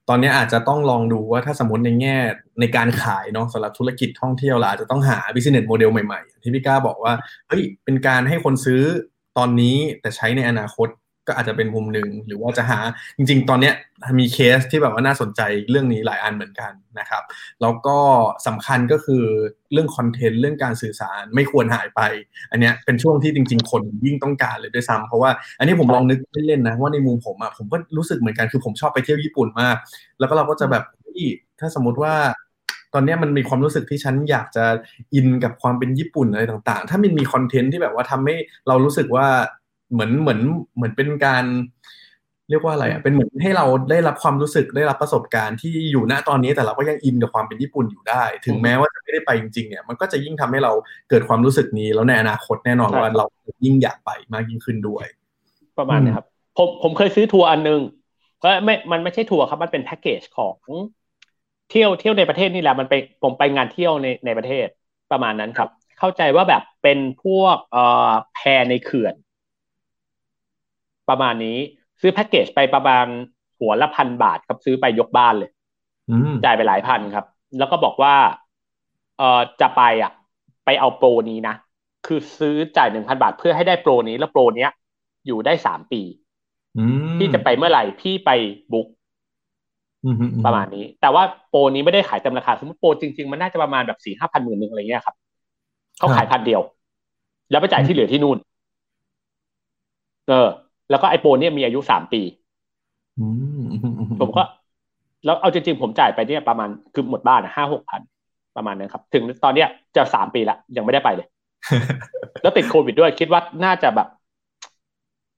[0.08, 2.16] ตอนนี้อาจจะต้องลองดูว่าถ้าสมมติในแง่
[2.60, 7.12] ในการขายเนาะสำหรับธุรกิจท่องเที่ยวเราอาจจะต้องหา business model ใหม่ๆ ที่พี่ก้าบอกว่า
[7.48, 8.82] เฮ้ยเป็นการให้คนซื้อ
[9.38, 10.88] ตอนนี้แต่ใช้ในอนาคต
[11.26, 12.78] ก็อาจจะเป็นมุมหนึ่งหรือว่าจะหา
[13.16, 13.74] จริง ๆ ตอนเนี้ย
[14.18, 17.22] มีเคสที่แบบว่าน่าสนใจเรื่องนี้หลายอันเหมือนกันนะครับ
[17.62, 17.98] แล้วก็
[18.46, 19.24] สำคัญก็คือ
[19.72, 22.00] เรื่องคอนเทนต์เรื่องการสื่อสารไม่ควรหายไป
[22.50, 29.76] อันเนี้ยเป็นช่วงที่จริง ๆ คนยิ่งต้องการเลยด้วยซ้ำเพราะว่าอันนี้ผมลองนึกเล่นๆนะว่าในมุมผมอะผมก็รู้สึกเหมือนกันคือผมชอบไปเที่ยวญี่ปุ่นมาก
[30.18, 30.84] แล้วก็เราก็จะแบบ
[31.60, 32.14] ถ้าสมมติว่า
[32.94, 34.64] ตอนนี้มันมีความรู้สึกที่ฉันอยากจะ
[35.14, 38.36] อินกับความเป็นญี่ปุ่นอะไรต่างๆ ถ้ามันมีคอนเทนต์ที่แบบว่าทำให้
[38.68, 39.26] เรารู้สึกว่า
[39.94, 40.40] เหมือนเหมือน
[40.76, 41.44] เหมือนเป็นการ
[42.50, 50.72] เรียกว่าอะไรอะเป็นเหมือนให้เราได้รับความรู้สึกได้รับประสบการณ์ที่อยู่ณตอนนี้แต่เราก็ยังอินกับความเป็นญี่ปุ่นอยู่ได้ ถึงแม้ว่าจะไม่ได้ไปจริงๆเนี่ยมันก็จะยิ่งทำให้เรา
[51.10, 53.26] เกิดความรู้สึกนี้ แล้วในอนาคตแน่นอนใช่ว่าเรา
[53.64, 55.06] ยิ่งอยากไปมากยิ่งขึ้นด้วย
[55.78, 56.26] ประมาณนี้ครับ
[56.58, 57.80] ผมผมเคยซื้อทัวร์อันหนึง
[58.44, 60.56] ก็ไม่ มันไม่ใช่ทัวร์ครับ มันเป็นแพ็กเกจของ
[61.70, 64.66] เที่ยวเที่ยวในประเทศนี่แหละ มันไปผมไปงานเที่ยวในในประเทศ
[65.12, 65.68] ประมาณนั้นครับ
[65.98, 68.40] เข้าใจว่าแบบเป็นพวกเอ่อแพ
[68.70, 69.14] ในเขื่อน
[71.08, 71.56] ประมาณนี้
[72.00, 73.06] ซื้อแพ็กเกจไปประมาณ
[73.58, 75.50] หัวละพันบาทครับซื้อไปยกบ้านเลย
[76.08, 77.24] อืมจ่ายไปหลายพันครับ
[77.58, 78.14] แล้วก็บอกว่า
[79.18, 80.12] เอ่อจะไปอะ
[80.64, 81.54] ไปเอาโปรนี้นะ
[82.06, 84.70] คือซื้อจ่ายหนึ่งพันบาทเพื่อให้ได้โปรนี้แล้วโปรเนี้ย
[85.26, 86.02] อยู่ได้สามปี
[86.76, 88.30] อืมพี่จะไปเมื่อไหร่พี่ไป
[88.72, 88.86] บุ๊ก
[90.04, 95.16] อืมอือืประมาณนี้ แต่ว่าโปรนี้ไม่ได้ขายเต็มราคาสมมติโปรจริงๆ มันน่าจะประมาณแบบสี่ห้าพันหมื่นหนึ่งอะไรเงี้ยครับ
[95.98, 96.62] เขาขายพันเดียว
[97.50, 98.38] แล้วไปจ่ายที่เหลือที่นู่น
[100.26, 100.48] เออ
[100.90, 102.22] แล้วก็ไอโปนเนี่ยมีอายุสามปี
[103.18, 103.26] อื
[103.60, 103.62] ม
[104.20, 104.42] ผมก็
[105.24, 108.00] แล้วเอาจริงๆผมจ่ายไปเนี่ยประมาณคือหมดบ้านห้าหกพัน
[108.56, 111.26] ประมาณนั้นครับ ถึงตอนเนี้ยจะสามปีละยังไม่ได้ไปเลย
[112.42, 114.08] แล้วติดโควิดด้วยคิดว่าน่าจะแบบ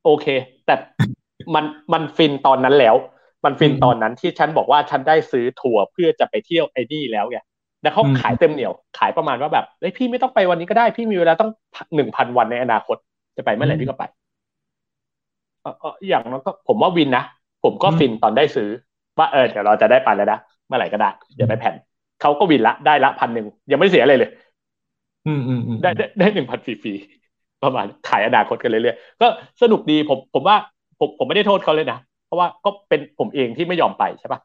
[0.04, 0.26] โอเค
[0.66, 0.74] แต่
[1.54, 2.96] มันมันฟินตอนนั้นแล้ว
[3.44, 7.38] มันฟินตอนนั้นที่ฉันบอกว่าฉันได้ซื้อทัวร์เพื่อจะไปเที่ยวไอ้นี่แล้วไง
[7.82, 11.50] แล้วเขาขายเต็มเหนียว ขายประมาณว่าแบบเฮ้ยพี่ไม่ต้องไปวันนี้ก็ได้ พี่มีเวลาต้อง
[11.94, 12.96] หนึ่งพันวันในอนาคต
[13.36, 17.24] จะไปเมื่อไหร่พี่ก็ไปเออเอออย่างนั้นก็ผมว่าวินนะ
[17.64, 18.68] ผมก็ฟินตอนได้ซื้อ
[19.18, 21.74] ว่าเออเดี๋ยวเราจะได้ไปแล้วนะเมื่อไหร่ก็ได้เดี๋ยวไปแผ่น
[22.20, 24.30] เขาก็วินละได้ละพันหนึ่งยังไม่เสียอะไรเลย
[25.26, 29.26] อืมอืมอืมได้ได้ได้หนึ่งพันฟรีๆประมาณขายอนาคตกันเรื่อยๆก็
[29.62, 30.56] สนุกดีผมผมว่า
[31.00, 34.40] ผมผมไม่ได้โทษเขาเลยนะเพราะว่าก็เป็นผมเองที่ไม่ยอมไปใช่ปะ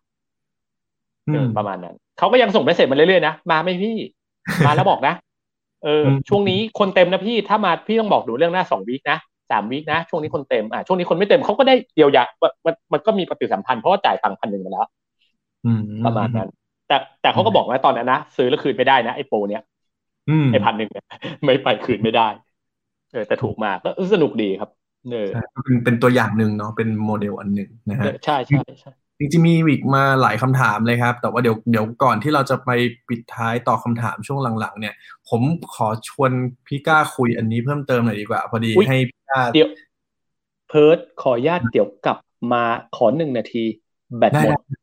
[1.28, 3.97] อืเออมประมาณนั้นเขาก็ยังส่งเมสเซจมาเรื่อยๆนะมาไหม่พี่
[4.65, 5.13] มาแล้วบอกนะ
[5.84, 9.17] เอออมช่วงนี้คนเต็มนะพี่ถ้ามาพี่ต้องบอกดูเรื่องหน้าสองวีคนะ
[9.52, 14.86] สามวีคนะช่วงนี้คนเต็มอะช่วงนี้คนไม่เต็มเขาก็ได้เดียวยามันมันมันก็มีปฏิสัมพันธ์เพราะว่าจ่ายตังค์พันหนึ่งมาแล้ว
[15.64, 16.47] อืมประมาณนั้น
[16.88, 19.62] แต่แต่เขาก็บอกนะตอนนั้นนะซื้อแล้วคืนไม่ได้นะไอ้โปรเนี้ย
[20.28, 21.06] อืมไอ้พันหนึ่งเนี่ย
[21.45, 22.28] ไม่ไปคืนไม่ได้
[23.12, 24.70] เออแต่ถูกมากก็สนุกดีครับ
[25.10, 28.89] เออใช่เป็นเป็นตัวอย่างหนึ่งเนาะเป็นโมเดลอันหนึ่งนะฮะใช่ใช่ใช่
[29.22, 32.69] จริงๆมีอีกมาหลายคำถามเลยครับ แต่ว่าเดี๋ยวเดี๋ยวก่อนที่เราจะไป
[33.07, 34.93] ปิดท้ายตอบคำถามช่วงหลังๆ เนี่ย
[35.30, 35.41] ผม
[35.74, 36.32] ขอชวน
[36.67, 39.69] พี่ก้าคุยอันนี้เพิ่มเติมหน่อยดีกว่า พอดีให้พี่ก้าเดี๋ยว
[40.69, 42.17] เพิร์ดขออนุญาตเดี๋ยวกลับ
[42.53, 42.63] มา
[42.95, 43.63] ขอหนึ่งนาที
[44.17, 44.78] แบตได้หมดได้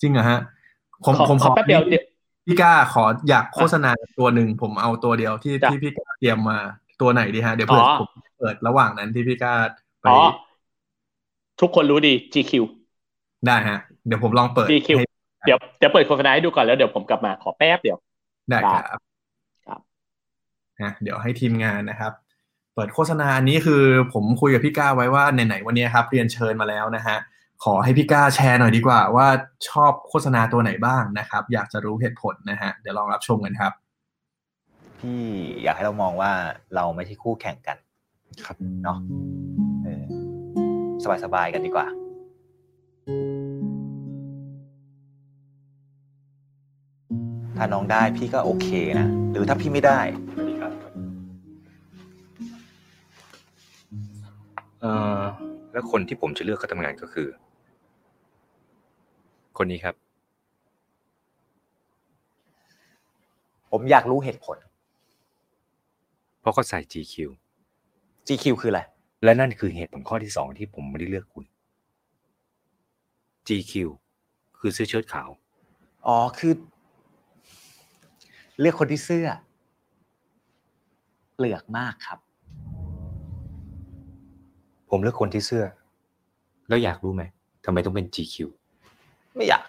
[0.00, 0.40] จริงเหรอฮะ
[1.04, 2.04] ผมขอผมขอแป๊บเดียวเดี๋ยว
[2.46, 6.58] พี่ก้าขออยากโฆษณาตัวหนึ่งผมเอาตัวเดียวที่จ้ะที่พี่ก้าเตรียมมา
[7.00, 8.08] ตัวไหนดีฮะ เดี๋ยวเผื่ออ๋อผม
[8.38, 9.54] เปิดระหว่างนั้นที่พี่ก้า
[10.02, 10.20] ไปอ๋อ
[11.60, 12.52] ทุกคนรู้ดี GQ
[13.46, 15.06] ได้ฮะ เดี๋ยวผมลองเปิด GQ ให้
[15.46, 17.98] เดี๋ยวเดี๋ยวเปิดโฆษณาให้ดูก่อนแล้วเดี๋ยวผมกลับมาขอแป๊บเดียว
[18.48, 19.00] ได้ได้ครับ
[19.66, 19.80] ครับ
[20.82, 22.12] นะเดี๋ยวให้ทีมงานนะครับ
[22.74, 23.82] เปิดโฆษณาอันนี้คือ
[24.12, 27.16] ผมคุยกับพี่ก้าไว้ว่าไหนๆวันนี้ครับ เรียนเชิญมาแล้วนะฮะ
[27.64, 29.28] ขอให้พี่ก้าแชร์หน่อยดีกว่า ว่า
[29.68, 33.72] ชอบโฆษณาตัวไหนบ้างนะครับ อยากจะรู้เหตุผลนะฮะเดี๋ยวลองรับชมกันครับ
[35.00, 35.20] พี่
[35.62, 36.32] อยากให้เรามองว่า
[36.74, 37.76] เราไม่ใช่คู่แข่งกัน
[38.44, 38.98] ครับเนาะ
[39.84, 40.02] เออ
[41.24, 41.86] สบายๆกันดีกว่า
[47.56, 48.68] ถ้าน้องได้พี่ก็โอเค
[49.00, 50.00] นะ หรือถ้าพี่ไม่ได้
[54.80, 55.20] เอ่อ
[55.72, 57.28] แล้วคนที่ผมจะเลือกเข้าทำงานก็คือ
[59.58, 59.94] คนนี้ครับ
[63.70, 64.56] ผมอยากรู้เหตุผล
[66.40, 67.14] เพราะเขาใส่ GQ
[68.26, 68.80] GQ คืออะไร
[69.24, 71.44] และนั่นคือเหตุผลข้อที่สองที่ผมไม่ได้เลือกคุณ
[73.48, 73.72] GQ
[74.58, 75.28] คือเสื้อเชิ้ตขาว
[76.06, 76.52] อ๋อ คือ
[78.60, 79.26] เลือกคนที่เสื้อ
[81.34, 82.18] เปลือกมากครับ
[84.90, 85.64] ผมเลือกคนที่เสื้อ
[86.68, 87.22] แล้วอยากรู้ไหม
[87.64, 88.36] ทำไมต้องเป็น GQ
[89.34, 89.62] ไม่อยาก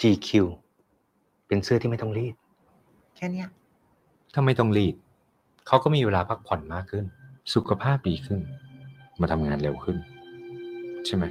[0.00, 0.30] GQ
[1.46, 2.34] เป็นเสื้อที่ไม่ต้องรีด
[3.16, 3.48] แค่เนี้ย
[4.34, 4.94] ถ้าไม่ต้องรีด
[5.66, 7.04] เขาก็มีเวลาพักผ่อนมากขึ้น
[7.54, 8.40] สุขภาพดีขึ้น
[9.20, 9.96] มาทำงานเร็วขึ้น
[11.06, 11.24] ใช่ไหม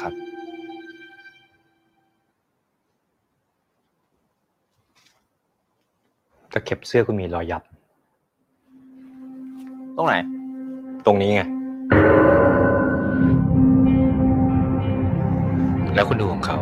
[0.00, 0.12] ครับ
[6.54, 7.62] ตะเข็บเสื้อคุณมีรอยยับ
[9.96, 10.14] ตรงไหน
[11.06, 11.42] ตรงนี้ไง
[15.94, 16.58] แล้วคุณดูของเขา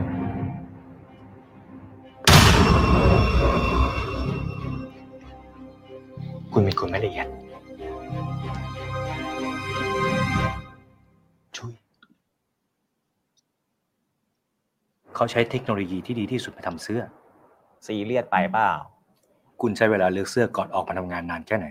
[6.52, 7.28] คุณเป็นคนไม่ละเอียด
[11.56, 11.72] ช่วย
[15.14, 17.02] เขาใช้เทคโนโลยีที่ดีที่สุดมาทำเสื้อ
[17.86, 18.70] ซีเรียสไปเปล่า
[19.62, 21.66] คุณใช้เวลาเลือกเสื้อก่อนออกมาทำงานนานแค่ไหน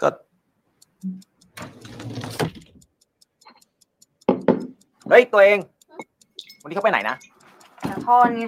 [0.00, 0.08] ก็
[5.08, 5.58] เฮ้ย ตัวเอง
[6.62, 7.16] วันนี้เขาไปไหนนะ
[7.88, 8.42] สาทรไง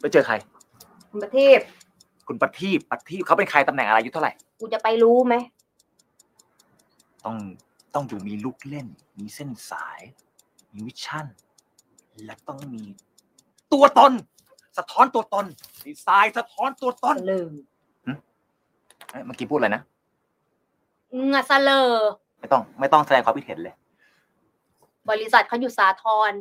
[0.00, 0.34] ไปเจอใคร
[1.10, 1.60] คุณประทีป
[2.28, 5.34] คุณประทีปประทีปเขาเป็นใครตำแหน่งอะไรอายุเท่าไหร่ กูจะไปรู้ไหม
[7.24, 7.36] ต้อง
[7.94, 8.86] ต้องดูมีลูกเล่น
[9.18, 10.00] มีเส้นสาย
[10.72, 11.26] มีวิชั่น
[12.24, 12.82] และต้องมี
[13.72, 14.12] ตัวตน
[14.78, 15.46] สะท้อนตัวตน
[15.86, 17.52] ดีไซน์สะท้อนตัวตน ลืม
[19.10, 19.82] เอ้ยเมื่อกี้พูดอะไรนะ
[21.16, 21.80] มึงอะเสลอ
[22.40, 23.74] ไม่ต้อง ไม่ต้องแสดงความคิดเห็นเลย
[25.10, 26.32] บริษัทเขาอยู่สาทร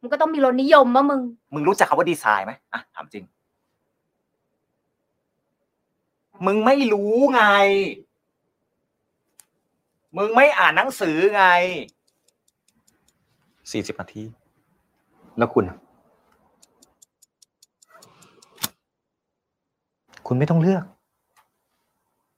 [0.00, 1.22] มันก็ต้องมีรสนิยมมะมึง
[1.54, 3.24] มึงรู้จักคำว่าดีไซน์ไหมอะถามจริง
[6.46, 7.42] มึงไม่รู้ไง
[10.16, 11.44] มึงไม่อ่านหนังสือไง
[13.72, 14.22] สี่สิบนาที
[15.38, 15.78] แล้วคุณอะ
[20.26, 20.84] คุณไม่ต้องเลือก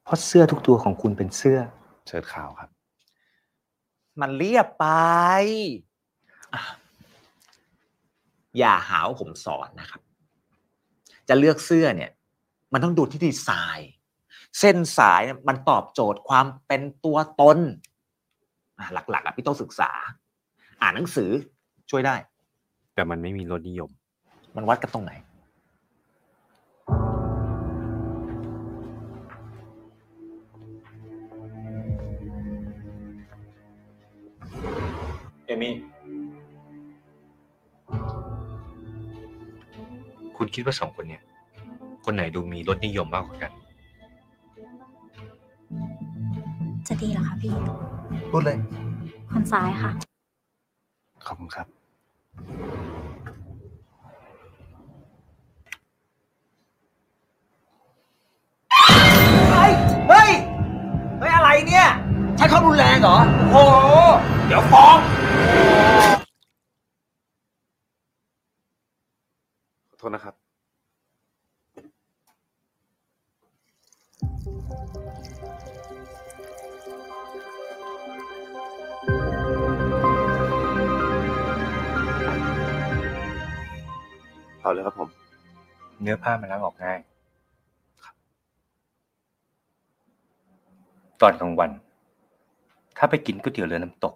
[0.07, 1.59] เพราะเสื้อทุกตัวของคุณเป็นเสื้อ
[2.07, 2.71] เชิ้ตขาวครับ
[4.21, 4.87] มันเรียบไป
[6.55, 6.63] อะ
[8.59, 10.01] อย่าหาว่าผมสอนนะครับ
[11.29, 12.11] จะเลือกเสื้อเนี่ย
[12.73, 13.49] มันต้องดูที่ดีไซ
[13.79, 13.93] น์
[14.59, 17.59] เส้นสายเนี่ยมันตอบโจทย์ความเป็นตัวตน
[18.79, 19.91] อะหลักๆอะพี่ต้องศึกษา
[20.83, 21.31] อ่านหนังสือ
[21.91, 22.17] ช่วยได้
[22.95, 23.91] แต่มันไม่มีรสนิยม
[24.57, 25.13] มันวัดกันตรงไหน
[40.57, 41.23] คุณคิดว่าสองคนเนี่ย
[42.05, 43.53] คนไหนดูมีรสนิยมมากกว่ากัน
[46.87, 47.53] จะดีเหรอคะพี่
[48.31, 48.57] พูดเลย
[49.33, 49.91] คนซ้ายค่ะ
[51.27, 51.67] ขอบคุณครับ
[59.53, 59.73] เฮ้ย
[60.09, 60.31] เฮ้ย
[61.21, 61.87] เฮ้ย อะไรเนี่ย
[62.37, 63.57] ใช้ความรุนแรงเหรอ โอ้โห
[64.47, 64.97] เดี๋ยวฟ้อง
[69.91, 70.46] ขอโทษนะครับ
[86.07, 87.01] เนื้อผ้ามันล้างออกง่าย
[91.21, 91.71] ตอนกลางวัน
[92.97, 94.15] ถ้าไปกินก๋วยเตี๋ยวเรือน้ำตก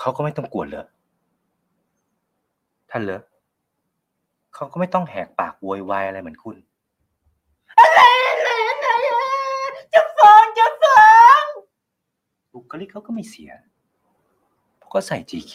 [0.00, 0.86] เขาก็ไม่ต้องกลัวเลอะ
[2.90, 3.22] ถ้าเลอะ
[4.54, 6.56] เขาก็ไม่ต้องแหกปากโวยวายอะไรเหมือนคุณ
[7.78, 8.86] อะไรอะไรอะไร
[9.94, 11.04] จะฟ้องจะฟ้อ
[11.42, 11.44] ง
[12.52, 13.50] บุคลิกเขาก็ไม่เสีย
[14.78, 15.52] เพราะก็ใส่ GQ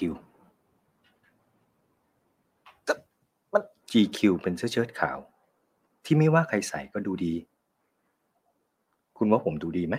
[3.53, 5.17] มัน GQ เป็นเสื้อเชิ้ตขาว
[6.05, 7.33] ที่ไม่ว่าใครใส่ก็ดูดี
[9.17, 9.95] คุณว่าผมดูดีไหม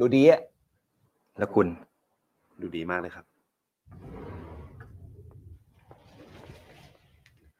[0.00, 0.40] ดูดีอะ
[1.38, 1.66] แล้วคุณ
[2.60, 3.24] ดูดีมากเลยครับ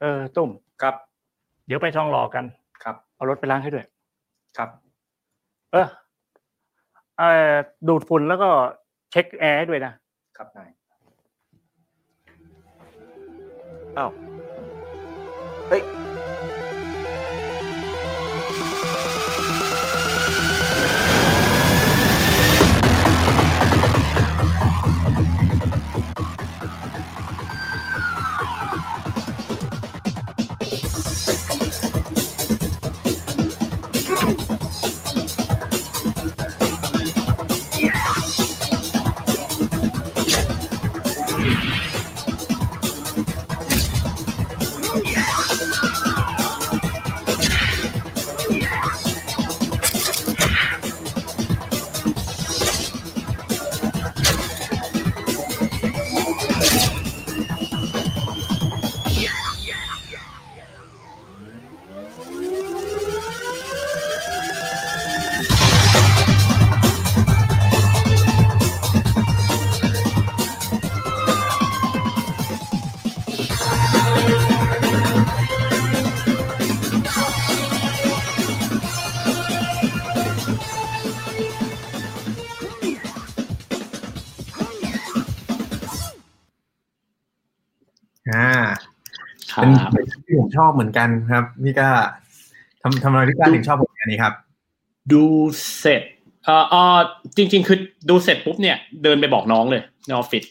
[0.01, 0.49] เออตุ้ม
[0.81, 0.95] ครับ
[1.67, 2.45] เดี๋ยวไปทองหล่อกัน
[2.83, 3.85] ครับ เอารถไปล้างให้ด้วย
[4.57, 4.69] ครับ
[5.71, 5.87] เออ
[7.17, 7.53] เออ
[7.87, 8.49] ดูดฝุ่นแล้วก็
[9.11, 9.93] เช็คแอร์ให้ด้วยนะ
[10.37, 10.69] ครับนาย
[13.97, 14.11] อ้าว
[15.73, 91.89] เชอบเหมือนกันครับพี่ก้า
[92.81, 94.33] ทำทำไมพี่ก้าถึงชอบผลงานนี้ครับ
[95.11, 95.23] ดู
[95.79, 96.01] เสร็จ
[96.43, 96.97] เอ่อเอ่อ
[97.37, 97.77] จริง ๆ คือ
[98.09, 100.43] ดูเสร็จปุ๊บเนี่ย เดินไปบอกน้องเลยในออฟฟิศ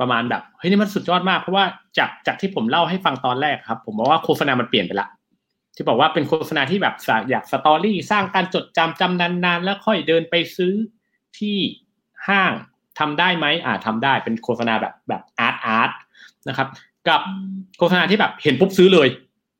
[0.00, 1.64] ประมาณแบบเฮ้ยนี่มันสุดยอดมากเพราะว่า
[1.98, 5.08] จากจากที่ผมเล่าให้ฟังตอนแรกครับ ผมบอกว่าโฆษณามันเปลี่ยนไปละ
[5.76, 6.94] ที่บอกว่าเป็นโฆษณาที่แบบ
[7.30, 10.74] อยากสตอรี่สร้างการจดจำจำนานๆ แล้วค่อยเดินไปซื้อ
[11.38, 11.58] ที่
[12.28, 12.52] ห้าง
[12.98, 15.90] ทำได้ไหมอ่าทำได้เป็นโฆษณาแบบแบบอาร์ตอาร์ต
[16.48, 16.68] นะครับ
[17.10, 17.20] กับ
[17.78, 19.08] โฆษณาที่แบบเห็นปุ๊บซื้อเลย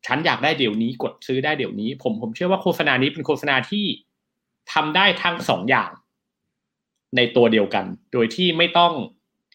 [0.06, 3.84] ฉันอยากได้เดี๋ยวนี้กดซื้อได้เดี๋ยวนี้ ผมผมเชื่อว่าโฆษณานี้เป็นโฆษณาที่
[4.72, 5.90] ทำได้ทั้งสองอย่าง
[7.16, 8.92] ในตัวเดียวกัน โดยที่ไม่ต้อง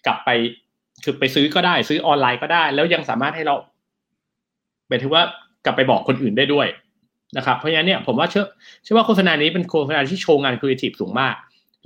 [0.05, 0.29] กลับไป
[1.03, 3.55] คือไปซื้อก็ได้ ซื้อออนไลน์ก็ได้ แล้วยังสามารถให้เรา
[4.87, 5.23] หมายถึงว่า
[5.65, 6.67] กลับไปบอกคนอื่นได้ด้วย
[7.37, 8.45] นะครับ เพราะฉะนั้นเนี่ยผมว่าเชื่อ
[8.83, 11.35] เชื่อว่าโฆษณานี้เป็นโฆษณาที่โชว์งานครีเอทีฟสูงมาก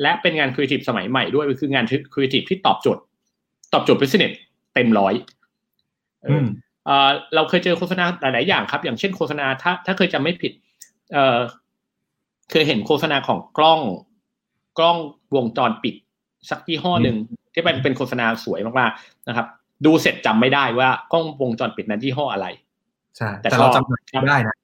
[0.02, 3.02] และเป็นงานครีเอทีฟสมัยใหม่ด้วยคืองานครีเอทีฟที่ตอบโจทย์
[3.74, 4.34] ตอบโจทย์ business
[4.74, 5.14] เต็มร้อย
[7.36, 10.52] เราเคยเจอโฆษณาหลาย ๆ อย่างครับ อย่างเช่นโฆษณาถ้าถ้าเคยจำไม่ผิด
[11.14, 11.40] เอ่อ
[12.52, 13.80] เคยเห็นโฆษณาของกล้อง
[14.78, 14.98] กล้อง
[15.36, 15.96] วงจรปิด
[16.50, 17.18] สักยี่ห้อหนึ่ง
[17.54, 19.48] ที่เป็นเป็นโฆษณาสวยมากๆนะครับ
[19.86, 22.48] ดูเสร็จจำไม่ได้ว่ากล้องวงจรปิดนั้นยี่ห้ออะไร
[23.18, 24.56] ใช่แต่แต่เราชอบจำได้นะ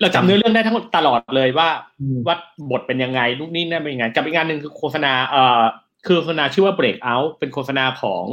[0.00, 1.68] เราจำเนื้อเรื่องได้ทั้งหมดตลอดเลยว่า
[2.00, 2.36] อืมว่า
[2.70, 5.62] บทเป็นยังไงลูกนี่นั่นเป็นยังไงกับอีกงานหนึ่งคือโฆษณาเอ่อ
[6.06, 8.24] คือโฆษณาชื่อว่า break out เป็นโฆษณาของ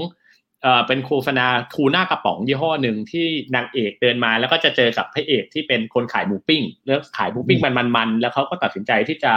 [0.64, 9.32] เอ่อเป็นโฆษณาทูน่ากระป๋องยี่ห้อหนึ่งที่นางเอกเดินมา แล้วก็จะเจอกับพระเอกที่เป็นคนขายหมูปิ้งแล้วขายหมูปิ้งมันมันๆแล้วเขาก็ตัดสินใจที่จะ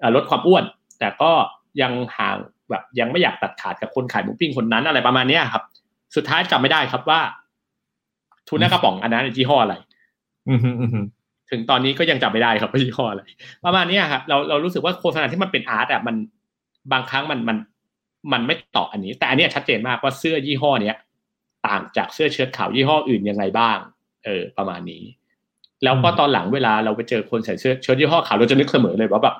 [0.00, 0.64] เอ่อลดความอ้วน
[0.98, 1.30] แต่ก็
[1.82, 2.36] ยังห่าง
[2.70, 5.62] แบบยังไม่อยากตัดขาดกับคนขายหมูปิ้งคนนั้นอะไรประมาณเนี้ยครับ
[6.16, 7.20] สุดท้ายจำไม่ได้ครับว่า
[8.48, 9.74] ทูน่ากระป๋องอันนั้นยี่ห้ออะไร
[10.48, 11.00] อืมฮึอืมฮึ
[11.50, 13.22] ถึงตอนนี้ก็ยังจำไม่ได้ครับว่ายี่ห้ออะไร
[13.64, 16.16] ประมาณเนี้ยครับเราเรารู้สึกว่าโฆษณาที่มันเป็นอาร์ตอะมัน
[16.92, 17.56] บางครั้งมันมัน
[18.32, 20.96] มันไม่ต่ออันนี้ แต่อันเนี้ยชัดเจนมากว่าเสื้อยี่ห้อเนี้ย
[21.66, 23.78] ต่างจากเสื้อเชิ้ตขาวยี่ห้ออื่นยังไงบ้าง
[24.24, 25.02] เออ ประมาณนี้
[25.84, 29.36] แล้วก็ตอนหลังเวลาเราไปเจอคนใส่เสื้อเชิ้ตยี่ห้อขาวเราจะนึกเสมอเลยว่าแบบ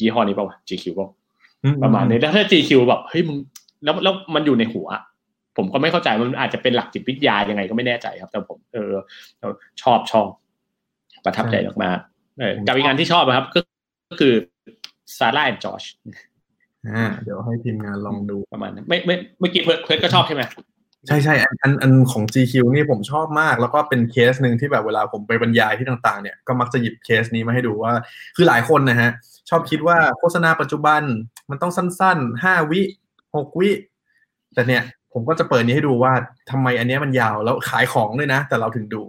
[0.00, 1.08] ยี่ห้อนี้เปล่าวะ GQ เปล่า
[1.64, 3.36] อืประมาณนี้แล้วถ้า GQ แบบเฮ้ยมึง
[3.84, 4.88] แล้วแล้วมันอยู่ในหัว
[5.56, 8.92] ผมก็ไม่เข้าใจมันอาจจะเป็นหลักจิตวิทยายังไงก็ไม่แน่ใจครับ แต่ผม เออ
[9.82, 10.28] ชอบชอบ
[11.24, 13.60] ประทับใจมากๆเออกับอีกงานที่ชอบนะครับ ก็
[14.10, 14.34] ก็คือ
[15.18, 15.82] ซาร่าแอนจอช
[16.88, 20.42] อ่าเดี๋ยวให้ทีมงานลองดูประมาณนั้นไม่ไม่เมื่อกี้เพิร์ดเพิร์ดก็ชอบใช่ไหม
[21.06, 27.92] ใช่ใช่อันอันอันของ GQ นี่ผมชอบมาก แล้วก็เป็นเคสหนึ่งที่แบบเวลาผมไปบรรยายที่ต่างๆ เนี่ยก็มักจะหยิบเคสนี้มาให้ดูว่า
[28.36, 29.10] คือหลายคนนะฮะ
[29.50, 31.02] ชอบคิดว่าโฆษณาปัจจุบัน
[31.50, 32.80] มันต้องสั้นๆห้าวิ
[33.36, 33.70] หกวิ
[34.54, 34.82] แต่เนี่ย
[35.12, 36.12] ผมก็จะเปิดนี้ให้ดูว่า
[36.50, 39.04] ทำไมอันเนี้ยมันยาวแล้วขายของด้วยนะ แต่เราถึงดู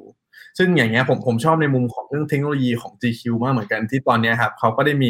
[0.57, 5.09] ซึ่งอย่างเงี้ยผมผมชอบในมุมของเรื่องเทคโนโลยีของ GQ มากเหมือนกันที่ตอนเนี้ยครับเขาก็ได้มี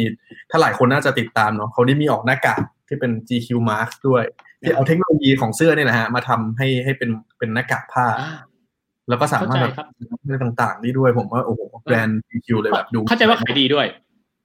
[0.50, 4.24] ถ้าหลายคนน่าจะติดตามเนาะเขาได้มีออกหน้ากากที่เป็น GQ mask ด้วย
[4.62, 8.30] ที่เอาเทคโนโลยีของเสื้อเนี่ยนะฮะมาทำให้ให้เป็นเป็นหน้ากากผ้าอ่า
[9.08, 13.86] แล้วก็สามารถแบบเข้าใจครับเรื่องต่างๆนี่ด้วยผมว่าโอ้โหแบรนด์ GQ เลยแบบดูเข้าใจว่าขายดีด้วย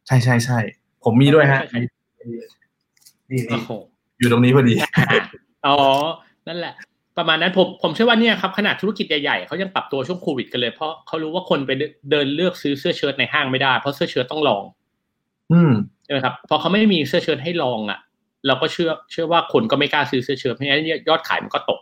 [0.08, 0.60] ใช่ใช่ใช่
[1.04, 2.24] ผมมีด้วยฮะใช่ใช่
[3.32, 3.72] นี่โอ้นี่โห
[4.20, 4.76] อยู่ตรงนี้พอดี
[5.68, 5.76] อ๋อ
[6.48, 6.74] นั่นแหละ
[7.18, 11.72] ประมาณนั้นผมผมเชื่อว่าเนี่ยครับขนาดธุรกิจใหญ่ๆเขายังปรับตัวช่วงโควิดกันเลย เพราะเขารู้ว่าคนไป
[12.12, 14.64] เดินเลือกซื้อเสื้อเชิ้ตในห้างไม่ได้ เพราะเสื้อเชิ้ตต้องลอง
[15.54, 15.72] อืม
[16.04, 18.00] ใช่ไหมครับพอเขาไม่มีเสื้อเชิ้ตให้ลองอะ
[18.48, 21.80] เราก็เชื่อเชื่อว่าคนก็ไม่กล้าซื้อเสื้อเชิ้ตเพราะงั้นยอดขายมันก็ตก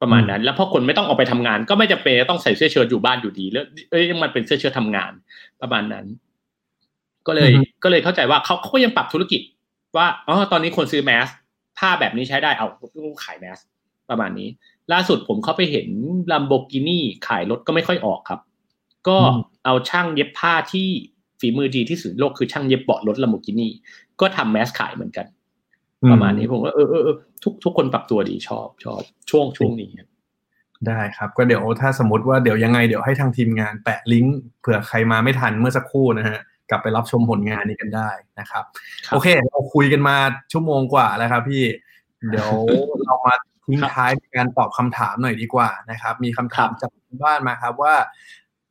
[0.00, 5.12] ประมาณนั้น แล้วพอคนไม่ต้องออกไปทำงาน ก็ไม่จำเป็นจะต้องใส่เสื้อเชิ้ตอยู่บ้านอยู่ดีแล้วเอ้ยมันเป็นเสื้อเชิ้ตทำงาน
[5.60, 6.06] ประมาณนั้น
[7.26, 9.40] ก็เลยอือฮึก็เลยเข้าใจว่าเขาเขาก็ยังปรับธุรกิจ
[9.96, 11.28] ว่าอ๋อตอนนี้คนซื้อแมส
[11.78, 12.66] ผ้าแบบนี้ใช้ได้เอา
[13.24, 13.58] ขายแมส
[14.10, 14.48] ประมาณนี้
[14.92, 15.88] ล่าสุดผมเข้าไปเห็น
[16.32, 18.40] ลัมโบกินี่ขายรถก็ไม่ค่อยออกครับ
[19.08, 20.88] ก็อืมเอาช่างเย็บผ้าที่
[21.40, 23.72] ฝีมือดีที่สุดในโลกคือช่างเย็บเบาะรถลัมโบกินี่
[24.20, 25.26] ก็ทำแมสขายเหมือนกัน
[26.10, 29.00] ประมาณนี้ผมว่าเออเออเออทุกทุกคนปรับตัวดีชอบชอบ
[29.30, 30.08] ช่วงช่วงนี้ครับ
[30.86, 36.38] ได้ครับก็เดี๋ยวถ้าสมมติว่าเดี๋ยวยังไงเดี๋ยวให้ทางทีมงานแปะลิงก์เผื่อใครมาไม่ทันเมื่อสักครู่นะฮะ
[36.70, 38.64] กลับไปรับชมผลงานนี้กันได้นะครับ
[39.06, 40.16] ครับโอเค เราคุยกันมา
[40.52, 41.64] ชั่วโมงกว่าแล้วครับพี่
[42.30, 42.50] เดี๋ยว
[43.04, 43.34] เรามา
[43.68, 47.94] ทิ้งครับท้ายในการตอบคำถามหน่อยดีกว่านะครับ มีคำถามครับจากทางบ้านมาครับว่า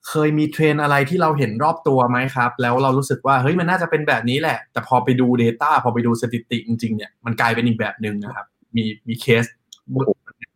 [0.09, 8.45] เคยมีเทรนด์อะไรที่เราเห็นรอบตัวไหมครับ แล้วเรารู้สึกว่าเฮ้ยมันน่าจะเป็นแบบนี้แหละ แต่พอไปดู Data พอไปดูสถิติจริง ๆ เนี่ยมันกลายเป็นอีกแบบหนึ่งนะครับ
[8.75, 9.43] มีมีเคส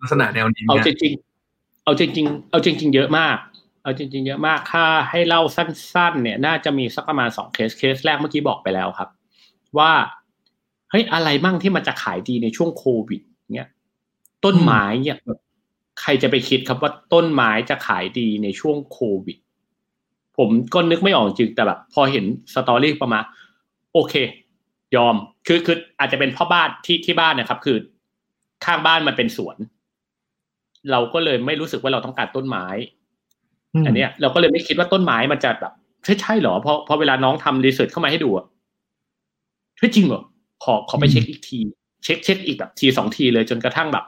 [0.01, 3.37] ลักษณะแนวนี้ไหมเอาฮะจริงๆเอาจริง ๆ เอาจริง ๆ เยอะมาก
[3.83, 9.09] เอาจริงๆเยอะมากถ้าให้เล่าสั้น ๆ เนี่ย น่าจะมีสักประมาณสองเคสเคสแรกเมื่อกี้บอกไปแล้วครับ
[9.77, 9.91] ว่า
[10.89, 13.30] เฮ้ยอะไรมั่งที่มันจะขายดีในช่วงโควิดเนี่ย
[14.45, 15.39] ต้นไม้เนี่ยแบบ
[16.01, 19.37] ใครจะไปคิดครับว่าต้นไม้จะขายดีในช่วงโควิด
[20.37, 23.23] ผมก็นึกไม่ออกจริงแต่แบบพอเห็น story ประมาณ
[23.93, 24.13] โอเค
[24.95, 25.15] ยอม
[25.47, 27.77] คือคืออาจจะเป็นเพ่อบ้านที่ที่บ้านนะครับ คือ
[28.65, 29.57] ข้างบ้านมันเป็นสวน
[30.91, 32.65] เราก็เลยไม่รู้สึกว่าเราต้องการต้นไม้
[33.81, 35.73] มอันเนี้ย เราก็เลยไม่คิดว่าต้นไม้มันจะแบบ
[36.05, 38.45] ใช่ใช่เหรอเพราะเพราะเวลาน้องทำรีเสิร์ชเข้ามาให้ดูอะ
[39.77, 40.22] เฮ้ยจริงเหรอ
[40.63, 41.59] ขอขอไปเช็คอีกที
[42.03, 44.05] เช็คเช็คอีกแบบทีสองทีเลยจนกระทั่งแบบ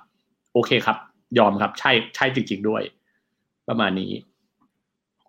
[0.54, 0.98] โอเคครับ
[1.38, 2.82] ยอมครับ ใช่ใช่จริง ๆด้วย
[3.68, 4.12] ประมาณนี้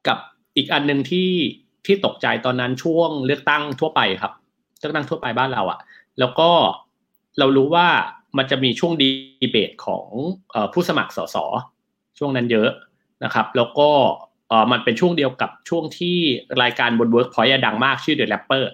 [0.06, 0.18] กับ
[0.56, 1.30] อีกอันหนึ่งที่
[1.86, 4.32] ที่ตกใจตอนนั้นช่วงเลือกตั้งทั่วไปครับ
[4.78, 5.78] เลือกตั้งทั่วไปบ้านเราอะ
[6.18, 6.50] แล้วก็
[7.38, 7.86] เรารู้ว่า
[8.38, 9.08] มันจะมีช่วงดี
[9.52, 10.06] เบตของ
[10.50, 11.36] เออผู้สมัครสส
[12.18, 12.70] ช่วงนั้นเยอะ
[13.24, 13.88] นะครับ แล้วก็
[14.48, 16.16] เออมันเป็นช่วงเดียวกับช่วงที่
[16.62, 18.64] รายการบน Workpoint อะดังมากชื่อ The Rapper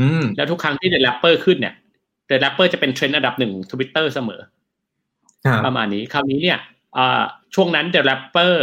[0.00, 1.74] อืมแล้วทุกครั้งที่ The Rapper ขึ้นเนี่ย
[2.28, 4.53] The Rapper จะเป็นเทรนด์อันดับหนึ่งทวิตเตอร์เสมอครับ
[5.66, 6.58] ประมาณนี้คราวนี้เนี่ย
[6.96, 7.22] อ่า
[7.54, 8.54] ช่วงนั้น The Rapper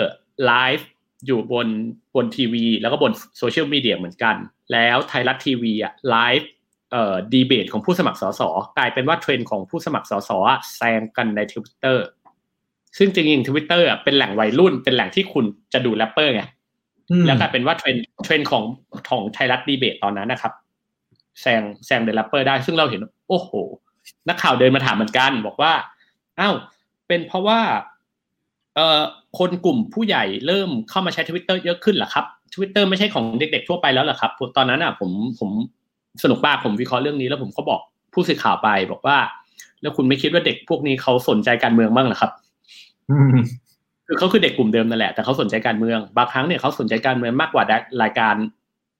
[0.47, 0.87] ไลฟ์
[1.25, 1.67] อยู่บน
[2.15, 4.35] บนทีวี แล้วก็บนโซเชียลมีเดียเหมือนกัน
[4.71, 6.49] แล้วไทยรัฐทีวีอะไลฟ์
[6.91, 8.41] เอ่อดีเบตของผู้สมัครสส
[8.77, 12.05] กลายเป็นว่าเทรนด์ของผู้สมัครสสอะแซงกันในทวิตเตอร์
[12.97, 16.43] ซึ่งจริงๆทวิตเตอร์อะเป็นแหล่งวัยรุ่น เป็นแหล่งที่คุณจะดูแรปเปอร์ไง
[17.11, 18.63] อืมแล้วกลายเป็นว่าเทรนด์เทรนด์ของ
[19.09, 20.53] ของไทยรัฐดีเบตตอนนั้นนะครับ
[21.41, 23.49] แซงแซง The Rapper ได้ซึ่งเราเห็น โอ้โห
[24.29, 25.73] นักข่าวเดินมาถามเหมือนกัน บอกว่า
[26.41, 26.55] อ้าว
[27.07, 27.59] เป็นเพราะว่า
[28.75, 29.01] เอ่อ
[29.39, 35.49] คนกลุ่มผู้ใหญ่เริ่มเข้ามาใช้ทวิตเตอร์เยอะขึ้นเหรอครับทวิตเตอร์ไม่ใช่ของเด็ก ๆ ทั่วไปแล้วเหรอครับ ตอนนั้นอะผมผม
[36.23, 37.79] สนุกมากผมวิเคราะห์เรื่องนี้แล้วผมก็บอก
[38.13, 39.17] ผู้สื่อข่าวไปบอกว่า
[39.81, 42.31] แล้วคุณไม่คิดว่าเด็กพวกนี้เขาสนใจการเมืองบ้างเหรอครับ
[43.11, 43.37] อืม
[44.07, 47.63] คือเขาคือเด็กกลุ่มเดิมนั่นแหละแต่เขาสนใจการเมืองบางครั้งเนี่ยเขาสนใจการเมืองมากกว่า
[48.03, 48.35] รายการ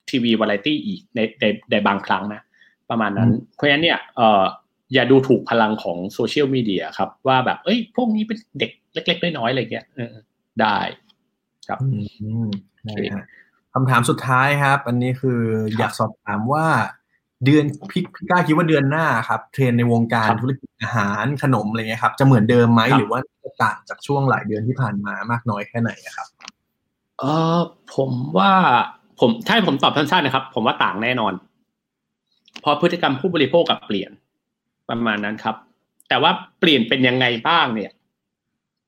[0.10, 2.42] ทีวีวาไรตี้อีกในในในบางครั้งนะ
[2.90, 4.44] ประมาณนั้น เพราะฉะนั้นเนี่ยเอ่อ
[4.94, 10.14] อย่าดูถูกพลังของโซเชียลมีเดียครับ ว่าแบบ เอ้ย พวกนี้เป็นเด็กเล็ก ๆ น้อยๆอะไรเงี้ยเออ
[10.62, 10.80] ได้
[11.68, 11.88] ครับอื
[12.46, 12.48] ม
[12.86, 13.26] ได้ฮะ
[13.74, 15.40] คำถามสุดท้ายครับ อันนี้คือ
[15.78, 16.66] อยากสอบถามว่า
[17.46, 26.28] เดือนพี่พี่กล้าคิดว่าเดือนหน้าครับ เทรนด์ในวงการครับธุรกิจอาหารขนมอะไรเงี้ยครับ จะเหมือนเดิมไหมครับหรือว่าจะต่างจากช่วงหลายเดือนที่ผ่านมามากน้อยแค่ไหนอะครับ
[27.20, 27.24] เอ
[27.58, 27.60] อ
[27.96, 28.52] ผมว่า
[29.20, 31.34] ผมถ้าให้ผมตอบสั้นๆนะครับ ผมว่าต่างแน่นอน
[32.62, 34.12] เพราะพฤติกรรมผู้บริโภคกับเปลี่ยน
[34.92, 35.56] ประมาณนั้นครับ
[36.10, 37.92] แต่ว่าเปลี่ยนเป็นยังไงบ้างเนี่ย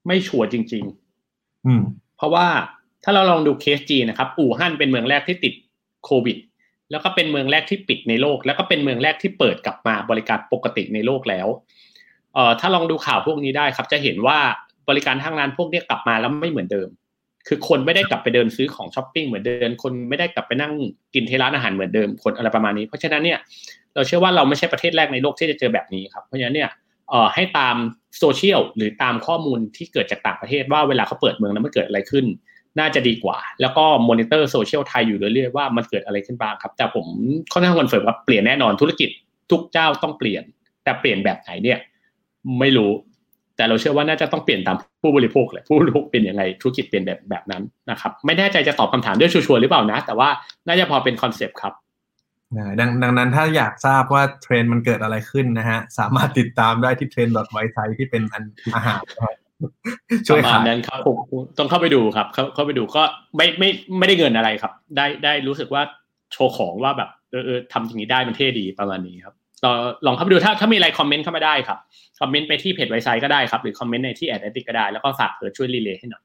[0.07, 0.83] ไม่ชัวร์จริง
[1.25, 1.83] ๆ อืม
[2.17, 2.47] เพราะว่า
[3.03, 5.53] ถ้าเราลองดูเคสจีนนะครับ อู่ฮั่นเป็นเมืองแรกที่ติด
[6.05, 6.37] โควิด
[6.91, 11.47] แล้วก็เป็นเมืองแรกที่ปิดในโลก แล้วก็เป็นเมืองแรกที่เปิดกลับมาบริการปกติในโลกแล้ว
[12.33, 14.39] เอ่อถ้าลองดูข่าวพวกนี้ได้ครับ จะเห็นว่า
[14.89, 16.89] บริการทางร้านพวกนี้กลับมาแล้วไม่เหมือนเดิม
[17.47, 20.73] คือคนไม่ได้กลับไปเดินซื้อของช้อปปิ้งเหมือนเดิมคนไม่ได้กลับไปนั่ง
[21.13, 23.39] กินที่ร้านอาหารเหมือนเดิมคนอะไรประมาณนี้ เพราะฉะนั้นเนี่ย
[23.95, 26.69] เราเชื่อว่าเราไม่ใช่ประเทศแรกในโลกที่จะเจอแบบนี้ครับเพราะฉะนั้นเนี่ย
[27.09, 27.75] เอ่อให้ตาม
[28.19, 32.25] โซเชียลหรือตามข้อมูลที่เกิดจากต่างประเทศว่าเวลาเขาเปิดเมืองแล้วมันเกิดอะไรขึ้น
[32.79, 37.05] น่าจะดีกว่า แล้วก็มอนิเตอร์โซเชียลไทยอยู่เรื่อยๆว่ามันเกิดอะไรขึ้นบ้างครับ แต่ผม
[37.51, 39.09] ค่อนข้าง confirm ว่าเปลี่ยนแน่นอนธุรกิจ
[39.51, 40.43] ทุกเจ้าต้องเปลี่ยน
[40.83, 41.79] แต่เปลี่ยนแบบไหนเนี่ย
[42.59, 42.91] ไม่รู้
[43.57, 50.29] แต่เราเชื่อว่าน่าจะต้องเปลี่ยนตามผู้บริโภคแหละผู้บริโภคเป็นยังไงธุรกิจเปลี่ยนแบบแบบนั้นนะครับ ไม่แน่ใจจะตอบคำถามด้วยชัวร์ๆหรือเปล่านะ แต่ว่า
[50.67, 51.73] น่าจะพอเป็นคอนเซปต์ครับ
[52.55, 58.43] นะดังดังนั้นถ้าอยากทราบว่าเทรนด์มันเกิดอะไรขึ้นนะฮะ สามารถติดตามได้ที่ Trend Wisesight ที่เป็นอัน
[58.75, 59.35] อาหารนะครับ
[60.27, 61.17] ช่วยประมาขาณยนั้นครับผม
[61.57, 63.03] ต้องเข้าไปดูครับ เข้าเข้าไปดูก็
[63.35, 63.69] ไม่ไม่
[63.99, 65.81] ไม่ได้เงินอะไรครับ ได้ได้รู้สึกว่า
[66.33, 69.35] โชว์ของว่าแบบเออเออทำอย่างนี้ได้มันเท่ดีประมาณนี้ครับ
[70.05, 71.77] ลองเข้าไปดูถ้าถ้ามีอะไรคอมเมนต์เข้ามาได้ครับ
[72.19, 76.23] คอมเมนต์ไปที่เพจ Wisesight ก็ได้ครับ หรือคอมเมนต์ในที่แอดแอดดิก็ได้ แล้วก็ฝากเพิร์ดช่วย relay ให้หน่อย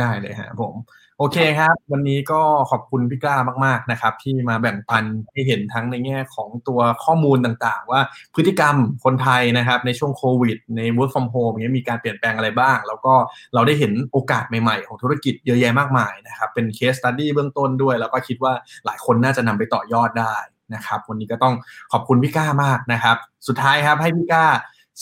[0.00, 0.74] ได้เลยฮะผม
[1.18, 2.40] โอเคครับ วันนี้ก็
[2.70, 8.00] ขอบคุณพี่กล้ามาก ๆนะครับ ที่มาแบ่งปันให้เห็นทั้งในแง่ของตัวข้อมูลต่างๆ ว่า
[8.34, 8.74] พฤติกรรม
[9.04, 13.14] คนไทยนะครับ ในช่วงโควิด ใน work from home อย่างเงี้ยมีการเปลี่ยนแปลงอะไรบ้าง แล้วก็
[13.54, 18.52] เราได้เห็นโอกาสใหม่ๆ ของธุรกิจเยอะแยะมากมายนะครับ เป็น case study เบื้องต้นด้วย แล้วก็คิดว่า
[18.86, 20.36] หลายคนน่าจะนำไปต่อยอดได้
[20.74, 21.54] นะครับ วันนี้ก็ต้อง
[21.92, 23.16] ขอบคุณพี่ก้ามากนะครับ
[23.48, 24.44] สุดท้ายครับให้พี่ก้า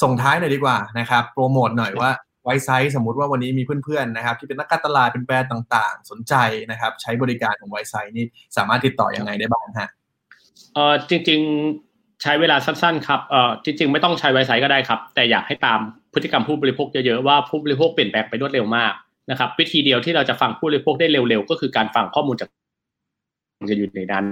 [0.03, 2.11] ส่งท้ายหน่อยดีกว่านะครับ โปรโมทหน่อยว่า
[2.45, 6.35] ไวไซต์สมมุติว่าวันนี้มีเพื่อนๆนะครับ ที่เป็นนักการตลาดเป็นแบรนด์ต่างๆ สนใจ
[6.71, 8.25] นะครับ ใช้บริการของไวไซต์นี่
[8.57, 9.91] สามารถติดต่อยังไงได้บ้างฮะ
[10.75, 11.41] เออจริง
[11.81, 15.79] ๆใช้เวลาสั้นๆครับเออจริง ๆ ไม่ต้องใช้ไวไซต์ก็ได้ครับ แต่อยากให้ตาม
[16.15, 18.93] พฤติกรรมผู้บริโภคเยอะๆว่าผู้บริโภคเปลี่ยนแปลงไปรวดเร็วมาก
[19.31, 22.49] นะครับวิธีเดียวที่เราจะฟังผู้บริโภคได้เร็วๆ ก็คือการฟังข้อมูลจาก
[23.67, 24.25] จะอยู่ในนั้น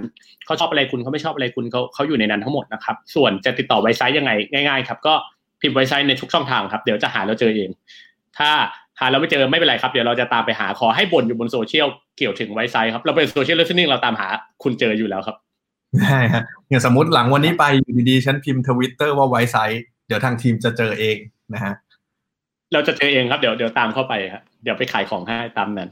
[0.46, 4.30] เขาชอบอะไรคุณเขาไม่ชอบอะไรคุณเขาเขาอยู่ในนั้นทั้งหมดนะครับ ส่วนจะติดต่อ Wisesight ยังไง
[4.68, 5.14] ง่าย ๆ ครับ ก็
[5.60, 7.70] พิมพ์ Wisesight ในทุกช่องทางครับ เดี๋ยวจะหาเราเจอเอง
[8.38, 8.50] ถ้า
[9.00, 11.88] หาเราไม่เจอไม่เป็นไรครับ เดี๋ยวเราจะตามไปหาขอให้บ่นอยู่บนโซเชียล
[12.18, 14.28] เกี่ยวถึง Wisesight ครับ เราเป็น social listening เราตามหา
[14.62, 15.36] คุณเจออยู่แล้วครับ
[16.00, 21.16] ได้ฮะอย่างสมมติหลังวันนี้ไปอยู่ดีๆฉันพิมพ์ทวิตเตอร์ว่า Wisesight เดี๋ยวทางทีมจะเจอเอง
[21.54, 21.74] นะฮะ
[22.72, 25.90] เราจะเจอเองครับเดี๋ยวเดี๋ยวตามเข้าไปครับเดี๋ยวไปขายของให้ตามนั้น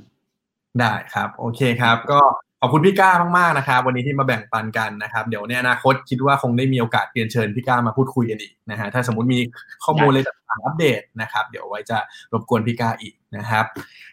[0.81, 2.21] ได้ครับ โอเคครับ ก็
[2.65, 9.41] ขอบคุณพี่ก้ามากๆนะครับวันนี้ที่มาแบ่งปันกันนะครับเดี๋ยวในอนาคตคิดว่าคงได้มีโอกาสเรียนเชิญพี่ก้ามาพูดคุยกันอีกนะฮะถ้าสมมติมี
[9.85, 11.99] ข้อมูลอะไรต่างๆอัปเดตนะครับเดี๋ยวไว้จะ
[12.33, 13.65] รบกวนพี่ก้าอีกนะครับ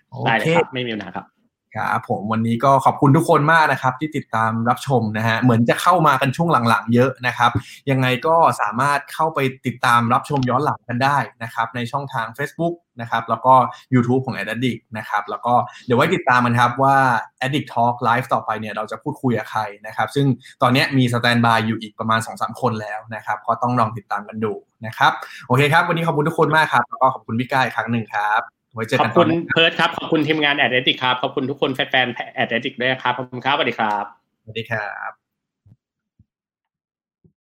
[0.09, 1.25] โอได้เลยเคครับไม่มีปัญหาครับ
[1.77, 7.51] ครับผมวันนี้ก็ขอบคุณทุกคนมากนะครับที่ติดตามรับชมนะฮะเหมือนจะเข้ามากันช่วงหลังๆ เยอะนะครับ
[7.89, 13.53] ยังไงก็สามารถเข้าไปติดตามรับชมย้อนหลังกันได้นะครับในช่องทาง Facebook นะครับแล้วก็
[13.93, 15.53] YouTube ของ Addict นะครับแล้วก็
[15.85, 16.97] เดี๋ยวไว้ติดตามกันครับว่า
[17.45, 20.25] Addict Talk Live ต่อไปเนี่ยเราจะพูดคุยกับใครนะครับซึ่ง
[20.61, 24.53] ตอนนี้มี standby อยู่อีกประมาณ 2-3 คนแล้วนะครับก็ต้องลองติดตามกันดู
[24.85, 25.11] นะครับ
[25.47, 28.41] โอเคครับ วันนี้ขอบคุณทุกคนมากครับแล้วก็ขอบคุณพี่ก้าอีกครั้งหนึ่งครับ
[28.73, 34.05] ไว้เจอขอกับนตคุอนณหน้าเพิร์ดครับขอบคุณทีมงาน Addict ครับขอบคุณทุกคนแฟนๆ Addict ด้วยครับขอบคุณครับสวัสดีครับ
[34.43, 35.20] สวัสดีครับ